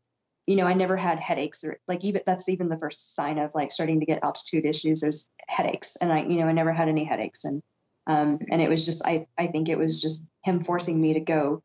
you 0.48 0.56
know, 0.56 0.66
I 0.66 0.74
never 0.74 0.98
had 0.98 1.20
headaches 1.20 1.64
or 1.64 1.80
like 1.88 2.04
even 2.04 2.22
that's 2.26 2.50
even 2.50 2.70
the 2.70 2.80
first 2.80 3.16
sign 3.16 3.38
of 3.38 3.54
like 3.54 3.72
starting 3.72 4.00
to 4.00 4.06
get 4.06 4.24
altitude 4.24 4.66
issues. 4.66 5.02
There's 5.02 5.30
headaches, 5.48 5.98
and 6.00 6.12
I, 6.12 6.24
you 6.24 6.40
know, 6.40 6.48
I 6.48 6.54
never 6.54 6.74
had 6.74 6.90
any 6.90 7.04
headaches, 7.04 7.46
and 7.46 7.62
um, 8.08 8.40
and 8.50 8.62
it 8.62 8.70
was 8.70 8.86
just 8.86 9.04
I 9.06 9.28
I 9.38 9.48
think 9.48 9.70
it 9.70 9.78
was 9.78 10.02
just 10.02 10.26
him 10.44 10.64
forcing 10.64 11.00
me 11.00 11.14
to 11.14 11.20
go 11.20 11.62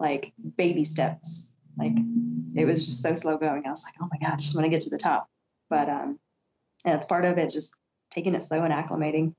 like 0.00 0.32
baby 0.56 0.84
steps. 0.84 1.52
Like 1.76 1.92
it 2.54 2.64
was 2.64 2.86
just 2.86 3.02
so 3.02 3.14
slow 3.14 3.38
going. 3.38 3.64
I 3.66 3.70
was 3.70 3.84
like, 3.84 3.94
oh 4.00 4.08
my 4.10 4.18
god, 4.18 4.34
I 4.34 4.36
just 4.36 4.56
want 4.56 4.64
to 4.64 4.70
get 4.70 4.82
to 4.82 4.90
the 4.90 4.98
top. 4.98 5.28
But 5.70 5.88
um, 5.88 6.18
and 6.84 6.96
it's 6.96 7.06
part 7.06 7.24
of 7.24 7.38
it, 7.38 7.50
just 7.50 7.74
taking 8.10 8.34
it 8.34 8.42
slow 8.42 8.62
and 8.62 8.72
acclimating. 8.72 9.34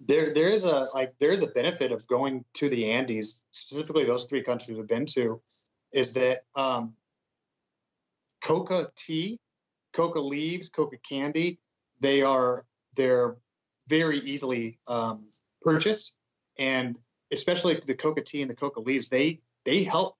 there 0.00 0.32
there 0.32 0.48
is 0.48 0.64
a 0.64 0.86
like 0.94 1.18
there 1.18 1.32
is 1.32 1.42
a 1.42 1.48
benefit 1.48 1.92
of 1.92 2.06
going 2.06 2.44
to 2.54 2.68
the 2.68 2.92
Andes, 2.92 3.42
specifically 3.50 4.04
those 4.04 4.26
three 4.26 4.42
countries 4.42 4.76
we've 4.76 4.86
been 4.86 5.06
to, 5.06 5.40
is 5.92 6.14
that 6.14 6.44
um, 6.54 6.94
coca 8.48 8.90
tea, 8.96 9.38
coca 9.92 10.20
leaves, 10.20 10.68
coca 10.70 10.96
candy, 10.96 11.58
they 12.00 12.22
are 12.22 12.64
they're 12.96 13.36
very 13.88 14.18
easily 14.18 14.78
um, 14.88 15.28
purchased, 15.60 16.18
and 16.58 16.98
especially 17.30 17.78
the 17.86 17.94
coca 17.94 18.22
tea 18.22 18.42
and 18.42 18.50
the 18.50 18.56
coca 18.56 18.80
leaves, 18.80 19.08
they 19.08 19.40
they 19.64 19.84
help 19.84 20.16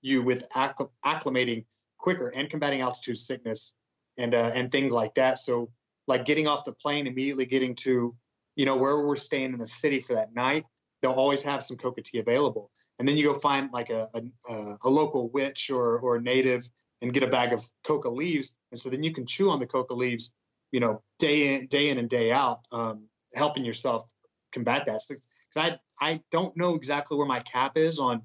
you 0.00 0.22
with 0.22 0.46
acc- 0.54 0.90
acclimating 1.04 1.64
quicker 1.98 2.28
and 2.28 2.50
combating 2.50 2.80
altitude 2.80 3.18
sickness 3.18 3.76
and 4.16 4.34
uh, 4.34 4.52
and 4.54 4.70
things 4.70 4.94
like 4.94 5.14
that. 5.14 5.38
So 5.38 5.70
like 6.06 6.24
getting 6.24 6.46
off 6.46 6.64
the 6.64 6.72
plane, 6.72 7.06
immediately 7.06 7.46
getting 7.46 7.74
to 7.86 8.16
you 8.54 8.66
know, 8.66 8.76
where 8.76 9.04
we're 9.04 9.16
staying 9.16 9.52
in 9.52 9.58
the 9.58 9.66
city 9.66 10.00
for 10.00 10.14
that 10.14 10.34
night, 10.34 10.64
they'll 11.00 11.12
always 11.12 11.42
have 11.42 11.62
some 11.62 11.76
coca 11.76 12.02
tea 12.02 12.18
available. 12.18 12.70
And 12.98 13.08
then 13.08 13.16
you 13.16 13.24
go 13.24 13.34
find 13.34 13.70
like 13.72 13.90
a, 13.90 14.08
a, 14.14 14.76
a 14.84 14.88
local 14.88 15.30
witch 15.30 15.70
or, 15.70 15.98
or 15.98 16.20
native 16.20 16.68
and 17.02 17.12
get 17.12 17.22
a 17.22 17.28
bag 17.28 17.52
of 17.52 17.62
coca 17.86 18.08
leaves. 18.08 18.56
And 18.70 18.80
so 18.80 18.88
then 18.88 19.02
you 19.02 19.12
can 19.12 19.26
chew 19.26 19.50
on 19.50 19.58
the 19.58 19.66
coca 19.66 19.94
leaves, 19.94 20.34
you 20.70 20.80
know, 20.80 21.02
day 21.18 21.54
in, 21.54 21.66
day 21.66 21.90
in 21.90 21.98
and 21.98 22.08
day 22.08 22.32
out, 22.32 22.60
um, 22.72 23.08
helping 23.34 23.64
yourself 23.64 24.10
combat 24.52 24.86
that. 24.86 25.02
Because 25.06 25.28
I, 25.56 25.78
I 26.00 26.22
don't 26.30 26.56
know 26.56 26.74
exactly 26.74 27.18
where 27.18 27.26
my 27.26 27.40
cap 27.40 27.76
is 27.76 27.98
on 27.98 28.22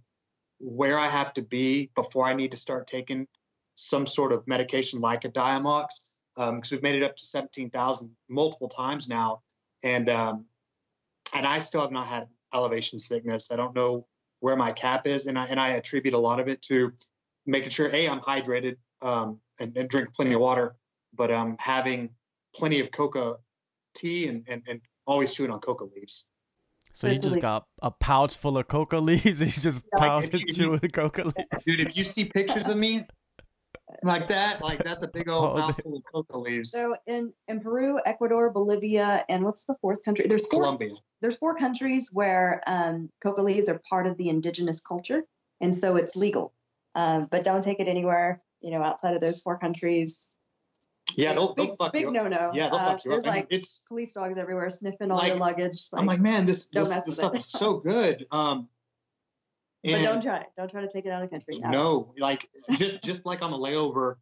where 0.59 0.97
I 0.97 1.07
have 1.07 1.33
to 1.33 1.41
be 1.41 1.89
before 1.95 2.25
I 2.25 2.33
need 2.33 2.51
to 2.51 2.57
start 2.57 2.87
taking 2.87 3.27
some 3.75 4.07
sort 4.07 4.31
of 4.31 4.47
medication 4.47 5.01
like 5.01 5.25
a 5.25 5.29
Diamox. 5.29 5.87
Because 6.35 6.71
we've 6.71 6.83
made 6.83 6.95
it 6.95 7.03
up 7.03 7.15
to 7.15 7.23
17,000 7.23 8.15
multiple 8.29 8.69
times 8.69 9.09
now 9.09 9.41
and 9.83 10.09
um, 10.09 10.45
and 11.35 11.45
I 11.45 11.59
still 11.59 11.81
have 11.81 11.91
not 11.91 12.07
had 12.07 12.27
elevation 12.53 12.99
sickness. 12.99 13.51
I 13.51 13.55
don't 13.55 13.75
know 13.75 14.07
where 14.39 14.55
my 14.55 14.71
cap 14.71 15.07
is, 15.07 15.25
and 15.25 15.37
I 15.37 15.45
and 15.45 15.59
I 15.59 15.69
attribute 15.69 16.13
a 16.13 16.19
lot 16.19 16.39
of 16.39 16.47
it 16.47 16.61
to 16.63 16.93
making 17.47 17.69
sure 17.69 17.89
a 17.91 18.07
I'm 18.09 18.19
hydrated 18.19 18.75
um, 19.01 19.39
and, 19.59 19.75
and 19.77 19.89
drink 19.89 20.13
plenty 20.13 20.33
of 20.33 20.41
water, 20.41 20.75
but 21.13 21.31
um 21.31 21.55
having 21.59 22.09
plenty 22.55 22.79
of 22.81 22.91
coca 22.91 23.35
tea 23.95 24.27
and 24.27 24.45
and, 24.47 24.61
and 24.67 24.81
always 25.07 25.33
chewing 25.33 25.51
on 25.51 25.59
coca 25.59 25.85
leaves. 25.85 26.29
So 26.93 27.07
you 27.07 27.19
just 27.19 27.39
got 27.41 27.65
a 27.81 27.91
pouch 27.91 28.35
full 28.37 28.57
of 28.57 28.67
coca 28.67 28.97
leaves 28.97 29.39
and 29.41 29.49
you 29.55 29.61
just 29.61 29.81
Yeah, 29.93 29.99
like, 29.99 30.09
pounded 30.09 30.41
if 30.47 30.57
you- 30.57 30.79
coca 30.93 31.23
leaves. 31.23 31.63
Dude, 31.65 31.79
if 31.81 31.95
you 31.97 32.03
see 32.03 32.25
pictures 32.25 32.67
of 32.69 32.77
me 32.77 33.05
like 34.03 34.27
that, 34.29 34.61
like 34.61 34.83
that's 34.83 35.03
a 35.03 35.07
big 35.07 35.29
old 35.29 35.51
Oh, 35.51 35.53
they- 35.55 35.61
mouthful 35.61 35.95
of 35.97 36.03
coca 36.11 36.37
leaves. 36.39 36.71
So 36.71 36.95
in 37.05 37.33
in 37.47 37.59
Peru, 37.61 37.99
Ecuador, 38.03 38.49
Bolivia, 38.49 39.23
and 39.29 39.43
what's 39.45 39.65
the 39.65 39.75
fourth 39.81 40.03
country? 40.03 40.25
There's 40.27 40.47
four. 40.47 40.61
Colombia. 40.61 40.89
There's 41.21 41.37
four 41.37 41.55
countries 41.55 42.09
where 42.11 42.61
um, 42.67 43.09
coca 43.23 43.41
leaves 43.41 43.69
are 43.69 43.79
part 43.89 44.05
of 44.07 44.17
the 44.17 44.29
indigenous 44.29 44.81
culture, 44.81 45.23
and 45.61 45.73
so 45.73 45.95
it's 45.95 46.15
legal. 46.15 46.53
Um, 46.97 47.27
but 47.29 47.43
don't 47.43 47.61
take 47.61 47.79
it 47.79 47.87
anywhere, 47.87 48.41
you 48.59 48.71
know, 48.71 48.81
outside 48.81 49.13
of 49.13 49.21
those 49.21 49.41
four 49.41 49.59
countries. 49.59 50.35
Yeah, 51.15 51.33
they'll, 51.33 51.53
big, 51.53 51.67
they'll 51.67 51.75
fuck 51.75 51.93
big 51.93 52.05
you 52.05 52.11
no 52.11 52.27
no. 52.27 52.51
Yeah, 52.53 52.69
they'll 52.69 52.79
fuck 52.79 53.05
you 53.05 53.11
there's 53.11 53.23
up. 53.23 53.31
I 53.31 53.35
mean, 53.35 53.47
it's 53.51 53.85
police 53.87 54.13
dogs 54.13 54.39
everywhere 54.39 54.71
sniffing 54.71 55.11
all 55.11 55.23
your 55.23 55.37
Like, 55.37 55.57
luggage. 55.57 55.77
I'm 55.93 56.07
like, 56.07 56.19
man, 56.19 56.47
this 56.47 56.67
this, 56.69 56.89
this 57.05 57.15
stuff 57.17 57.35
is 57.35 57.45
so 57.45 57.77
good. 57.77 58.25
Um, 58.31 58.67
but 59.83 60.01
don't 60.01 60.23
try. 60.23 60.43
Don't 60.57 60.71
try 60.71 60.81
to 60.81 60.89
take 60.91 61.05
it 61.05 61.09
out 61.09 61.23
of 61.23 61.29
the 61.29 61.35
country. 61.35 61.53
No. 61.59 61.69
No, 61.69 62.13
like 62.17 62.47
just 62.71 63.03
just 63.03 63.27
like 63.27 63.43
on 63.43 63.51
the 63.51 63.57
layover 63.57 64.15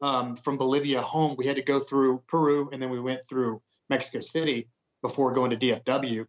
um, 0.00 0.36
from 0.36 0.56
Bolivia 0.56 1.02
home, 1.02 1.34
we 1.36 1.46
had 1.46 1.56
to 1.56 1.62
go 1.62 1.80
through 1.80 2.22
Peru 2.28 2.70
and 2.72 2.80
then 2.80 2.90
we 2.90 3.00
went 3.00 3.22
through 3.28 3.60
Mexico 3.88 4.20
City 4.20 4.68
before 5.02 5.32
going 5.32 5.50
to 5.50 5.56
DFW. 5.56 6.26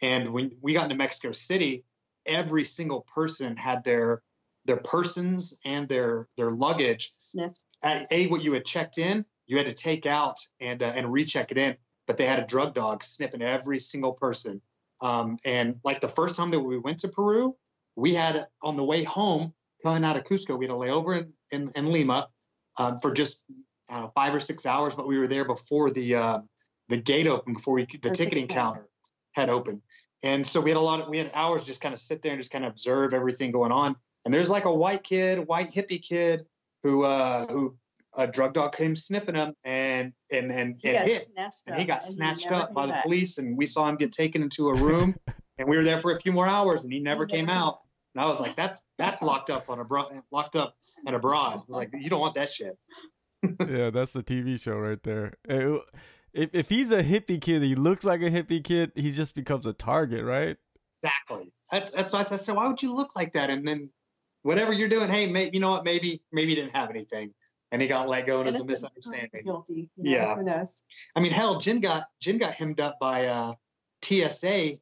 And 0.00 0.32
when 0.32 0.52
we 0.62 0.74
got 0.74 0.84
into 0.84 0.96
Mexico 0.96 1.32
City, 1.32 1.84
every 2.24 2.64
single 2.64 3.00
person 3.00 3.56
had 3.56 3.84
their 3.84 4.22
their 4.70 4.76
persons 4.76 5.60
and 5.64 5.88
their 5.88 6.28
their 6.36 6.52
luggage. 6.52 7.10
Sniffed. 7.18 7.64
A, 7.84 8.06
a 8.12 8.26
what 8.28 8.42
you 8.42 8.52
had 8.52 8.64
checked 8.64 8.98
in, 8.98 9.24
you 9.46 9.56
had 9.56 9.66
to 9.66 9.74
take 9.74 10.06
out 10.06 10.38
and 10.60 10.80
uh, 10.80 10.92
and 10.94 11.12
recheck 11.12 11.50
it 11.50 11.58
in. 11.58 11.76
But 12.06 12.18
they 12.18 12.26
had 12.26 12.38
a 12.38 12.46
drug 12.46 12.74
dog 12.74 13.02
sniffing 13.02 13.42
every 13.42 13.80
single 13.80 14.12
person. 14.12 14.62
Um, 15.02 15.38
and 15.44 15.80
like 15.84 16.00
the 16.00 16.08
first 16.08 16.36
time 16.36 16.52
that 16.52 16.60
we 16.60 16.78
went 16.78 17.00
to 17.00 17.08
Peru, 17.08 17.56
we 17.96 18.14
had 18.14 18.46
on 18.62 18.76
the 18.76 18.84
way 18.84 19.02
home 19.02 19.54
coming 19.82 20.04
out 20.04 20.16
of 20.16 20.24
Cusco, 20.24 20.56
we 20.56 20.66
had 20.66 20.74
a 20.74 20.78
layover 20.78 21.18
in, 21.18 21.32
in, 21.50 21.70
in 21.74 21.92
Lima 21.92 22.28
um, 22.78 22.98
for 22.98 23.12
just 23.12 23.44
I 23.88 23.94
don't 23.94 24.02
know, 24.02 24.12
five 24.14 24.34
or 24.34 24.40
six 24.40 24.66
hours, 24.66 24.94
but 24.94 25.08
we 25.08 25.18
were 25.18 25.26
there 25.26 25.44
before 25.44 25.90
the 25.90 26.14
uh, 26.14 26.38
the 26.88 27.00
gate 27.00 27.26
opened, 27.26 27.56
before 27.56 27.74
we 27.74 27.86
the 27.86 28.10
ticketing 28.10 28.46
ticket 28.46 28.50
counter 28.50 28.88
had 29.32 29.48
opened. 29.48 29.82
And 30.22 30.46
so 30.46 30.60
we 30.60 30.70
had 30.70 30.76
a 30.76 30.80
lot 30.80 31.00
of 31.00 31.08
we 31.08 31.18
had 31.18 31.30
hours 31.34 31.66
just 31.66 31.80
kind 31.80 31.92
of 31.92 31.98
sit 31.98 32.22
there 32.22 32.32
and 32.32 32.40
just 32.40 32.52
kind 32.52 32.64
of 32.64 32.70
observe 32.70 33.14
everything 33.14 33.50
going 33.50 33.72
on. 33.72 33.96
And 34.24 34.34
there's 34.34 34.50
like 34.50 34.64
a 34.66 34.74
white 34.74 35.02
kid, 35.02 35.46
white 35.46 35.68
hippie 35.70 36.02
kid 36.02 36.44
who 36.82 37.04
uh, 37.04 37.46
who 37.46 37.76
a 38.16 38.26
drug 38.26 38.54
dog 38.54 38.74
came 38.74 38.96
sniffing 38.96 39.34
him 39.34 39.54
and 39.64 40.12
and 40.30 40.50
and, 40.52 40.76
He 40.80 40.88
and 40.88 40.98
got 40.98 41.06
hit. 41.06 41.22
snatched 41.22 41.62
And 41.66 41.76
he 41.76 41.84
got 41.84 42.02
and 42.02 42.04
snatched 42.04 42.50
never 42.50 42.62
up 42.62 42.74
by 42.74 42.82
came 42.82 42.88
the 42.88 42.92
back. 42.94 43.04
police, 43.04 43.38
and 43.38 43.56
we 43.56 43.66
saw 43.66 43.88
him 43.88 43.96
get 43.96 44.12
taken 44.12 44.42
into 44.42 44.68
a 44.68 44.74
room, 44.74 45.14
and 45.58 45.68
we 45.68 45.76
were 45.76 45.84
there 45.84 45.98
for 45.98 46.12
a 46.12 46.18
few 46.20 46.32
more 46.32 46.46
hours, 46.46 46.84
and 46.84 46.92
he 46.92 47.00
never 47.00 47.26
He 47.26 47.32
came 47.32 47.46
never 47.46 47.58
out. 47.58 47.80
And 48.14 48.24
I 48.24 48.28
was 48.28 48.40
like, 48.40 48.56
"That's 48.56 48.82
that's 48.98 49.22
locked 49.22 49.50
up 49.50 49.70
on 49.70 49.78
a 49.78 49.84
bro- 49.84 50.08
locked 50.32 50.56
up 50.56 50.76
and 51.06 51.14
abroad." 51.14 51.52
I 51.52 51.56
was 51.56 51.64
like, 51.68 51.90
"You 51.94 52.10
don't 52.10 52.20
want 52.20 52.34
that 52.34 52.50
shit." 52.50 52.76
yeah, 53.68 53.90
that's 53.90 54.14
a 54.16 54.22
TV 54.22 54.60
show 54.60 54.76
right 54.76 55.02
there. 55.02 55.34
Eh, 55.48 55.78
If 56.32 56.50
if 56.52 56.68
he's 56.68 56.90
a 56.90 57.02
hippie 57.02 57.40
kid, 57.40 57.62
he 57.62 57.74
looks 57.74 58.04
like 58.04 58.20
a 58.20 58.30
hippie 58.30 58.62
kid. 58.62 58.92
He 58.96 59.12
just 59.12 59.34
becomes 59.34 59.64
a 59.66 59.72
target, 59.72 60.24
right? 60.24 60.56
Exactly. 60.98 61.52
That's 61.72 61.90
that's 61.92 62.12
why 62.12 62.18
I 62.18 62.22
said, 62.22 62.54
"Why 62.56 62.66
would 62.68 62.82
you 62.82 62.94
look 62.94 63.14
like 63.16 63.32
that?" 63.32 63.48
And 63.50 63.66
then 63.66 63.90
whatever 64.42 64.72
you're 64.72 64.88
doing, 64.88 65.10
hey, 65.10 65.26
may, 65.26 65.50
you 65.52 65.60
know 65.60 65.70
what? 65.70 65.84
Maybe 65.84 66.22
maybe 66.32 66.50
he 66.50 66.54
didn't 66.56 66.74
have 66.74 66.90
anything, 66.90 67.34
and 67.70 67.80
he 67.80 67.88
got 67.88 68.08
let 68.08 68.26
go, 68.26 68.40
and 68.40 68.48
it 68.48 68.52
was 68.52 68.60
a 68.60 68.64
misunderstanding. 68.64 69.44
Guilty. 69.44 69.88
you 69.96 70.16
know, 70.16 70.42
Yeah. 70.44 70.64
I 71.14 71.20
mean, 71.20 71.32
hell, 71.32 71.58
Jen 71.58 71.80
got 71.80 72.04
Jen 72.20 72.38
got 72.38 72.52
hemmed 72.54 72.80
up 72.80 72.98
by 73.00 73.26
uh, 73.26 73.52
TSA. 74.02 74.72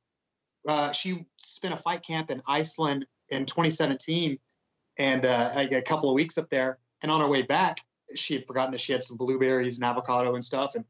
Uh, 0.67 0.93
she 0.93 1.27
spent 1.39 1.75
a 1.75 1.77
fight 1.77 2.03
camp 2.03 2.31
in 2.31 2.39
Iceland 2.47 3.07
in 3.29 3.47
2017, 3.47 4.39
and 4.99 5.27
uh, 5.27 5.51
a 5.57 5.83
couple 5.83 6.09
of 6.09 6.15
weeks 6.15 6.39
up 6.39 6.49
there. 6.51 6.79
And 7.03 7.13
on 7.13 7.21
her 7.21 7.29
way 7.29 7.43
back, 7.43 7.79
she 8.17 8.35
had 8.35 8.47
forgotten 8.47 8.73
that 8.73 8.81
she 8.81 8.93
had 8.93 9.03
some 9.03 9.17
blueberries 9.17 9.79
and 9.79 9.85
avocado 9.85 10.35
and 10.35 10.45
stuff. 10.45 10.75
And 10.75 10.85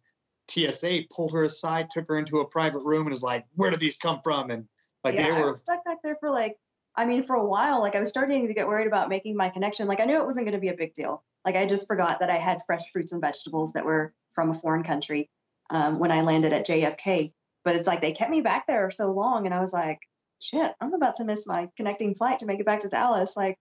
TSA 0.49 1.03
pulled 1.15 1.33
her 1.33 1.45
aside, 1.45 1.91
took 1.91 2.09
her 2.09 2.19
into 2.19 2.39
a 2.39 2.49
private 2.49 2.83
room, 2.85 3.03
and 3.03 3.11
was 3.11 3.23
like, 3.23 3.47
"Where 3.55 3.71
did 3.71 3.81
these 3.81 3.97
come 3.97 4.21
from?" 4.23 4.51
And 4.51 4.69
like 5.05 5.17
yeah, 5.17 5.35
they 5.35 5.43
were, 5.43 5.55
stuck 5.55 5.85
back 5.85 5.99
there 6.03 6.17
for 6.21 6.31
like, 6.31 6.57
I 6.99 7.07
mean, 7.07 7.23
for 7.23 7.37
a 7.37 7.45
while. 7.45 7.81
Like 7.81 7.95
I 7.95 8.01
was 8.01 8.11
starting 8.11 8.49
to 8.49 8.55
get 8.55 8.67
worried 8.67 8.89
about 8.89 9.09
making 9.09 9.37
my 9.37 9.49
connection. 9.51 9.87
Like 9.87 10.01
I 10.01 10.05
knew 10.05 10.21
it 10.21 10.27
wasn't 10.27 10.47
going 10.47 10.55
to 10.57 10.61
be 10.61 10.69
a 10.69 10.77
big 10.77 10.95
deal. 10.95 11.23
Like 11.45 11.55
I 11.55 11.65
just 11.65 11.87
forgot 11.87 12.21
that 12.21 12.31
I 12.31 12.37
had 12.37 12.59
fresh 12.67 12.91
fruits 12.93 13.13
and 13.13 13.23
vegetables 13.23 13.73
that 13.73 13.85
were 13.85 14.13
from 14.33 14.51
a 14.51 14.55
foreign 14.55 14.83
country 14.83 15.31
um, 15.71 16.01
when 16.01 16.11
I 16.11 16.23
landed 16.23 16.53
at 16.53 16.67
JFK. 16.67 17.31
But 17.65 17.77
it's 17.77 17.87
like 17.87 18.01
they 18.01 18.13
kept 18.13 18.31
me 18.31 18.41
back 18.41 18.67
there 18.67 18.91
so 18.91 19.13
long, 19.13 19.47
and 19.47 19.55
I 19.55 19.61
was 19.61 19.73
like, 19.73 20.01
shit, 20.41 20.73
I'm 20.81 20.95
about 20.95 21.17
to 21.17 21.25
miss 21.25 21.47
my 21.47 21.69
connecting 21.77 22.15
flight 22.15 22.41
to 22.41 22.47
make 22.47 22.61
it 22.61 22.67
back 22.67 22.81
to 22.81 22.89
Dallas. 22.89 23.37
Like, 23.37 23.57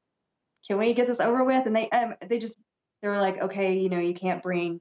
can 0.68 0.78
we 0.78 0.94
get 0.94 1.08
this 1.08 1.20
over 1.20 1.44
with? 1.44 1.66
And 1.66 1.76
they 1.76 1.90
um, 1.90 2.16
they 2.28 2.40
just 2.40 2.58
they 3.02 3.08
were 3.08 3.18
like, 3.18 3.40
okay, 3.40 3.78
you 3.78 3.90
know, 3.90 4.00
you 4.00 4.14
can't 4.14 4.42
bring 4.42 4.80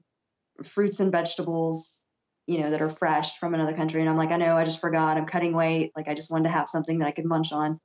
fruits 0.63 0.99
and 0.99 1.11
vegetables 1.11 2.01
you 2.47 2.61
know, 2.61 2.71
that 2.71 2.81
are 2.81 2.89
fresh 2.89 3.37
from 3.37 3.53
another 3.53 3.73
country. 3.73 3.99
And 3.99 4.09
I'm 4.09 4.15
like, 4.15 4.31
I 4.31 4.37
know, 4.37 4.57
I 4.57 4.63
just 4.63 4.79
forgot. 4.79 5.17
I'm 5.17 5.25
cutting 5.25 5.53
weight. 5.53 5.91
Like, 5.95 6.07
I 6.07 6.13
just 6.13 6.31
wanted 6.31 6.45
to 6.45 6.55
have 6.55 6.69
something 6.69 6.99
that 6.99 7.07
I 7.07 7.11
could 7.11 7.25
munch 7.25 7.51
on. 7.51 7.77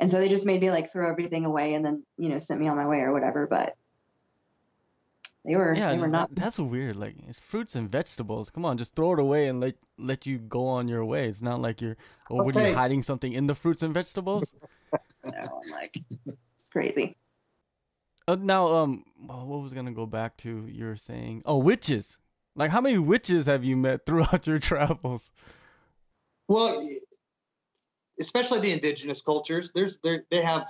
And 0.00 0.10
so 0.10 0.18
they 0.18 0.28
just 0.28 0.46
made 0.46 0.60
me 0.62 0.70
like 0.70 0.90
throw 0.90 1.08
everything 1.08 1.44
away 1.44 1.74
and 1.74 1.84
then, 1.84 2.02
you 2.16 2.30
know, 2.30 2.38
sent 2.40 2.60
me 2.60 2.66
on 2.68 2.76
my 2.76 2.88
way 2.88 3.00
or 3.00 3.12
whatever. 3.12 3.46
But 3.46 3.76
they 5.44 5.54
were, 5.56 5.74
Yeah, 5.74 5.92
they 5.92 5.98
were 5.98 6.08
not. 6.08 6.34
that's 6.34 6.58
weird. 6.58 6.96
Like 6.96 7.16
it's 7.28 7.38
fruits 7.38 7.76
and 7.76 7.88
vegetables. 7.90 8.50
Come 8.50 8.64
on, 8.64 8.78
just 8.78 8.96
throw 8.96 9.12
it 9.12 9.18
away 9.18 9.46
and 9.48 9.60
let 9.60 9.74
let 9.98 10.24
you 10.26 10.38
go 10.38 10.66
on 10.66 10.88
your 10.88 11.04
way. 11.04 11.28
It's 11.28 11.42
not 11.42 11.60
like 11.60 11.80
you're 11.82 11.96
oh, 12.30 12.42
what 12.42 12.56
are 12.56 12.66
you 12.66 12.74
hiding 12.74 13.02
something 13.02 13.32
in 13.32 13.46
the 13.46 13.54
fruits 13.54 13.82
and 13.82 13.94
vegetables? 13.94 14.52
You 15.24 15.32
know, 15.32 15.60
I'm 15.62 15.70
like, 15.70 15.94
it's 16.56 16.68
crazy. 16.70 17.14
Uh, 18.26 18.36
now, 18.40 18.72
um, 18.74 19.04
well, 19.22 19.46
what 19.46 19.60
was 19.60 19.72
gonna 19.72 19.92
go 19.92 20.06
back 20.06 20.36
to? 20.38 20.66
You 20.66 20.86
were 20.86 20.96
saying, 20.96 21.42
oh, 21.44 21.58
witches. 21.58 22.18
Like, 22.56 22.70
how 22.70 22.80
many 22.80 22.98
witches 22.98 23.46
have 23.46 23.62
you 23.62 23.76
met 23.76 24.06
throughout 24.06 24.46
your 24.46 24.58
travels? 24.70 25.30
well, 26.48 26.84
especially 28.20 28.60
the 28.60 28.72
indigenous 28.72 29.22
cultures. 29.22 29.72
There's 29.72 29.98
there 29.98 30.22
they 30.30 30.42
have 30.42 30.66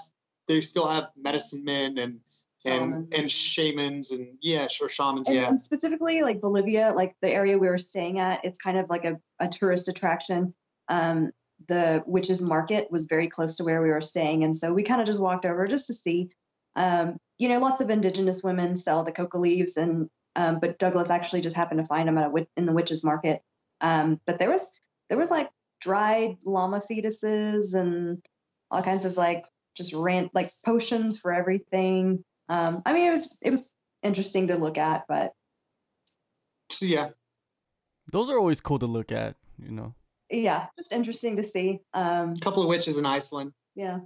they 0.49 0.61
still 0.61 0.87
have 0.87 1.11
medicine 1.17 1.65
men 1.65 1.99
and 1.99 2.21
and 2.65 3.15
and 3.15 3.31
Shamans. 3.31 3.33
shamans 3.33 4.11
and 4.11 4.39
yeah, 4.41 4.69
sure 4.69 4.89
shamans. 4.89 5.29
And, 5.29 5.37
yeah, 5.37 5.49
and 5.49 5.61
specifically, 5.61 6.23
like 6.23 6.41
Bolivia, 6.41 6.93
like 6.95 7.15
the 7.23 7.31
area 7.31 7.59
we 7.59 7.69
were 7.69 7.79
staying 7.79 8.19
at, 8.19 8.45
it's 8.45 8.59
kind 8.59 8.79
of 8.79 8.91
like 8.91 9.05
a, 9.05 9.19
a 9.39 9.49
tourist 9.49 9.89
attraction. 9.89 10.55
Um, 10.89 11.31
the 11.69 12.03
witches 12.07 12.43
market 12.43 12.89
was 12.91 13.07
very 13.07 13.29
close 13.29 13.57
to 13.57 13.65
where 13.65 13.83
we 13.83 13.91
were 13.91 14.01
staying, 14.01 14.45
and 14.45 14.57
so 14.57 14.75
we 14.75 14.83
kind 14.83 15.01
of 15.01 15.07
just 15.07 15.21
walked 15.21 15.47
over 15.47 15.67
just 15.67 15.89
to 15.89 15.95
see. 15.95 16.31
Um, 16.77 17.17
you 17.39 17.49
know, 17.49 17.59
lots 17.59 17.81
of 17.81 17.91
indigenous 17.91 18.43
women 18.43 18.77
sell 18.77 19.05
the 19.05 19.13
coca 19.13 19.39
leaves, 19.39 19.77
and 19.77 20.09
um, 20.37 20.59
but 20.61 20.79
Douglas 20.79 21.11
actually 21.11 21.41
just 21.41 21.57
happened 21.57 21.81
to 21.81 21.87
find 21.87 22.07
them 22.07 22.19
at 22.19 22.31
a 22.31 22.47
in 22.57 22.67
the 22.67 22.75
witches 22.75 23.03
market. 23.03 23.43
Um, 23.81 24.21
but 24.27 24.39
there 24.39 24.51
was 24.51 24.69
there 25.09 25.19
was 25.19 25.31
like 25.31 25.49
dried 25.81 26.37
llama 26.45 26.81
fetuses 26.81 27.75
and 27.75 28.23
all 28.71 28.83
kinds 28.83 29.05
of 29.05 29.17
like 29.17 29.45
just 29.77 29.93
rant 29.95 30.35
like 30.35 30.51
potions 30.65 31.19
for 31.19 31.33
everything. 31.33 32.25
Um, 32.49 32.83
I 32.85 32.93
mean, 32.93 33.07
it 33.09 33.11
was 33.11 33.39
it 33.43 33.51
was 33.51 33.75
interesting 34.03 34.49
to 34.49 34.57
look 34.57 34.79
at, 34.79 35.05
but 35.09 35.33
so 36.71 36.87
yeah. 36.87 37.11
Those 38.13 38.29
are 38.29 38.39
always 38.39 38.61
cool 38.61 38.79
to 38.81 38.87
look 38.87 39.13
at. 39.13 39.37
You 39.59 39.71
know. 39.71 39.95
yeah, 40.31 40.67
just 40.79 40.93
interesting 40.93 41.37
to 41.37 41.43
see. 41.43 41.81
Um, 41.93 42.33
A 42.33 42.41
couple 42.41 42.63
of 42.63 42.69
witches 42.69 42.99
in 42.99 43.05
Iceland, 43.05 43.53
yeah, 43.75 43.99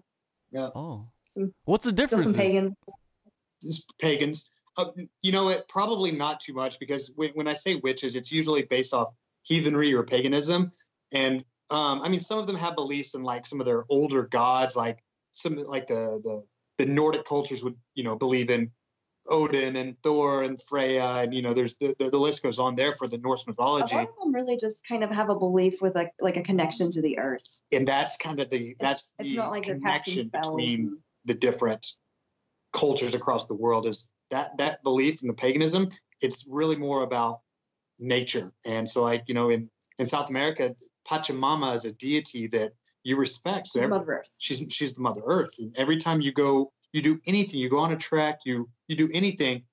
Yeah. 0.51 0.69
Oh, 0.75 1.07
some 1.29 1.53
what's 1.65 1.85
the 1.85 1.93
difference? 1.93 2.25
some 2.25 2.35
pagans. 2.35 2.73
just 3.63 3.97
pagans. 3.99 4.51
Uh, 4.77 4.87
you 5.23 5.31
know 5.31 5.51
it 5.51 5.69
Probably 5.69 6.11
not 6.11 6.41
too 6.41 6.53
much 6.53 6.81
because 6.81 7.13
when, 7.15 7.31
when 7.35 7.47
I 7.49 7.55
say 7.55 7.77
witches, 7.77 8.17
it's 8.17 8.33
usually 8.33 8.63
based 8.63 8.93
off 8.93 9.15
heathenry 9.43 9.95
or 9.95 10.03
paganism. 10.05 10.73
And 11.13 11.45
um, 11.71 12.03
I 12.03 12.09
mean, 12.09 12.21
some 12.21 12.39
of 12.39 12.47
them 12.47 12.57
have 12.57 12.75
beliefs 12.77 13.15
in 13.15 13.23
like 13.23 13.47
some 13.47 13.61
of 13.61 13.67
their 13.67 13.85
older 13.89 14.23
gods, 14.25 14.77
like 14.77 15.03
some 15.33 15.57
like 15.57 15.87
the 15.87 16.21
the 16.23 16.45
the 16.85 16.91
Nordic 16.91 17.25
cultures 17.25 17.63
would 17.65 17.77
you 17.95 18.05
know 18.05 18.17
believe 18.17 18.51
in 18.51 18.71
Odin 19.29 19.77
and 19.77 19.97
Thor 20.03 20.43
and 20.43 20.61
Freya, 20.61 21.05
and 21.05 21.33
you 21.33 21.41
know, 21.43 21.55
there's 21.55 21.77
the 21.77 21.95
the, 21.99 22.11
the 22.11 22.19
list 22.19 22.43
goes 22.43 22.59
on 22.59 22.75
there 22.75 22.93
for 22.93 23.09
the 23.09 23.19
Norse 23.19 23.47
mythology. 23.47 23.95
A 23.95 23.99
lot 24.01 24.09
of 24.09 24.15
them 24.23 24.35
really 24.35 24.57
just 24.57 24.87
kind 24.87 25.03
of 25.03 25.11
have 25.11 25.31
a 25.31 25.39
belief 25.39 25.81
with 25.81 25.95
like 25.95 26.13
like 26.21 26.37
a 26.37 26.43
connection 26.43 26.91
to 26.91 27.03
the 27.03 27.19
earth. 27.19 27.63
and 27.73 27.89
that's 27.89 28.17
kind 28.19 28.41
of 28.41 28.51
the 28.51 28.77
that's 28.79 29.15
it's, 29.19 29.21
it's 29.21 29.31
the 29.31 29.37
not 29.37 29.51
like 29.51 29.63
connection 29.65 30.29
between 30.29 30.81
and- 30.81 30.99
the 31.27 31.35
different 31.35 31.87
cultures 32.73 33.15
across 33.15 33.47
the 33.47 33.55
world 33.55 33.87
is 33.87 34.11
that 34.31 34.59
that 34.59 34.83
belief 34.83 35.23
in 35.23 35.29
the 35.29 35.35
paganism 35.35 35.89
it's 36.21 36.49
really 36.51 36.77
more 36.77 37.03
about 37.03 37.41
nature 37.99 38.53
and 38.67 38.91
so 38.91 39.03
like 39.03 39.25
you 39.29 39.35
know 39.35 39.49
in 39.49 39.71
in 39.99 40.07
south 40.07 40.29
america 40.31 40.75
pachamama 41.09 41.75
is 41.75 41.85
a 41.85 41.93
deity 41.93 42.47
that 42.49 42.73
you 43.07 43.17
respect. 43.19 43.69
So 43.69 43.81
She's 43.81 43.85
every- 43.85 43.99
Mother 43.99 44.13
Earth. 44.13 44.31
she's 44.39 44.67
she's 44.71 44.95
the 44.95 45.03
mother 45.03 45.21
earth. 45.25 45.57
And 45.59 45.75
every 45.77 45.99
time 45.99 46.23
you 46.23 46.33
go 46.33 46.73
you 46.93 47.03
do 47.03 47.21
anything 47.27 47.61
you 47.61 47.69
go 47.69 47.81
on 47.81 47.93
a 47.93 47.97
trek 47.97 48.41
you 48.47 48.69
you 48.89 48.97
do 48.97 49.11
anything 49.13 49.65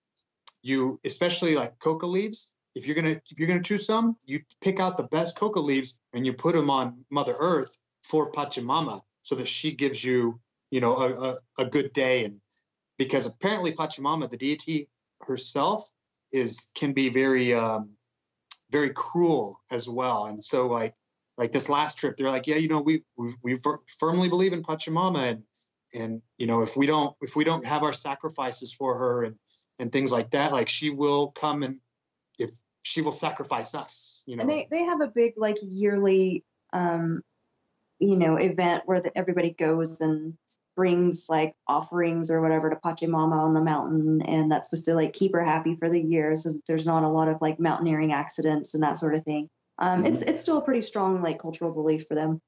you 0.64 1.00
especially 1.06 1.56
like 1.56 1.80
coca 1.80 2.06
leaves 2.08 2.54
if 2.76 2.86
you're 2.88 2.96
gonna 2.96 3.22
if 3.32 3.40
you're 3.40 3.48
gonna 3.48 3.64
choose 3.64 3.86
some 3.86 4.18
you 4.26 4.42
pick 4.62 4.80
out 4.80 4.98
the 4.98 5.04
best 5.04 5.38
coca 5.38 5.60
leaves 5.60 6.00
and 6.14 6.26
you 6.26 6.34
put 6.34 6.54
them 6.54 6.70
on 6.70 7.06
mother 7.10 7.34
earth 7.40 7.78
for 8.04 8.32
pachamama 8.32 9.02
so 9.24 9.36
that 9.36 9.48
she 9.48 9.72
gives 9.72 10.04
you 10.04 10.40
you 10.70 10.82
know 10.82 10.96
a, 10.96 11.14
a, 11.32 11.38
a 11.60 11.66
good 11.66 11.94
day. 11.94 12.26
And 12.26 12.42
because 12.98 13.26
apparently 13.28 13.72
pachamama 13.74 14.30
the 14.30 14.38
deity 14.38 14.88
herself 15.22 15.90
is 16.32 16.72
can 16.76 16.94
be 16.94 17.10
very 17.10 17.54
um 17.54 17.92
very 18.72 18.92
cruel 18.92 19.60
as 19.70 19.90
well. 19.90 20.26
And 20.26 20.44
so 20.44 20.68
like 20.68 20.96
like 21.38 21.52
this 21.52 21.70
last 21.70 21.98
trip 21.98 22.18
they're 22.18 22.30
like 22.30 22.48
yeah 22.48 22.58
you 22.58 22.68
know 22.68 22.82
we 22.82 23.04
we, 23.18 23.34
we 23.42 23.58
firmly 24.00 24.30
believe 24.30 24.54
in 24.54 24.62
pachamama 24.62 25.32
and 25.32 25.44
and 25.94 26.22
you 26.38 26.46
know 26.46 26.62
if 26.62 26.78
we 26.78 26.86
don't 26.86 27.16
if 27.22 27.36
we 27.36 27.44
don't 27.44 27.66
have 27.66 27.84
our 27.84 27.94
sacrifices 27.94 28.74
for 28.74 28.98
her 28.98 29.24
and 29.24 29.36
and 29.80 29.92
things 29.92 30.12
like 30.12 30.32
that 30.32 30.52
like 30.52 30.70
she 30.70 30.90
will 30.90 31.32
come 31.32 31.64
and 31.64 31.80
if 32.38 32.52
she 32.84 33.02
will 33.02 33.12
sacrifice 33.12 33.74
us 33.74 34.24
you 34.28 34.36
know? 34.36 34.42
And 34.42 34.50
they 34.50 34.68
they 34.70 34.84
have 34.84 35.02
a 35.02 35.08
big 35.08 35.34
like 35.38 35.58
yearly 35.62 36.44
um 36.74 37.22
you 38.00 38.18
know 38.18 38.36
event 38.36 38.84
where 38.86 39.02
the, 39.02 39.18
everybody 39.18 39.52
goes 39.52 40.02
and 40.02 40.38
brings 40.76 41.28
like 41.30 41.54
offerings 41.68 42.30
or 42.32 42.42
whatever 42.42 42.70
to 42.70 42.76
Pachamama 42.76 43.44
on 43.44 43.54
the 43.54 43.64
mountain 43.64 44.22
and 44.22 44.52
that's 44.52 44.70
supposed 44.70 44.86
to 44.86 44.94
like 44.94 45.14
keep 45.14 45.34
her 45.34 45.44
happy 45.44 45.76
for 45.76 45.90
the 45.90 46.02
year 46.02 46.36
so 46.36 46.54
that 46.54 46.62
there's 46.68 46.86
not 46.86 47.04
a 47.04 47.10
lot 47.10 47.28
of 47.28 47.38
like 47.42 47.60
mountaineering 47.60 48.14
accidents 48.14 48.74
and 48.74 48.84
that 48.84 48.98
sort 48.98 49.16
of 49.16 49.24
thing. 49.24 49.50
Um 49.78 50.06
it's 50.06 50.22
it's 50.22 50.42
still 50.42 50.60
a 50.60 50.66
pretty 50.66 50.82
strong 50.82 51.22
like 51.22 51.40
cultural 51.40 51.74
belief 51.74 52.08
for 52.08 52.16
them. 52.16 52.42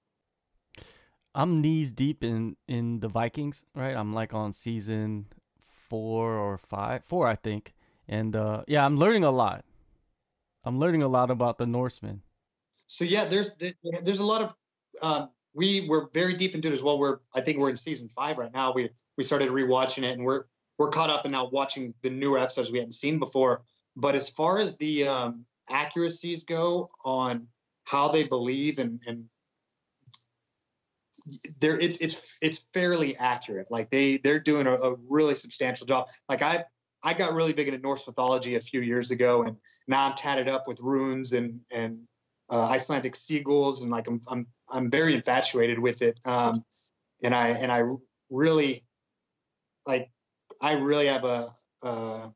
I'm 1.36 1.62
knees 1.62 1.92
deep 1.92 2.24
in 2.24 2.56
in 2.68 3.00
the 3.00 3.08
Vikings, 3.08 3.66
right? 3.76 3.96
I'm 3.96 4.14
like 4.14 4.34
on 4.34 4.54
season 4.54 5.28
four 5.90 6.34
or 6.34 6.58
five, 6.58 7.04
four, 7.06 7.28
I 7.28 7.36
think. 7.36 7.74
And 8.08 8.36
uh, 8.36 8.64
yeah, 8.68 8.86
I'm 8.86 8.98
learning 8.98 9.24
a 9.24 9.32
lot. 9.32 9.64
I'm 10.66 10.80
learning 10.80 11.04
a 11.04 11.08
lot 11.08 11.32
about 11.32 11.58
the 11.58 11.66
Norsemen. 11.66 12.22
so 12.88 13.06
yeah 13.06 13.26
there's 13.26 13.56
there's 14.04 14.20
a 14.20 14.26
lot 14.26 14.42
of 14.42 14.54
um, 15.02 15.30
we 15.54 15.88
were 15.88 16.10
very 16.14 16.36
deep 16.36 16.56
into 16.56 16.70
it 16.70 16.74
as 16.74 16.84
well. 16.84 16.98
We're 16.98 17.20
i 17.36 17.42
think 17.42 17.58
we're 17.58 17.70
in 17.70 17.76
season 17.76 18.10
five 18.10 18.38
right 18.38 18.54
now. 18.54 18.74
We 18.74 18.90
we 19.18 19.24
started 19.24 19.50
rewatching 19.50 20.04
it 20.04 20.12
and 20.12 20.24
we're 20.24 20.46
we're 20.78 20.90
caught 20.90 21.10
up 21.10 21.26
and 21.26 21.32
now 21.32 21.50
watching 21.50 21.94
the 22.02 22.10
newer 22.10 22.40
episodes 22.40 22.72
we 22.72 22.80
hadn't 22.80 22.94
seen 22.94 23.20
before. 23.20 23.64
But 23.96 24.16
as 24.16 24.30
far 24.30 24.58
as 24.58 24.78
the 24.78 25.08
um, 25.08 25.46
accuracies 25.70 26.46
go 26.46 26.90
on 27.06 27.48
how 27.84 28.10
they 28.10 28.24
believe 28.24 28.80
and 28.80 29.02
and 29.06 29.26
there 31.62 31.80
it's 31.80 31.98
it's 31.98 32.38
it's 32.42 32.70
fairly 32.74 33.16
accurate. 33.16 33.68
Like 33.70 33.90
they 33.90 34.18
they're 34.18 34.40
doing 34.40 34.68
a, 34.68 34.74
a 34.74 34.96
really 35.10 35.36
substantial 35.36 35.88
job. 35.88 36.10
Like 36.28 36.42
i 36.42 36.66
I 37.04 37.14
got 37.14 37.34
really 37.34 37.54
big 37.54 37.68
into 37.68 37.82
Norse 37.82 38.08
mythology 38.08 38.56
a 38.56 38.62
few 38.62 38.80
years 38.82 39.12
ago, 39.12 39.44
and 39.44 39.58
now 39.88 40.06
I'm 40.08 40.14
tatted 40.14 40.48
up 40.48 40.68
with 40.68 40.80
runes 40.80 41.34
and 41.34 41.62
and 41.72 42.08
uh, 42.50 42.70
Icelandic 42.70 43.14
sigils, 43.14 43.82
and 43.82 43.92
like 43.92 44.08
I'm 44.08 44.22
I'm 44.30 44.48
I'm 44.74 44.90
very 44.90 45.14
infatuated 45.14 45.80
with 45.80 46.02
it. 46.02 46.20
Um, 46.26 46.66
and 47.24 47.34
I 47.34 47.50
and 47.50 47.72
I 47.72 47.84
really 48.30 48.84
like 49.86 50.10
I 50.62 50.74
really 50.74 51.08
have 51.08 51.24
a 51.24 51.50
a, 51.84 52.30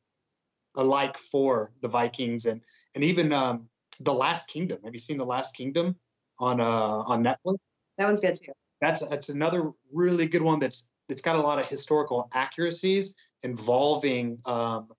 a 0.75 0.83
like 0.83 1.17
for 1.17 1.71
the 1.81 1.87
Vikings 1.87 2.45
and 2.45 2.61
and 2.95 3.03
even 3.03 3.33
um, 3.33 3.69
the 3.99 4.13
Last 4.13 4.49
Kingdom. 4.49 4.79
Have 4.83 4.93
you 4.93 4.99
seen 4.99 5.17
the 5.17 5.25
Last 5.25 5.55
Kingdom 5.55 5.95
on 6.39 6.61
uh 6.61 6.63
on 6.63 7.23
Netflix? 7.23 7.57
That 7.97 8.05
one's 8.05 8.21
good 8.21 8.35
too. 8.35 8.53
That's 8.79 9.07
that's 9.07 9.29
another 9.29 9.71
really 9.91 10.27
good 10.27 10.43
one 10.43 10.59
that's 10.59 10.91
it's 11.09 11.21
got 11.21 11.37
a 11.37 11.41
lot 11.41 11.59
of 11.59 11.67
historical 11.67 12.29
accuracies 12.33 13.15
involving 13.41 14.39
um, 14.45 14.89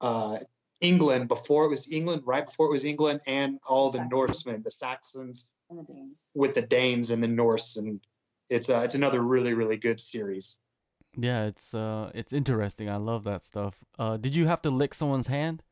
uh, 0.00 0.38
England 0.80 1.28
before 1.28 1.66
it 1.66 1.68
was 1.68 1.92
England, 1.92 2.22
right 2.24 2.46
before 2.46 2.66
it 2.66 2.72
was 2.72 2.84
England, 2.84 3.20
and 3.26 3.58
all 3.68 3.90
the 3.90 3.98
Saxons. 3.98 4.10
Norsemen, 4.10 4.62
the 4.62 4.70
Saxons 4.70 5.52
And 5.70 5.78
the 5.78 5.84
Danes. 5.84 6.30
with 6.34 6.54
the 6.56 6.62
Danes 6.62 7.10
and 7.10 7.22
the 7.22 7.28
Norse, 7.28 7.76
and 7.76 8.00
it's 8.48 8.68
uh, 8.68 8.80
it's 8.84 8.96
another 8.96 9.20
really 9.22 9.54
really 9.54 9.76
good 9.76 10.00
series. 10.00 10.58
Yeah, 11.16 11.46
it's 11.46 11.72
uh, 11.74 12.10
it's 12.14 12.32
interesting. 12.32 12.88
I 12.90 12.96
love 12.96 13.24
that 13.24 13.44
stuff. 13.44 13.76
Uh, 13.98 14.16
did 14.16 14.34
you 14.34 14.46
have 14.46 14.62
to 14.62 14.70
lick 14.70 14.94
someone's 14.94 15.26
hand? 15.28 15.62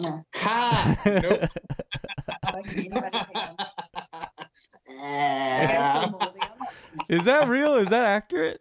No. 0.00 0.24
Ha! 0.34 0.96
Nope. 1.06 1.50
I 2.44 2.60
can 2.62 2.80
eat 2.80 2.92
anybody's 2.92 3.12
hand. 3.34 3.58
Like, 3.58 3.68
I 4.68 5.66
feel 6.02 6.10
moldy. 6.10 6.40
I'm 6.42 6.58
not- 6.58 6.72
Is 7.10 7.24
that 7.24 7.48
real? 7.48 7.74
Is 7.76 7.88
that 7.88 8.04
accurate? 8.06 8.60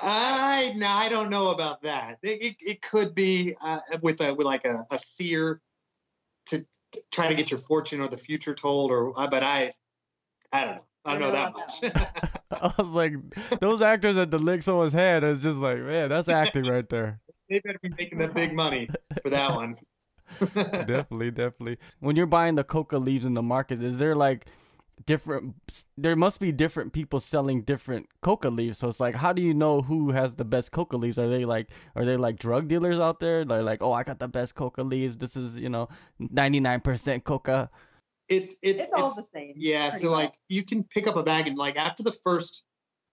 I 0.00 0.72
no, 0.76 0.86
I 0.88 1.08
don't 1.08 1.30
know 1.30 1.50
about 1.52 1.82
that. 1.82 2.18
It, 2.22 2.42
it, 2.42 2.56
it 2.60 2.82
could 2.82 3.14
be 3.14 3.54
uh, 3.64 3.78
with 4.00 4.20
a 4.20 4.34
with 4.34 4.46
like 4.46 4.64
a, 4.64 4.86
a 4.90 4.98
seer 4.98 5.60
to, 6.46 6.58
to 6.92 7.00
try 7.12 7.28
to 7.28 7.34
get 7.34 7.50
your 7.50 7.60
fortune 7.60 8.00
or 8.00 8.08
the 8.08 8.18
future 8.18 8.54
told, 8.54 8.90
or 8.90 9.18
uh, 9.18 9.26
but 9.28 9.42
I, 9.42 9.72
I 10.52 10.64
don't 10.64 10.76
know. 10.76 10.82
I 11.04 11.12
don't 11.12 11.20
know 11.20 11.32
that 11.32 11.52
much. 11.54 11.92
I 12.62 12.72
was 12.78 12.88
like, 12.88 13.14
those 13.60 13.82
actors 13.82 14.14
that 14.16 14.30
to 14.30 14.38
lick 14.38 14.62
someone's 14.62 14.92
hand. 14.92 15.24
It's 15.24 15.42
just 15.42 15.58
like, 15.58 15.78
man, 15.78 16.10
that's 16.10 16.28
acting 16.28 16.64
right 16.64 16.88
there. 16.88 17.20
they 17.48 17.60
better 17.64 17.78
be 17.82 17.90
making 17.98 18.18
that 18.18 18.34
big 18.34 18.54
money 18.54 18.88
for 19.20 19.30
that 19.30 19.52
one. 19.52 19.76
definitely, 20.54 21.30
definitely. 21.30 21.78
When 21.98 22.14
you're 22.14 22.26
buying 22.26 22.54
the 22.54 22.64
coca 22.64 22.98
leaves 22.98 23.26
in 23.26 23.34
the 23.34 23.42
market, 23.42 23.82
is 23.82 23.98
there 23.98 24.14
like 24.14 24.46
different? 25.06 25.54
There 25.96 26.16
must 26.16 26.40
be 26.40 26.52
different 26.52 26.92
people 26.92 27.20
selling 27.20 27.62
different 27.62 28.08
coca 28.22 28.48
leaves. 28.48 28.78
So 28.78 28.88
it's 28.88 29.00
like, 29.00 29.14
how 29.14 29.32
do 29.32 29.42
you 29.42 29.54
know 29.54 29.80
who 29.82 30.10
has 30.10 30.34
the 30.34 30.44
best 30.44 30.72
coca 30.72 30.96
leaves? 30.96 31.18
Are 31.18 31.28
they 31.28 31.44
like, 31.44 31.68
are 31.96 32.04
they 32.04 32.16
like 32.16 32.38
drug 32.38 32.68
dealers 32.68 32.98
out 32.98 33.20
there? 33.20 33.44
They're 33.44 33.62
like, 33.62 33.82
oh, 33.82 33.92
I 33.92 34.02
got 34.04 34.18
the 34.18 34.28
best 34.28 34.54
coca 34.54 34.82
leaves. 34.82 35.16
This 35.16 35.36
is 35.36 35.56
you 35.56 35.68
know, 35.68 35.88
ninety 36.18 36.60
nine 36.60 36.80
percent 36.80 37.24
coca. 37.24 37.70
It's 38.28 38.56
it's 38.62 38.84
It's 38.84 38.92
all 38.92 39.00
it's- 39.00 39.16
the 39.16 39.22
same. 39.22 39.54
Yeah, 39.56 39.90
so 39.90 40.10
much. 40.10 40.24
like 40.24 40.34
you 40.48 40.64
can 40.64 40.84
pick 40.84 41.06
up 41.06 41.16
a 41.16 41.22
bag 41.22 41.46
and 41.48 41.56
like 41.58 41.76
after 41.76 42.02
the 42.02 42.12
first 42.12 42.64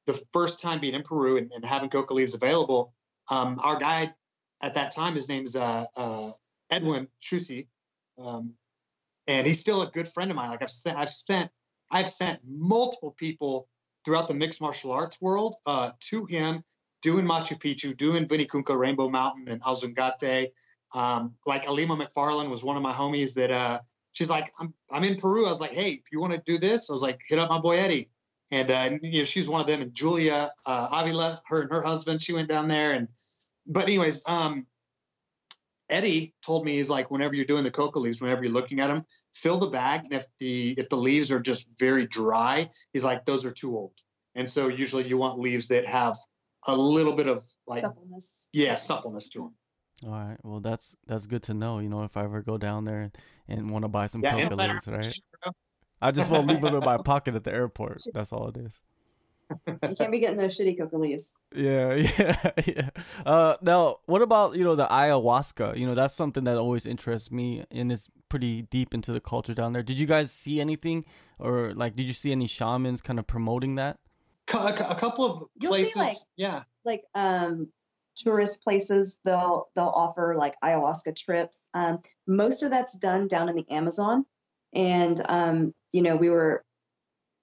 the 0.05 0.19
first 0.33 0.61
time 0.61 0.79
being 0.79 0.93
in 0.95 1.03
Peru 1.03 1.37
and, 1.37 1.51
and 1.51 1.63
having 1.65 1.89
coca 1.89 2.13
leaves 2.13 2.33
available, 2.33 2.93
um, 3.29 3.59
our 3.63 3.77
guide 3.77 4.13
at 4.61 4.73
that 4.75 4.91
time, 4.91 5.13
his 5.15 5.29
name 5.29 5.43
is 5.45 5.55
uh, 5.55 5.85
uh, 5.95 6.31
Edwin 6.71 7.07
Chusi, 7.21 7.67
um, 8.17 8.53
and 9.27 9.45
he's 9.45 9.59
still 9.59 9.81
a 9.81 9.87
good 9.87 10.07
friend 10.07 10.31
of 10.31 10.37
mine. 10.37 10.49
Like 10.49 10.61
I've 10.63 10.71
sent, 10.71 10.97
I've 10.97 11.09
spent, 11.09 11.51
I've 11.91 12.07
sent 12.07 12.39
multiple 12.45 13.11
people 13.11 13.67
throughout 14.05 14.27
the 14.27 14.33
mixed 14.33 14.61
martial 14.61 14.91
arts 14.91 15.21
world 15.21 15.55
uh, 15.65 15.91
to 15.99 16.25
him, 16.25 16.63
doing 17.01 17.25
Machu 17.25 17.59
Picchu, 17.59 17.95
doing 17.95 18.27
Vinicunca 18.27 18.77
Rainbow 18.77 19.09
Mountain 19.09 19.47
and 19.47 19.61
Ausangate. 19.61 20.51
Um, 20.95 21.35
like 21.45 21.67
Alima 21.67 21.95
McFarland 21.95 22.49
was 22.49 22.63
one 22.63 22.75
of 22.75 22.81
my 22.81 22.93
homies 22.93 23.35
that 23.35 23.51
uh, 23.51 23.79
she's 24.11 24.29
like, 24.29 24.49
I'm, 24.59 24.73
I'm 24.91 25.03
in 25.03 25.15
Peru. 25.15 25.45
I 25.45 25.51
was 25.51 25.61
like, 25.61 25.73
hey, 25.73 25.91
if 25.91 26.11
you 26.11 26.19
want 26.19 26.33
to 26.33 26.41
do 26.45 26.57
this, 26.57 26.89
I 26.89 26.93
was 26.93 27.01
like, 27.01 27.21
hit 27.27 27.39
up 27.39 27.49
my 27.49 27.59
boy 27.59 27.77
Eddie. 27.77 28.09
And, 28.51 28.71
uh, 28.71 28.89
you 29.01 29.19
know, 29.19 29.23
she's 29.25 29.47
one 29.47 29.61
of 29.61 29.67
them. 29.67 29.81
And 29.81 29.93
Julia 29.93 30.49
uh, 30.65 30.89
Avila, 30.91 31.41
her 31.47 31.61
and 31.61 31.71
her 31.71 31.83
husband, 31.83 32.21
she 32.21 32.33
went 32.33 32.49
down 32.49 32.67
there. 32.67 32.93
And, 32.93 33.09
but 33.67 33.83
anyways, 33.83 34.27
um, 34.27 34.65
Eddie 35.89 36.33
told 36.45 36.65
me 36.65 36.73
he's 36.73 36.89
like, 36.89 37.09
whenever 37.09 37.35
you're 37.35 37.45
doing 37.45 37.63
the 37.63 37.71
coca 37.71 37.99
leaves, 37.99 38.21
whenever 38.21 38.43
you're 38.43 38.53
looking 38.53 38.79
at 38.79 38.87
them, 38.87 39.05
fill 39.33 39.57
the 39.57 39.67
bag. 39.67 40.01
And 40.05 40.13
if 40.13 40.25
the, 40.37 40.75
if 40.77 40.89
the 40.89 40.95
leaves 40.95 41.31
are 41.31 41.41
just 41.41 41.67
very 41.77 42.05
dry, 42.05 42.69
he's 42.93 43.05
like, 43.05 43.25
those 43.25 43.45
are 43.45 43.51
too 43.51 43.75
old. 43.75 43.93
And 44.35 44.47
so 44.47 44.67
usually 44.67 45.07
you 45.07 45.17
want 45.17 45.39
leaves 45.39 45.69
that 45.69 45.85
have 45.85 46.17
a 46.67 46.75
little 46.75 47.15
bit 47.15 47.27
of 47.27 47.43
like, 47.67 47.83
suppleness. 47.83 48.47
yeah, 48.53 48.75
suppleness 48.75 49.29
to 49.29 49.39
them. 49.39 49.53
All 50.05 50.11
right. 50.11 50.37
Well, 50.43 50.59
that's 50.61 50.95
that's 51.07 51.27
good 51.27 51.43
to 51.43 51.53
know. 51.53 51.79
You 51.79 51.89
know, 51.89 52.03
if 52.03 52.15
I 52.15 52.23
ever 52.23 52.41
go 52.41 52.57
down 52.57 52.85
there 52.85 53.01
and, 53.01 53.17
and 53.47 53.69
want 53.69 53.83
to 53.83 53.89
buy 53.89 54.07
some 54.07 54.21
Yeah, 54.23 54.31
coca 54.31 54.55
leaves, 54.55 54.87
right? 54.87 55.13
I 56.01 56.11
just 56.11 56.29
won't 56.29 56.47
leave 56.47 56.61
them 56.61 56.73
in 56.73 56.83
my 56.83 56.97
pocket 57.03 57.35
at 57.35 57.43
the 57.43 57.53
airport. 57.53 58.01
That's 58.13 58.31
all 58.31 58.47
it 58.47 58.57
is. 58.57 58.81
You 59.65 59.95
can't 59.95 60.11
be 60.11 60.19
getting 60.19 60.37
those 60.37 60.57
shitty 60.57 60.77
coca 60.77 60.97
leaves. 60.97 61.37
Yeah, 61.55 61.93
yeah, 62.19 62.51
yeah. 62.65 62.89
Uh, 63.25 63.55
now, 63.61 63.97
what 64.05 64.21
about 64.21 64.55
you 64.55 64.63
know 64.63 64.75
the 64.75 64.85
ayahuasca? 64.87 65.77
You 65.77 65.87
know, 65.87 65.95
that's 65.95 66.13
something 66.13 66.43
that 66.43 66.57
always 66.57 66.85
interests 66.85 67.31
me, 67.31 67.65
and 67.71 67.91
it's 67.91 68.09
pretty 68.29 68.63
deep 68.63 68.93
into 68.93 69.11
the 69.11 69.19
culture 69.19 69.53
down 69.53 69.73
there. 69.73 69.83
Did 69.83 69.99
you 69.99 70.05
guys 70.05 70.31
see 70.31 70.61
anything, 70.61 71.05
or 71.39 71.73
like, 71.73 71.95
did 71.95 72.05
you 72.07 72.13
see 72.13 72.31
any 72.31 72.47
shamans 72.47 73.01
kind 73.01 73.17
of 73.19 73.25
promoting 73.27 73.75
that? 73.75 73.97
A, 74.53 74.57
a 74.89 74.95
couple 74.95 75.25
of 75.25 75.43
You'll 75.59 75.73
see, 75.73 75.77
places. 75.79 75.95
like- 75.97 76.17
yeah. 76.35 76.63
like 76.85 77.01
um 77.15 77.67
tourist 78.17 78.63
places 78.63 79.17
they'll 79.23 79.69
they'll 79.75 79.85
offer 79.95 80.35
like 80.37 80.53
ayahuasca 80.61 81.15
trips 81.15 81.69
um 81.73 81.99
most 82.27 82.63
of 82.63 82.69
that's 82.69 82.93
done 82.97 83.27
down 83.29 83.47
in 83.47 83.55
the 83.55 83.63
amazon 83.69 84.25
and 84.73 85.21
um 85.29 85.73
you 85.93 86.01
know 86.01 86.17
we 86.17 86.29
were 86.29 86.65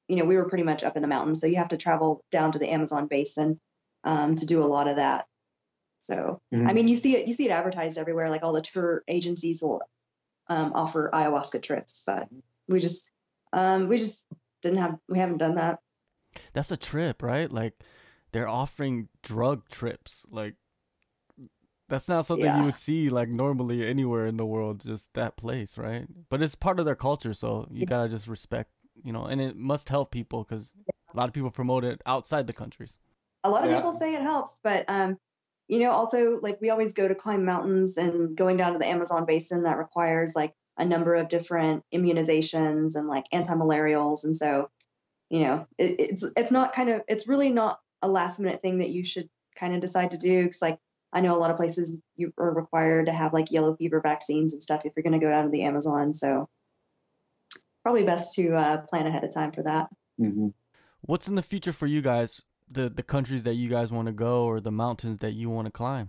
you 0.08 0.16
know 0.16 0.24
we 0.24 0.36
were 0.36 0.48
pretty 0.48 0.64
much 0.64 0.84
up 0.84 0.96
in 0.96 1.02
the 1.02 1.08
mountains 1.08 1.40
so 1.40 1.46
you 1.46 1.56
have 1.56 1.68
to 1.68 1.76
travel 1.76 2.24
down 2.30 2.52
to 2.52 2.58
the 2.58 2.70
amazon 2.70 3.06
basin 3.06 3.60
um 4.04 4.34
to 4.34 4.46
do 4.46 4.62
a 4.62 4.66
lot 4.66 4.88
of 4.88 4.96
that 4.96 5.26
so 5.98 6.40
i 6.54 6.56
Mhm. 6.56 6.74
mean 6.74 6.88
you 6.88 6.96
see 6.96 7.16
it 7.16 7.26
you 7.26 7.32
see 7.32 7.46
it 7.46 7.50
advertised 7.52 7.98
everywhere 7.98 8.30
like 8.30 8.42
all 8.42 8.52
the 8.52 8.60
tour 8.62 9.02
agencies 9.08 9.62
will 9.62 9.80
um, 10.48 10.72
offer 10.74 11.10
ayahuasca 11.12 11.62
trips 11.62 12.02
but 12.06 12.28
we 12.68 12.78
just 12.80 13.10
um 13.52 13.88
we 13.88 13.96
just 13.98 14.24
didn't 14.62 14.78
have 14.78 14.98
we 15.08 15.18
haven't 15.18 15.38
done 15.38 15.54
that 15.56 15.78
That's 16.52 16.70
a 16.70 16.76
trip, 16.76 17.22
right? 17.22 17.50
Like, 17.50 17.74
they're 18.32 18.48
offering 18.48 19.08
drug 19.22 19.68
trips. 19.68 20.24
Like, 20.30 20.54
that's 21.88 22.08
not 22.08 22.26
something 22.26 22.44
Yeah. 22.46 22.58
you 22.58 22.64
would 22.64 22.76
see 22.76 23.08
like 23.08 23.28
normally 23.28 23.86
anywhere 23.86 24.26
in 24.26 24.36
the 24.36 24.44
world. 24.44 24.82
Just 24.84 25.14
that 25.14 25.36
place, 25.36 25.78
right? 25.78 26.06
But 26.28 26.42
it's 26.42 26.54
part 26.54 26.78
of 26.78 26.84
their 26.84 26.96
culture, 26.96 27.32
so 27.32 27.66
you 27.70 27.86
gotta 27.86 28.08
just 28.08 28.26
respect, 28.26 28.70
you 29.04 29.12
know. 29.12 29.24
And 29.24 29.40
it 29.40 29.56
must 29.56 29.88
help 29.88 30.10
people 30.10 30.44
because 30.44 30.72
a 31.12 31.16
lot 31.16 31.28
of 31.28 31.34
people 31.34 31.50
promote 31.50 31.84
it 31.84 32.00
outside 32.06 32.46
the 32.46 32.52
countries. 32.52 32.98
a 33.44 33.50
lot 33.50 33.64
of 33.64 33.70
Yeah. 33.70 33.76
people 33.76 33.92
say 33.92 34.14
it 34.14 34.22
helps 34.22 34.58
but 34.64 34.84
um 34.88 35.16
you 35.68 35.78
know 35.80 35.90
also 35.90 36.40
like 36.40 36.58
we 36.60 36.70
always 36.70 36.94
go 36.94 37.06
to 37.06 37.14
climb 37.14 37.44
mountains 37.44 37.96
and 37.96 38.36
going 38.36 38.56
down 38.56 38.72
to 38.72 38.78
the 38.78 38.86
amazon 38.86 39.24
basin 39.26 39.62
that 39.64 39.78
requires 39.78 40.34
like 40.34 40.52
a 40.78 40.84
number 40.84 41.14
of 41.14 41.28
different 41.28 41.84
immunizations 41.94 42.96
and 42.96 43.06
like 43.08 43.24
anti-malarials 43.32 44.24
and 44.24 44.36
so 44.36 44.68
you 45.30 45.40
know 45.40 45.66
it, 45.78 45.96
it's 45.98 46.24
it's 46.36 46.52
not 46.52 46.72
kind 46.72 46.88
of 46.90 47.02
it's 47.08 47.28
really 47.28 47.50
not 47.50 47.78
a 48.02 48.08
last 48.08 48.40
minute 48.40 48.60
thing 48.60 48.78
that 48.78 48.90
you 48.90 49.04
should 49.04 49.28
kind 49.58 49.74
of 49.74 49.80
decide 49.80 50.10
to 50.12 50.18
do 50.18 50.42
because 50.44 50.62
like 50.62 50.78
i 51.12 51.20
know 51.20 51.36
a 51.36 51.40
lot 51.40 51.50
of 51.50 51.56
places 51.56 52.00
you 52.16 52.32
are 52.38 52.54
required 52.54 53.06
to 53.06 53.12
have 53.12 53.32
like 53.32 53.50
yellow 53.50 53.76
fever 53.76 54.00
vaccines 54.00 54.52
and 54.54 54.62
stuff 54.62 54.84
if 54.84 54.92
you're 54.96 55.04
going 55.04 55.18
to 55.18 55.24
go 55.24 55.30
down 55.30 55.44
to 55.44 55.50
the 55.50 55.64
amazon 55.64 56.14
so 56.14 56.48
probably 57.86 58.02
best 58.02 58.34
to 58.34 58.52
uh, 58.52 58.82
plan 58.88 59.06
ahead 59.06 59.22
of 59.22 59.32
time 59.32 59.52
for 59.52 59.62
that 59.62 59.86
Mm-hmm. 60.20 60.48
What's 61.02 61.28
in 61.28 61.34
the 61.34 61.42
future 61.42 61.72
for 61.72 61.86
you 61.86 62.00
guys? 62.00 62.42
The 62.70 62.88
the 62.88 63.02
countries 63.02 63.44
that 63.44 63.54
you 63.54 63.68
guys 63.68 63.92
want 63.92 64.06
to 64.06 64.12
go 64.12 64.44
or 64.44 64.60
the 64.60 64.72
mountains 64.72 65.18
that 65.18 65.32
you 65.32 65.50
want 65.50 65.66
to 65.66 65.70
climb? 65.70 66.08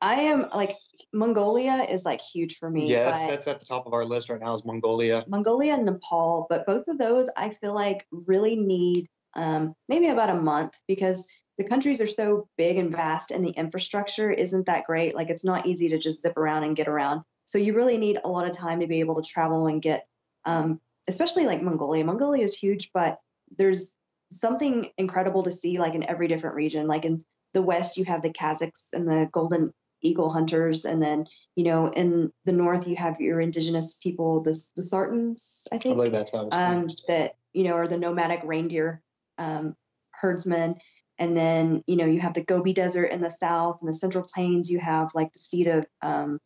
I 0.00 0.14
am 0.14 0.46
like 0.54 0.76
Mongolia 1.12 1.86
is 1.88 2.04
like 2.04 2.20
huge 2.20 2.56
for 2.56 2.68
me. 2.68 2.90
Yeah, 2.90 3.04
that's, 3.04 3.22
that's 3.22 3.48
at 3.48 3.60
the 3.60 3.66
top 3.66 3.86
of 3.86 3.92
our 3.92 4.04
list 4.04 4.30
right 4.30 4.40
now 4.40 4.54
is 4.54 4.64
Mongolia. 4.64 5.24
Mongolia 5.28 5.74
and 5.74 5.84
Nepal, 5.84 6.46
but 6.48 6.66
both 6.66 6.88
of 6.88 6.98
those 6.98 7.30
I 7.36 7.50
feel 7.50 7.74
like 7.74 8.06
really 8.10 8.56
need 8.56 9.08
um, 9.34 9.74
maybe 9.88 10.08
about 10.08 10.30
a 10.30 10.40
month 10.40 10.74
because 10.88 11.28
the 11.58 11.64
countries 11.68 12.00
are 12.00 12.06
so 12.06 12.48
big 12.56 12.76
and 12.76 12.90
vast 12.90 13.30
and 13.30 13.44
the 13.44 13.50
infrastructure 13.50 14.32
isn't 14.32 14.66
that 14.66 14.86
great. 14.86 15.14
Like 15.14 15.30
it's 15.30 15.44
not 15.44 15.66
easy 15.66 15.90
to 15.90 15.98
just 15.98 16.22
zip 16.22 16.36
around 16.36 16.64
and 16.64 16.76
get 16.76 16.88
around. 16.88 17.22
So 17.44 17.58
you 17.58 17.74
really 17.74 17.98
need 17.98 18.18
a 18.24 18.28
lot 18.28 18.46
of 18.46 18.52
time 18.52 18.80
to 18.80 18.86
be 18.86 19.00
able 19.00 19.16
to 19.16 19.22
travel 19.22 19.66
and 19.66 19.80
get, 19.80 20.06
um, 20.46 20.80
especially 21.08 21.46
like 21.46 21.62
Mongolia. 21.62 22.04
Mongolia 22.04 22.44
is 22.44 22.58
huge, 22.58 22.90
but 22.92 23.18
there's 23.56 23.92
something 24.32 24.88
incredible 24.96 25.44
to 25.44 25.50
see 25.50 25.78
like 25.78 25.94
in 25.94 26.08
every 26.08 26.28
different 26.28 26.56
region. 26.56 26.86
Like 26.86 27.04
in 27.04 27.22
the 27.52 27.62
West, 27.62 27.96
you 27.96 28.04
have 28.04 28.22
the 28.22 28.32
Kazakhs 28.32 28.92
and 28.92 29.08
the 29.08 29.28
golden 29.30 29.72
eagle 30.02 30.30
hunters. 30.30 30.84
And 30.84 31.00
then, 31.00 31.26
you 31.56 31.64
know, 31.64 31.88
in 31.88 32.30
the 32.44 32.52
North, 32.52 32.86
you 32.88 32.96
have 32.96 33.20
your 33.20 33.40
indigenous 33.40 33.94
people, 33.94 34.42
the, 34.42 34.58
the 34.76 34.82
Tsaatans, 34.82 35.62
I 35.72 35.76
I 35.76 35.78
think 35.78 35.96
believe 35.96 36.12
that's 36.12 36.32
how 36.32 36.46
it's 36.46 36.56
um, 36.56 36.88
that 37.08 37.36
you 37.52 37.64
know 37.64 37.74
are 37.74 37.86
the 37.86 37.96
nomadic 37.96 38.40
reindeer 38.44 39.00
um, 39.38 39.74
herdsmen 40.10 40.76
and 41.18 41.36
then 41.36 41.82
you 41.86 41.96
know 41.96 42.06
you 42.06 42.20
have 42.20 42.34
the 42.34 42.44
Gobi 42.44 42.72
Desert 42.72 43.06
in 43.06 43.20
the 43.20 43.30
south, 43.30 43.78
and 43.80 43.88
the 43.88 43.94
Central 43.94 44.24
Plains. 44.24 44.70
You 44.70 44.80
have 44.80 45.10
like 45.14 45.32
the 45.32 45.38
seat 45.38 45.68
of 45.68 45.86
um, 46.02 46.38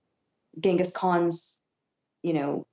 Genghis 0.59 0.93
Khan's, 0.93 1.59
you 2.23 2.35
know, 2.35 2.67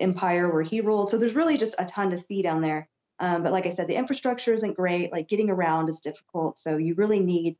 empire 0.00 0.52
where 0.52 0.62
he 0.62 0.80
ruled. 0.80 1.08
So 1.08 1.18
there's 1.18 1.34
really 1.34 1.56
just 1.56 1.74
a 1.78 1.84
ton 1.84 2.10
to 2.10 2.18
see 2.18 2.42
down 2.42 2.60
there. 2.60 2.88
Um, 3.20 3.42
but 3.42 3.52
like 3.52 3.66
I 3.66 3.70
said, 3.70 3.88
the 3.88 3.96
infrastructure 3.96 4.52
isn't 4.52 4.76
great. 4.76 5.12
Like 5.12 5.28
getting 5.28 5.50
around 5.50 5.88
is 5.88 6.00
difficult. 6.00 6.58
So 6.58 6.76
you 6.76 6.94
really 6.94 7.20
need 7.20 7.56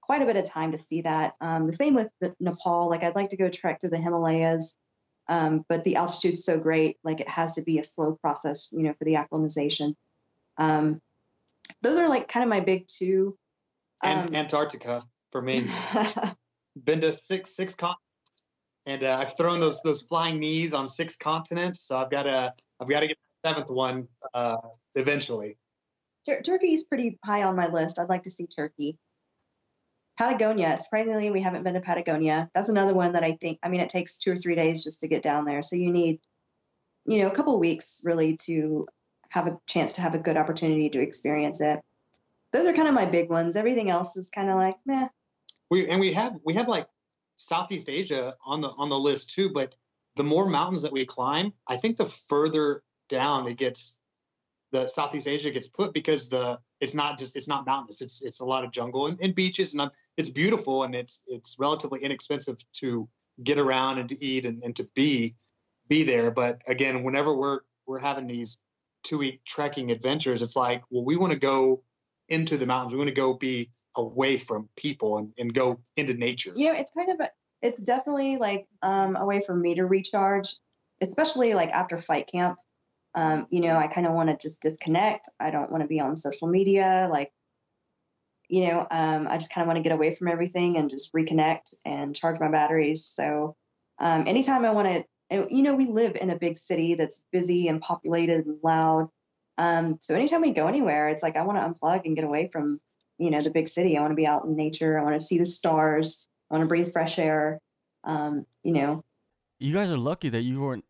quite 0.00 0.22
a 0.22 0.26
bit 0.26 0.36
of 0.36 0.44
time 0.44 0.72
to 0.72 0.78
see 0.78 1.02
that. 1.02 1.34
Um, 1.40 1.64
the 1.64 1.72
same 1.72 1.94
with 1.94 2.08
the 2.20 2.34
Nepal. 2.40 2.88
Like 2.88 3.02
I'd 3.02 3.14
like 3.14 3.30
to 3.30 3.36
go 3.36 3.48
trek 3.48 3.80
through 3.80 3.90
the 3.90 3.98
Himalayas, 3.98 4.76
um, 5.28 5.64
but 5.68 5.84
the 5.84 5.96
altitude's 5.96 6.44
so 6.44 6.58
great. 6.58 6.96
Like 7.04 7.20
it 7.20 7.28
has 7.28 7.54
to 7.54 7.62
be 7.62 7.78
a 7.78 7.84
slow 7.84 8.16
process, 8.16 8.70
you 8.72 8.82
know, 8.82 8.94
for 8.94 9.04
the 9.04 9.16
acclimatization. 9.16 9.96
Um, 10.58 11.00
those 11.82 11.98
are 11.98 12.08
like 12.08 12.28
kind 12.28 12.44
of 12.44 12.50
my 12.50 12.60
big 12.60 12.86
two. 12.88 13.36
And 14.02 14.30
Um, 14.30 14.34
Antarctica 14.34 15.02
for 15.30 15.40
me. 15.40 15.70
Been 16.84 17.02
to 17.02 17.12
six 17.12 17.50
six 17.50 17.74
continents, 17.74 18.01
and 18.86 19.02
uh, 19.02 19.16
I've 19.20 19.36
thrown 19.36 19.60
those 19.60 19.82
those 19.82 20.02
flying 20.02 20.38
knees 20.40 20.74
on 20.74 20.88
six 20.88 21.16
continents. 21.16 21.80
So 21.80 21.96
I've 21.96 22.10
got 22.10 22.24
to 22.24 22.54
I've 22.80 22.88
got 22.88 23.00
to 23.00 23.08
get 23.08 23.16
the 23.42 23.48
seventh 23.48 23.70
one 23.70 24.08
uh, 24.34 24.56
eventually. 24.94 25.56
Tur- 26.26 26.42
Turkey's 26.42 26.84
pretty 26.84 27.18
high 27.24 27.42
on 27.44 27.56
my 27.56 27.68
list. 27.68 27.98
I'd 27.98 28.08
like 28.08 28.24
to 28.24 28.30
see 28.30 28.46
Turkey. 28.46 28.98
Patagonia. 30.18 30.76
Surprisingly, 30.76 31.30
we 31.30 31.42
haven't 31.42 31.62
been 31.64 31.74
to 31.74 31.80
Patagonia. 31.80 32.50
That's 32.54 32.68
another 32.68 32.94
one 32.94 33.12
that 33.12 33.24
I 33.24 33.32
think. 33.32 33.58
I 33.62 33.68
mean, 33.68 33.80
it 33.80 33.88
takes 33.88 34.18
two 34.18 34.32
or 34.32 34.36
three 34.36 34.54
days 34.54 34.84
just 34.84 35.00
to 35.00 35.08
get 35.08 35.22
down 35.22 35.44
there, 35.44 35.62
so 35.62 35.76
you 35.76 35.92
need, 35.92 36.20
you 37.06 37.20
know, 37.20 37.28
a 37.28 37.34
couple 37.34 37.58
weeks 37.58 38.02
really 38.04 38.36
to 38.44 38.86
have 39.30 39.46
a 39.46 39.58
chance 39.66 39.94
to 39.94 40.02
have 40.02 40.14
a 40.14 40.18
good 40.18 40.36
opportunity 40.36 40.90
to 40.90 41.00
experience 41.00 41.60
it. 41.60 41.80
Those 42.52 42.66
are 42.66 42.74
kind 42.74 42.88
of 42.88 42.94
my 42.94 43.06
big 43.06 43.30
ones. 43.30 43.56
Everything 43.56 43.88
else 43.88 44.16
is 44.16 44.28
kind 44.28 44.50
of 44.50 44.56
like, 44.56 44.76
meh. 44.84 45.08
We 45.70 45.88
and 45.88 46.00
we 46.00 46.12
have 46.12 46.38
we 46.44 46.54
have 46.54 46.68
like 46.68 46.86
Southeast 47.42 47.88
Asia 47.88 48.34
on 48.46 48.60
the 48.60 48.68
on 48.68 48.88
the 48.88 48.98
list 48.98 49.30
too. 49.30 49.50
But 49.50 49.74
the 50.16 50.24
more 50.24 50.48
mountains 50.48 50.82
that 50.82 50.92
we 50.92 51.04
climb, 51.04 51.52
I 51.68 51.76
think 51.76 51.96
the 51.96 52.06
further 52.06 52.82
down 53.08 53.48
it 53.48 53.56
gets, 53.56 54.00
the 54.70 54.86
Southeast 54.86 55.26
Asia 55.26 55.50
gets 55.50 55.66
put 55.66 55.92
because 55.92 56.28
the 56.28 56.60
it's 56.80 56.94
not 56.94 57.18
just 57.18 57.36
it's 57.36 57.48
not 57.48 57.66
mountains. 57.66 58.00
It's 58.00 58.24
it's 58.24 58.40
a 58.40 58.44
lot 58.44 58.64
of 58.64 58.70
jungle 58.70 59.06
and, 59.06 59.18
and 59.20 59.34
beaches 59.34 59.74
and 59.74 59.90
it's 60.16 60.28
beautiful 60.28 60.84
and 60.84 60.94
it's 60.94 61.22
it's 61.26 61.56
relatively 61.58 62.00
inexpensive 62.00 62.58
to 62.74 63.08
get 63.42 63.58
around 63.58 63.98
and 63.98 64.08
to 64.10 64.24
eat 64.24 64.44
and, 64.44 64.62
and 64.62 64.76
to 64.76 64.84
be 64.94 65.34
be 65.88 66.04
there. 66.04 66.30
But 66.30 66.62
again, 66.68 67.02
whenever 67.02 67.34
we're 67.34 67.60
we're 67.86 68.00
having 68.00 68.26
these 68.26 68.62
two 69.02 69.18
week 69.18 69.44
trekking 69.44 69.90
adventures, 69.90 70.42
it's 70.42 70.56
like, 70.56 70.84
well, 70.90 71.04
we 71.04 71.16
want 71.16 71.32
to 71.32 71.38
go 71.38 71.82
into 72.28 72.56
the 72.56 72.66
mountains. 72.66 72.92
We 72.92 72.98
want 72.98 73.08
to 73.08 73.14
go 73.14 73.34
be 73.34 73.70
away 73.96 74.38
from 74.38 74.68
people 74.76 75.18
and, 75.18 75.32
and 75.38 75.54
go 75.54 75.80
into 75.96 76.14
nature. 76.14 76.52
Know, 76.54 76.74
it's 76.74 76.92
kind 76.92 77.10
of 77.10 77.20
a, 77.20 77.30
it's 77.60 77.82
definitely 77.82 78.36
like 78.38 78.66
um, 78.82 79.16
a 79.16 79.24
way 79.24 79.40
for 79.40 79.54
me 79.54 79.74
to 79.76 79.84
recharge, 79.84 80.54
especially 81.00 81.54
like 81.54 81.70
after 81.70 81.98
fight 81.98 82.26
camp. 82.26 82.58
Um, 83.14 83.46
you 83.50 83.60
know, 83.60 83.76
I 83.76 83.88
kind 83.88 84.06
of 84.06 84.14
want 84.14 84.30
to 84.30 84.36
just 84.36 84.62
disconnect. 84.62 85.28
I 85.38 85.50
don't 85.50 85.70
want 85.70 85.82
to 85.82 85.88
be 85.88 86.00
on 86.00 86.16
social 86.16 86.48
media. 86.48 87.08
Like, 87.10 87.30
you 88.48 88.68
know, 88.68 88.86
um, 88.90 89.28
I 89.28 89.36
just 89.36 89.52
kind 89.52 89.62
of 89.62 89.66
want 89.66 89.76
to 89.76 89.82
get 89.82 89.92
away 89.92 90.14
from 90.14 90.28
everything 90.28 90.76
and 90.76 90.90
just 90.90 91.12
reconnect 91.12 91.74
and 91.84 92.16
charge 92.16 92.40
my 92.40 92.50
batteries. 92.50 93.04
So, 93.04 93.56
um, 93.98 94.24
anytime 94.26 94.64
I 94.64 94.72
want 94.72 94.88
to, 94.88 95.46
you 95.50 95.62
know, 95.62 95.74
we 95.74 95.86
live 95.86 96.16
in 96.20 96.30
a 96.30 96.38
big 96.38 96.58
city 96.58 96.94
that's 96.96 97.22
busy 97.32 97.68
and 97.68 97.80
populated 97.80 98.46
and 98.46 98.58
loud. 98.62 99.08
Um, 99.58 99.98
so 100.00 100.14
anytime 100.14 100.40
we 100.40 100.52
go 100.52 100.66
anywhere, 100.66 101.08
it's 101.08 101.22
like 101.22 101.36
I 101.36 101.42
want 101.42 101.58
to 101.58 101.86
unplug 101.86 102.02
and 102.04 102.16
get 102.16 102.24
away 102.24 102.48
from, 102.50 102.80
you 103.18 103.30
know, 103.30 103.40
the 103.40 103.50
big 103.50 103.68
city. 103.68 103.96
I 103.96 104.00
want 104.00 104.12
to 104.12 104.16
be 104.16 104.26
out 104.26 104.44
in 104.44 104.56
nature. 104.56 104.98
I 104.98 105.02
want 105.02 105.14
to 105.14 105.20
see 105.20 105.38
the 105.38 105.46
stars. 105.46 106.28
I 106.50 106.54
want 106.54 106.64
to 106.64 106.68
breathe 106.68 106.92
fresh 106.92 107.18
air. 107.18 107.58
Um, 108.04 108.46
you 108.62 108.72
know, 108.72 109.04
You 109.58 109.72
guys 109.72 109.90
are 109.90 109.98
lucky 109.98 110.28
that 110.30 110.42
you 110.42 110.60
weren't 110.60 110.84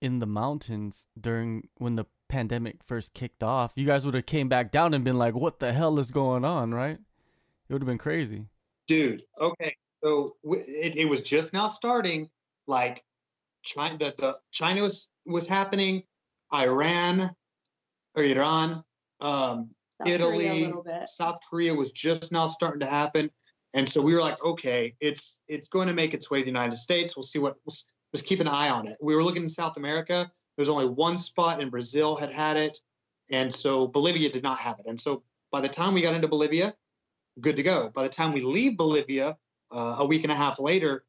in 0.00 0.18
the 0.18 0.26
mountains 0.26 1.06
during 1.20 1.68
when 1.78 1.96
the 1.96 2.06
pandemic 2.28 2.82
first 2.86 3.14
kicked 3.14 3.42
off. 3.42 3.72
You 3.76 3.86
guys 3.86 4.04
would 4.04 4.14
have 4.14 4.26
came 4.26 4.48
back 4.48 4.72
down 4.72 4.94
and 4.94 5.04
been 5.04 5.18
like, 5.18 5.34
"What 5.34 5.58
the 5.60 5.72
hell 5.72 5.98
is 5.98 6.10
going 6.10 6.44
on?" 6.44 6.72
Right? 6.72 6.98
It 7.68 7.72
would 7.72 7.82
have 7.82 7.86
been 7.86 7.98
crazy. 7.98 8.46
Dude, 8.86 9.20
okay. 9.40 9.76
So 10.02 10.36
w- 10.44 10.62
it, 10.66 10.96
it 10.96 11.04
was 11.06 11.22
just 11.22 11.52
now 11.54 11.68
starting. 11.68 12.28
Like 12.66 13.02
China, 13.62 13.98
the, 13.98 14.14
the 14.16 14.38
China 14.52 14.82
was, 14.82 15.10
was 15.26 15.48
happening, 15.48 16.02
Iran 16.52 17.30
or 18.14 18.22
Iran, 18.22 18.84
um, 19.20 19.70
South 19.98 20.06
Korea 20.06 20.52
Italy, 20.52 20.72
bit. 20.84 21.08
South 21.08 21.38
Korea 21.48 21.74
was 21.74 21.92
just 21.92 22.32
now 22.32 22.46
starting 22.48 22.80
to 22.80 22.86
happen. 22.86 23.30
And 23.74 23.88
so 23.88 24.02
we 24.02 24.14
were 24.14 24.20
like, 24.20 24.42
okay, 24.44 24.94
it's 25.00 25.40
it's 25.48 25.68
going 25.68 25.88
to 25.88 25.94
make 25.94 26.14
its 26.14 26.30
way 26.30 26.38
to 26.38 26.44
the 26.44 26.50
United 26.50 26.76
States. 26.76 27.16
We'll 27.16 27.24
see 27.24 27.38
what. 27.38 27.56
We'll, 27.64 27.74
just 28.14 28.26
keep 28.26 28.38
an 28.38 28.46
eye 28.46 28.70
on 28.70 28.86
it. 28.86 28.96
We 29.00 29.16
were 29.16 29.24
looking 29.24 29.42
in 29.42 29.48
South 29.48 29.76
America. 29.76 30.30
There's 30.56 30.68
only 30.68 30.88
one 30.88 31.18
spot 31.18 31.60
in 31.60 31.70
Brazil 31.70 32.14
had 32.14 32.30
had 32.30 32.56
it, 32.56 32.78
and 33.28 33.52
so 33.52 33.88
Bolivia 33.88 34.30
did 34.30 34.44
not 34.44 34.60
have 34.60 34.78
it. 34.78 34.86
And 34.86 35.00
so 35.00 35.24
by 35.50 35.60
the 35.60 35.68
time 35.68 35.94
we 35.94 36.00
got 36.00 36.14
into 36.14 36.28
Bolivia, 36.28 36.74
good 37.40 37.56
to 37.56 37.64
go. 37.64 37.90
By 37.92 38.04
the 38.04 38.08
time 38.08 38.32
we 38.32 38.40
leave 38.40 38.76
Bolivia, 38.76 39.36
uh, 39.72 39.96
a 39.98 40.06
week 40.06 40.22
and 40.22 40.32
a 40.32 40.36
half 40.36 40.60
later, 40.60 41.04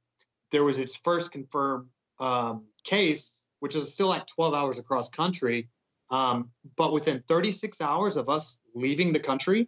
there 0.52 0.64
was 0.64 0.80
its 0.80 0.96
first 0.96 1.32
confirmed 1.32 1.90
um, 2.20 2.66
case, 2.84 3.40
which 3.60 3.76
is 3.76 3.94
still 3.94 4.08
like 4.08 4.26
12 4.26 4.54
hours 4.54 4.80
across 4.80 5.10
country. 5.10 5.70
Um, 6.12 6.52
but 6.76 6.94
within 6.94 7.24
36 7.28 7.82
hours 7.82 8.18
of 8.18 8.30
us 8.30 8.62
leaving 8.74 9.12
the 9.12 9.20
country, 9.20 9.68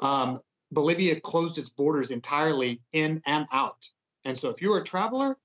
um, 0.00 0.38
Bolivia 0.70 1.20
closed 1.20 1.58
its 1.58 1.68
borders 1.68 2.10
entirely 2.10 2.80
in 2.92 3.22
and 3.26 3.46
out. 3.52 3.86
And 4.24 4.36
so 4.36 4.50
if 4.50 4.62
you're 4.62 4.78
a 4.78 4.84
traveler, 4.84 5.36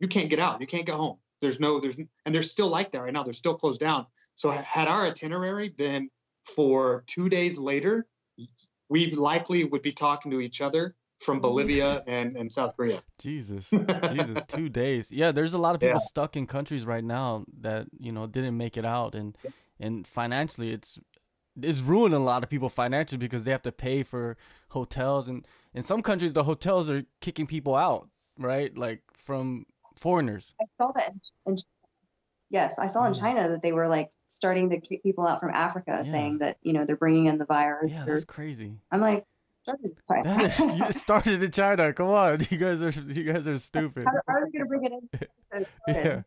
you 0.00 0.08
can't 0.08 0.30
get 0.30 0.38
out. 0.38 0.60
You 0.60 0.66
can't 0.66 0.86
get 0.86 0.94
home. 0.94 1.18
There's 1.40 1.60
no, 1.60 1.80
there's, 1.80 1.98
and 1.98 2.34
they're 2.34 2.42
still 2.42 2.68
like 2.68 2.92
that 2.92 3.02
right 3.02 3.12
now. 3.12 3.22
They're 3.22 3.32
still 3.32 3.54
closed 3.54 3.80
down. 3.80 4.06
So 4.34 4.50
had 4.50 4.88
our 4.88 5.06
itinerary 5.06 5.68
been 5.68 6.10
for 6.44 7.04
two 7.06 7.28
days 7.28 7.58
later, 7.58 8.06
we 8.88 9.10
likely 9.12 9.64
would 9.64 9.82
be 9.82 9.92
talking 9.92 10.32
to 10.32 10.40
each 10.40 10.60
other 10.60 10.94
from 11.18 11.40
Bolivia 11.46 12.02
and, 12.06 12.36
and 12.36 12.50
South 12.52 12.76
Korea. 12.76 13.00
Jesus, 13.18 13.70
Jesus, 14.12 14.44
two 14.46 14.68
days. 14.68 15.10
Yeah, 15.10 15.32
there's 15.32 15.54
a 15.54 15.58
lot 15.58 15.74
of 15.74 15.80
people 15.80 15.94
Yeah. 16.00 16.06
stuck 16.06 16.36
in 16.36 16.46
countries 16.46 16.84
right 16.86 17.04
now 17.04 17.44
that 17.60 17.86
you 17.98 18.12
know 18.12 18.26
didn't 18.26 18.56
make 18.56 18.76
it 18.76 18.84
out, 18.84 19.14
and 19.14 19.36
and 19.80 20.06
financially, 20.06 20.72
it's 20.72 20.98
it's 21.60 21.80
ruining 21.80 22.16
a 22.20 22.22
lot 22.24 22.44
of 22.44 22.50
people 22.50 22.68
financially 22.68 23.18
because 23.18 23.42
they 23.44 23.50
have 23.50 23.62
to 23.62 23.72
pay 23.72 24.02
for 24.02 24.36
hotels, 24.70 25.26
and 25.28 25.46
in 25.74 25.82
some 25.82 26.02
countries 26.02 26.32
the 26.32 26.44
hotels 26.44 26.88
are 26.88 27.02
kicking 27.20 27.46
people 27.46 27.74
out, 27.74 28.08
right? 28.38 28.76
Like 28.76 29.02
from 29.14 29.66
foreigners. 29.96 30.54
I 30.60 30.64
saw 30.80 30.92
that 30.92 31.10
in, 31.10 31.20
in 31.52 31.56
yes, 32.50 32.78
I 32.78 32.86
saw 32.86 33.04
in 33.06 33.12
Mm. 33.12 33.18
China 33.20 33.48
that 33.48 33.62
they 33.62 33.72
were 33.72 33.88
like 33.88 34.10
starting 34.28 34.70
to 34.70 34.80
kick 34.80 35.02
people 35.02 35.26
out 35.26 35.40
from 35.40 35.50
Africa, 35.52 35.94
Yeah. 35.96 36.02
saying 36.02 36.38
that 36.38 36.56
you 36.62 36.72
know 36.72 36.84
they're 36.86 36.96
bringing 36.96 37.26
in 37.26 37.38
the 37.38 37.46
virus. 37.46 37.90
Yeah, 37.90 38.04
or- 38.04 38.14
that's 38.14 38.24
crazy. 38.24 38.74
I'm 38.92 39.00
like, 39.00 39.24
started 39.58 39.84
in 39.86 39.96
China. 40.08 40.24
That 40.24 40.44
is, 40.44 40.60
it 40.96 41.00
started 41.00 41.42
in 41.42 41.50
China. 41.50 41.92
Come 41.92 42.08
on, 42.08 42.38
you 42.50 42.58
guys 42.58 42.82
are 42.82 42.90
you 42.90 43.24
guys 43.32 43.46
are 43.48 43.58
stupid. 43.58 44.04
how, 44.06 44.12
how 44.26 44.40
are 44.40 44.44
they 44.46 44.58
going 44.58 44.64
to 44.64 44.68
bring 44.68 44.84
it 44.84 44.92
in? 45.52 45.66
Yeah. 45.88 46.22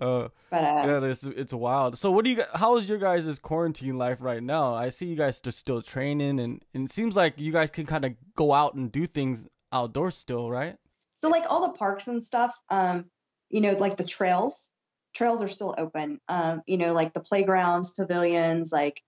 Uh, 0.00 0.28
But 0.50 0.62
uh, 0.62 0.82
yeah, 0.86 1.04
it's 1.10 1.24
it's 1.24 1.52
wild. 1.52 1.98
So, 1.98 2.12
what 2.12 2.24
do 2.24 2.30
you? 2.30 2.44
How 2.54 2.76
is 2.76 2.88
your 2.88 2.98
guys' 2.98 3.38
quarantine 3.40 3.98
life 3.98 4.18
right 4.20 4.42
now? 4.42 4.72
I 4.74 4.90
see 4.90 5.06
you 5.06 5.16
guys 5.16 5.40
are 5.44 5.50
still 5.50 5.82
training, 5.82 6.38
and, 6.38 6.62
and 6.72 6.84
it 6.88 6.92
seems 6.92 7.16
like 7.16 7.40
you 7.40 7.50
guys 7.50 7.70
can 7.72 7.84
kind 7.84 8.04
of 8.04 8.12
go 8.36 8.52
out 8.52 8.74
and 8.74 8.92
do 8.92 9.06
things 9.06 9.46
outdoors 9.72 10.16
still, 10.16 10.50
right? 10.50 10.76
so 11.16 11.28
like 11.30 11.42
all 11.50 11.66
the 11.66 11.76
parks 11.76 12.06
and 12.06 12.24
stuff, 12.24 12.52
um, 12.70 13.06
you 13.50 13.60
know, 13.60 13.72
like 13.72 13.96
the 13.96 14.04
trails, 14.04 14.70
trails 15.16 15.42
are 15.42 15.48
still 15.48 15.74
open. 15.76 16.20
Um, 16.28 16.62
you 16.64 16.78
know, 16.78 16.92
like 16.92 17.12
the 17.12 17.18
playgrounds, 17.20 17.90
pavilions, 17.90 18.70
like 18.72 19.02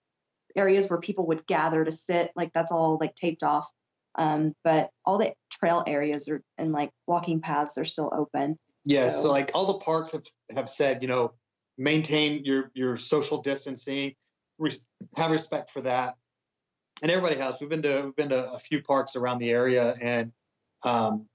areas 0.57 0.88
where 0.88 1.01
people 1.01 1.28
would 1.28 1.46
gather 1.46 1.84
to 1.84 1.92
sit, 1.92 2.30
like 2.36 2.53
that's 2.53 2.72
all 2.72 2.98
like 3.01 3.14
taped 3.14 3.42
off. 3.42 3.68
Um, 4.16 4.55
but 4.64 4.90
all 5.05 5.18
the 5.18 5.32
trail 5.51 5.84
areas 5.86 6.28
are 6.28 6.42
and 6.59 6.72
like 6.72 6.90
walking 7.07 7.40
paths 7.40 7.78
are 7.78 7.84
still 7.84 8.11
open. 8.12 8.59
Yeah, 8.84 9.09
so, 9.09 9.22
So- 9.22 9.30
like 9.30 9.51
all 9.55 9.66
the 9.66 9.78
parks 9.78 10.12
have, 10.12 10.24
have 10.55 10.68
said, 10.68 11.03
you 11.03 11.09
know, 11.09 11.34
maintain 11.78 12.44
your 12.44 12.70
your 12.74 12.96
social 12.96 13.40
distancing, 13.42 14.14
re- 14.59 14.72
have 15.16 15.30
respect 15.30 15.70
for 15.70 15.80
that, 15.82 16.16
and 17.03 17.11
everybody 17.11 17.40
has. 17.40 17.61
We've 17.61 17.70
been 17.70 17.82
to 17.82 18.03
we've 18.05 18.16
been 18.16 18.30
to 18.30 18.53
a 18.53 18.59
few 18.59 18.82
parks 18.82 19.16
around 19.16 19.38
the 19.38 19.51
area, 19.51 19.94
and 20.01 20.32
um, 20.84 21.26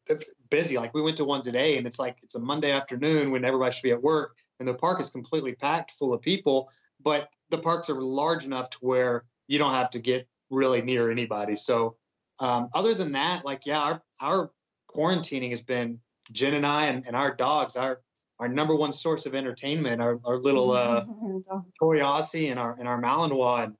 busy. 0.49 0.77
Like 0.77 0.93
we 0.93 1.01
went 1.01 1.17
to 1.17 1.25
one 1.25 1.41
today, 1.41 1.77
and 1.77 1.87
it's 1.87 1.99
like 1.99 2.17
it's 2.23 2.35
a 2.35 2.39
Monday 2.39 2.71
afternoon 2.71 3.31
when 3.31 3.45
everybody 3.45 3.71
should 3.73 3.83
be 3.83 3.91
at 3.91 4.01
work, 4.01 4.35
and 4.59 4.67
the 4.67 4.73
park 4.73 4.99
is 4.99 5.09
completely 5.09 5.53
packed 5.53 5.91
full 5.91 6.13
of 6.13 6.21
people. 6.21 6.69
But 7.01 7.29
the 7.49 7.57
parks 7.57 7.89
are 7.89 8.01
large 8.01 8.45
enough 8.45 8.69
to 8.71 8.77
where 8.81 9.25
you 9.47 9.59
don't 9.59 9.73
have 9.73 9.91
to 9.91 9.99
get 9.99 10.27
really 10.49 10.81
near 10.81 11.11
anybody. 11.11 11.55
So 11.55 11.97
um, 12.39 12.69
other 12.73 12.93
than 12.93 13.13
that, 13.13 13.45
like 13.45 13.65
yeah, 13.65 13.79
our 13.79 14.01
our 14.21 14.51
quarantining 14.93 15.51
has 15.51 15.61
been 15.61 15.99
Jen 16.31 16.53
and 16.53 16.65
I 16.65 16.85
and, 16.87 17.05
and 17.05 17.15
our 17.15 17.33
dogs, 17.33 17.75
our 17.75 18.01
our 18.39 18.47
number 18.47 18.75
one 18.75 18.91
source 18.91 19.25
of 19.25 19.35
entertainment, 19.35 20.01
our, 20.01 20.19
our 20.25 20.37
little 20.37 20.71
uh, 20.71 21.05
toy 21.79 21.99
Aussie 21.99 22.49
and 22.49 22.59
our 22.59 22.75
and 22.77 22.87
our 22.87 23.01
Malinois. 23.01 23.65
And 23.65 23.75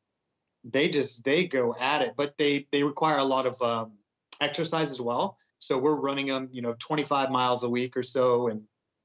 they 0.64 0.90
just 0.90 1.24
they 1.24 1.46
go 1.46 1.76
at 1.80 2.02
it, 2.02 2.14
but 2.16 2.38
they 2.38 2.68
they 2.72 2.84
require 2.84 3.18
a 3.18 3.26
lot 3.26 3.46
of 3.46 3.62
um, 3.62 3.94
exercise 4.42 4.92
as 4.92 5.02
well. 5.02 5.38
So 5.60 5.78
we're 5.78 6.00
running 6.00 6.28
them, 6.28 6.50
you 6.52 6.62
know, 6.62 6.76
25 6.78 7.32
miles 7.32 7.64
a 7.64 7.70
week 7.70 7.98
or 7.98 8.04
so, 8.04 8.48
and 8.48 8.64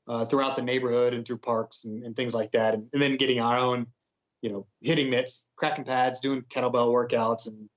uh, 0.08 0.24
throughout 0.24 0.56
the 0.56 0.62
neighborhood 0.62 1.14
and 1.14 1.26
through 1.26 1.38
parks 1.38 1.84
and, 1.84 2.04
and 2.04 2.16
things 2.16 2.34
like 2.34 2.52
that, 2.52 2.74
and, 2.74 2.88
and, 2.92 3.00
then 3.00 3.16
getting 3.16 3.40
our 3.40 3.56
own, 3.56 3.86
you 4.42 4.50
know, 4.50 4.66
hitting 4.80 5.10
mitts, 5.10 5.48
cracking 5.56 5.84
pads, 5.84 6.20
doing 6.20 6.42
kettlebell 6.42 6.90
workouts, 6.92 7.48
and 7.48 7.68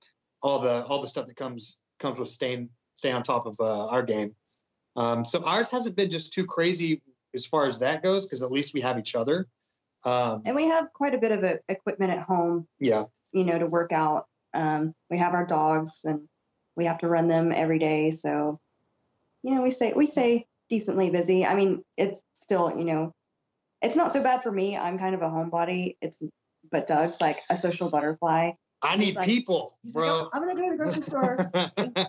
all 0.42 0.60
the 0.60 0.84
all 0.84 1.00
the 1.00 1.08
stuff 1.08 1.26
that 1.26 1.36
comes 1.36 1.80
comes 1.98 2.18
with 2.18 2.28
staying 2.28 2.70
staying 2.94 3.14
on 3.14 3.22
top 3.22 3.46
of 3.46 3.56
uh, 3.60 3.88
our 3.88 4.02
game. 4.02 4.34
Um, 4.96 5.24
so 5.24 5.44
ours 5.44 5.70
hasn't 5.70 5.96
been 5.96 6.10
just 6.10 6.32
too 6.32 6.46
crazy 6.46 7.02
as 7.34 7.46
far 7.46 7.66
as 7.66 7.80
that 7.80 8.02
goes, 8.02 8.26
because 8.26 8.42
at 8.42 8.50
least 8.50 8.74
we 8.74 8.82
have 8.82 8.98
each 8.98 9.14
other. 9.14 9.48
Um, 10.04 10.42
and 10.44 10.54
we 10.54 10.68
have 10.68 10.92
quite 10.92 11.14
a 11.14 11.18
bit 11.18 11.32
of 11.32 11.42
a, 11.42 11.60
equipment 11.68 12.12
at 12.12 12.20
home. 12.20 12.68
Yeah. 12.78 13.04
You 13.32 13.44
know, 13.44 13.58
to 13.58 13.66
work 13.66 13.92
out. 13.92 14.26
Um, 14.52 14.94
we 15.10 15.18
have 15.18 15.34
our 15.34 15.46
dogs, 15.46 16.02
and 16.04 16.28
we 16.76 16.84
have 16.84 16.98
to 16.98 17.08
run 17.08 17.26
them 17.26 17.52
every 17.52 17.78
day. 17.78 18.10
So, 18.10 18.60
you 19.42 19.54
know, 19.54 19.62
we 19.62 19.70
stay 19.70 19.92
we 19.94 20.06
stay 20.06 20.46
decently 20.68 21.10
busy. 21.10 21.44
I 21.44 21.54
mean, 21.54 21.82
it's 21.96 22.22
still, 22.34 22.78
you 22.78 22.84
know, 22.84 23.12
it's 23.82 23.96
not 23.96 24.12
so 24.12 24.22
bad 24.22 24.42
for 24.42 24.52
me. 24.52 24.76
I'm 24.76 24.98
kind 24.98 25.14
of 25.14 25.22
a 25.22 25.28
homebody. 25.28 25.96
It's 26.00 26.22
but 26.74 26.86
Doug's 26.88 27.20
like 27.20 27.38
a 27.48 27.56
social 27.56 27.88
butterfly. 27.88 28.50
I 28.82 28.96
need 28.96 29.14
like, 29.14 29.26
people, 29.26 29.78
bro. 29.94 30.02
Like, 30.02 30.24
oh, 30.24 30.28
I'm 30.32 30.42
gonna 30.42 30.56
go 30.56 30.64
to 30.64 30.70
the 30.72 30.76
grocery 30.76 31.02
store. 31.02 31.38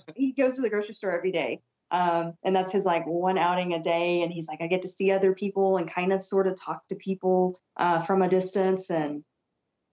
he 0.16 0.34
goes 0.34 0.56
to 0.56 0.64
the 0.64 0.72
grocery 0.72 0.96
store 0.96 1.16
every 1.16 1.32
day. 1.32 1.62
Um, 1.92 2.34
and 2.44 2.56
that's 2.56 2.72
his 2.72 2.84
like 2.84 3.06
one 3.06 3.38
outing 3.38 3.74
a 3.74 3.84
day. 3.84 4.24
And 4.24 4.34
he's 4.34 4.48
like, 4.48 4.62
I 4.62 4.68
get 4.68 4.82
to 4.82 4.90
see 4.90 5.12
other 5.12 5.36
people 5.36 5.78
and 5.78 5.88
kind 5.90 6.12
of 6.12 6.20
sort 6.20 6.48
of 6.48 6.56
talk 6.60 6.82
to 6.88 6.96
people 6.96 7.56
uh, 7.78 8.02
from 8.02 8.24
a 8.24 8.28
distance. 8.28 8.90
And 8.90 9.24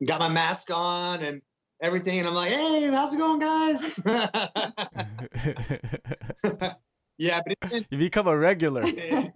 got 0.04 0.20
my 0.20 0.30
mask 0.30 0.70
on 0.74 1.22
and 1.22 1.42
everything. 1.82 2.18
And 2.18 2.26
I'm 2.26 2.34
like, 2.34 2.50
hey, 2.50 2.86
how's 2.86 3.12
it 3.12 3.18
going, 3.18 3.40
guys? 3.40 3.84
yeah, 7.18 7.40
but 7.46 7.70
been, 7.70 7.86
you 7.90 7.98
become 7.98 8.26
a 8.26 8.36
regular. 8.36 8.84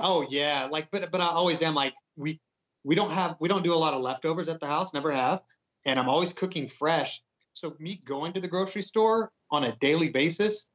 oh 0.00 0.26
yeah, 0.30 0.66
like, 0.72 0.90
but 0.90 1.10
but 1.10 1.20
I 1.20 1.26
always 1.26 1.60
am 1.60 1.74
like 1.74 1.92
we 2.16 2.40
we 2.86 2.94
don't 2.94 3.10
have 3.10 3.36
we 3.40 3.48
don't 3.48 3.64
do 3.64 3.74
a 3.74 3.82
lot 3.84 3.94
of 3.94 4.00
leftovers 4.00 4.48
at 4.48 4.60
the 4.60 4.66
house, 4.66 4.94
never 4.94 5.10
have, 5.10 5.42
and 5.84 5.98
I'm 5.98 6.08
always 6.08 6.32
cooking 6.32 6.68
fresh. 6.68 7.20
So 7.52 7.72
me 7.80 8.00
going 8.04 8.34
to 8.34 8.40
the 8.40 8.48
grocery 8.48 8.82
store 8.82 9.32
on 9.50 9.64
a 9.64 9.74
daily 9.74 10.08
basis 10.08 10.70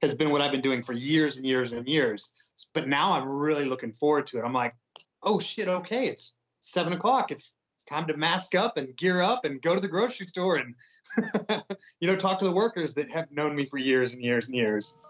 has 0.00 0.14
been 0.14 0.30
what 0.30 0.42
I've 0.42 0.52
been 0.52 0.60
doing 0.60 0.82
for 0.82 0.92
years 0.92 1.36
and 1.38 1.44
years 1.44 1.72
and 1.72 1.88
years. 1.88 2.32
But 2.72 2.86
now 2.86 3.14
I'm 3.14 3.28
really 3.28 3.64
looking 3.64 3.92
forward 3.92 4.28
to 4.28 4.38
it. 4.38 4.44
I'm 4.44 4.52
like, 4.52 4.76
oh 5.24 5.40
shit, 5.40 5.66
okay, 5.66 6.06
it's 6.06 6.36
seven 6.60 6.92
o'clock. 6.92 7.32
It's 7.32 7.56
it's 7.74 7.84
time 7.84 8.06
to 8.06 8.16
mask 8.16 8.54
up 8.54 8.76
and 8.76 8.94
gear 8.94 9.20
up 9.20 9.44
and 9.44 9.60
go 9.60 9.74
to 9.74 9.80
the 9.80 9.88
grocery 9.88 10.28
store 10.28 10.56
and 10.56 10.74
you 12.00 12.06
know 12.06 12.14
talk 12.14 12.38
to 12.38 12.44
the 12.44 12.52
workers 12.52 12.94
that 12.94 13.10
have 13.10 13.32
known 13.32 13.56
me 13.56 13.64
for 13.64 13.76
years 13.76 14.14
and 14.14 14.22
years 14.22 14.46
and 14.46 14.56
years. 14.56 15.00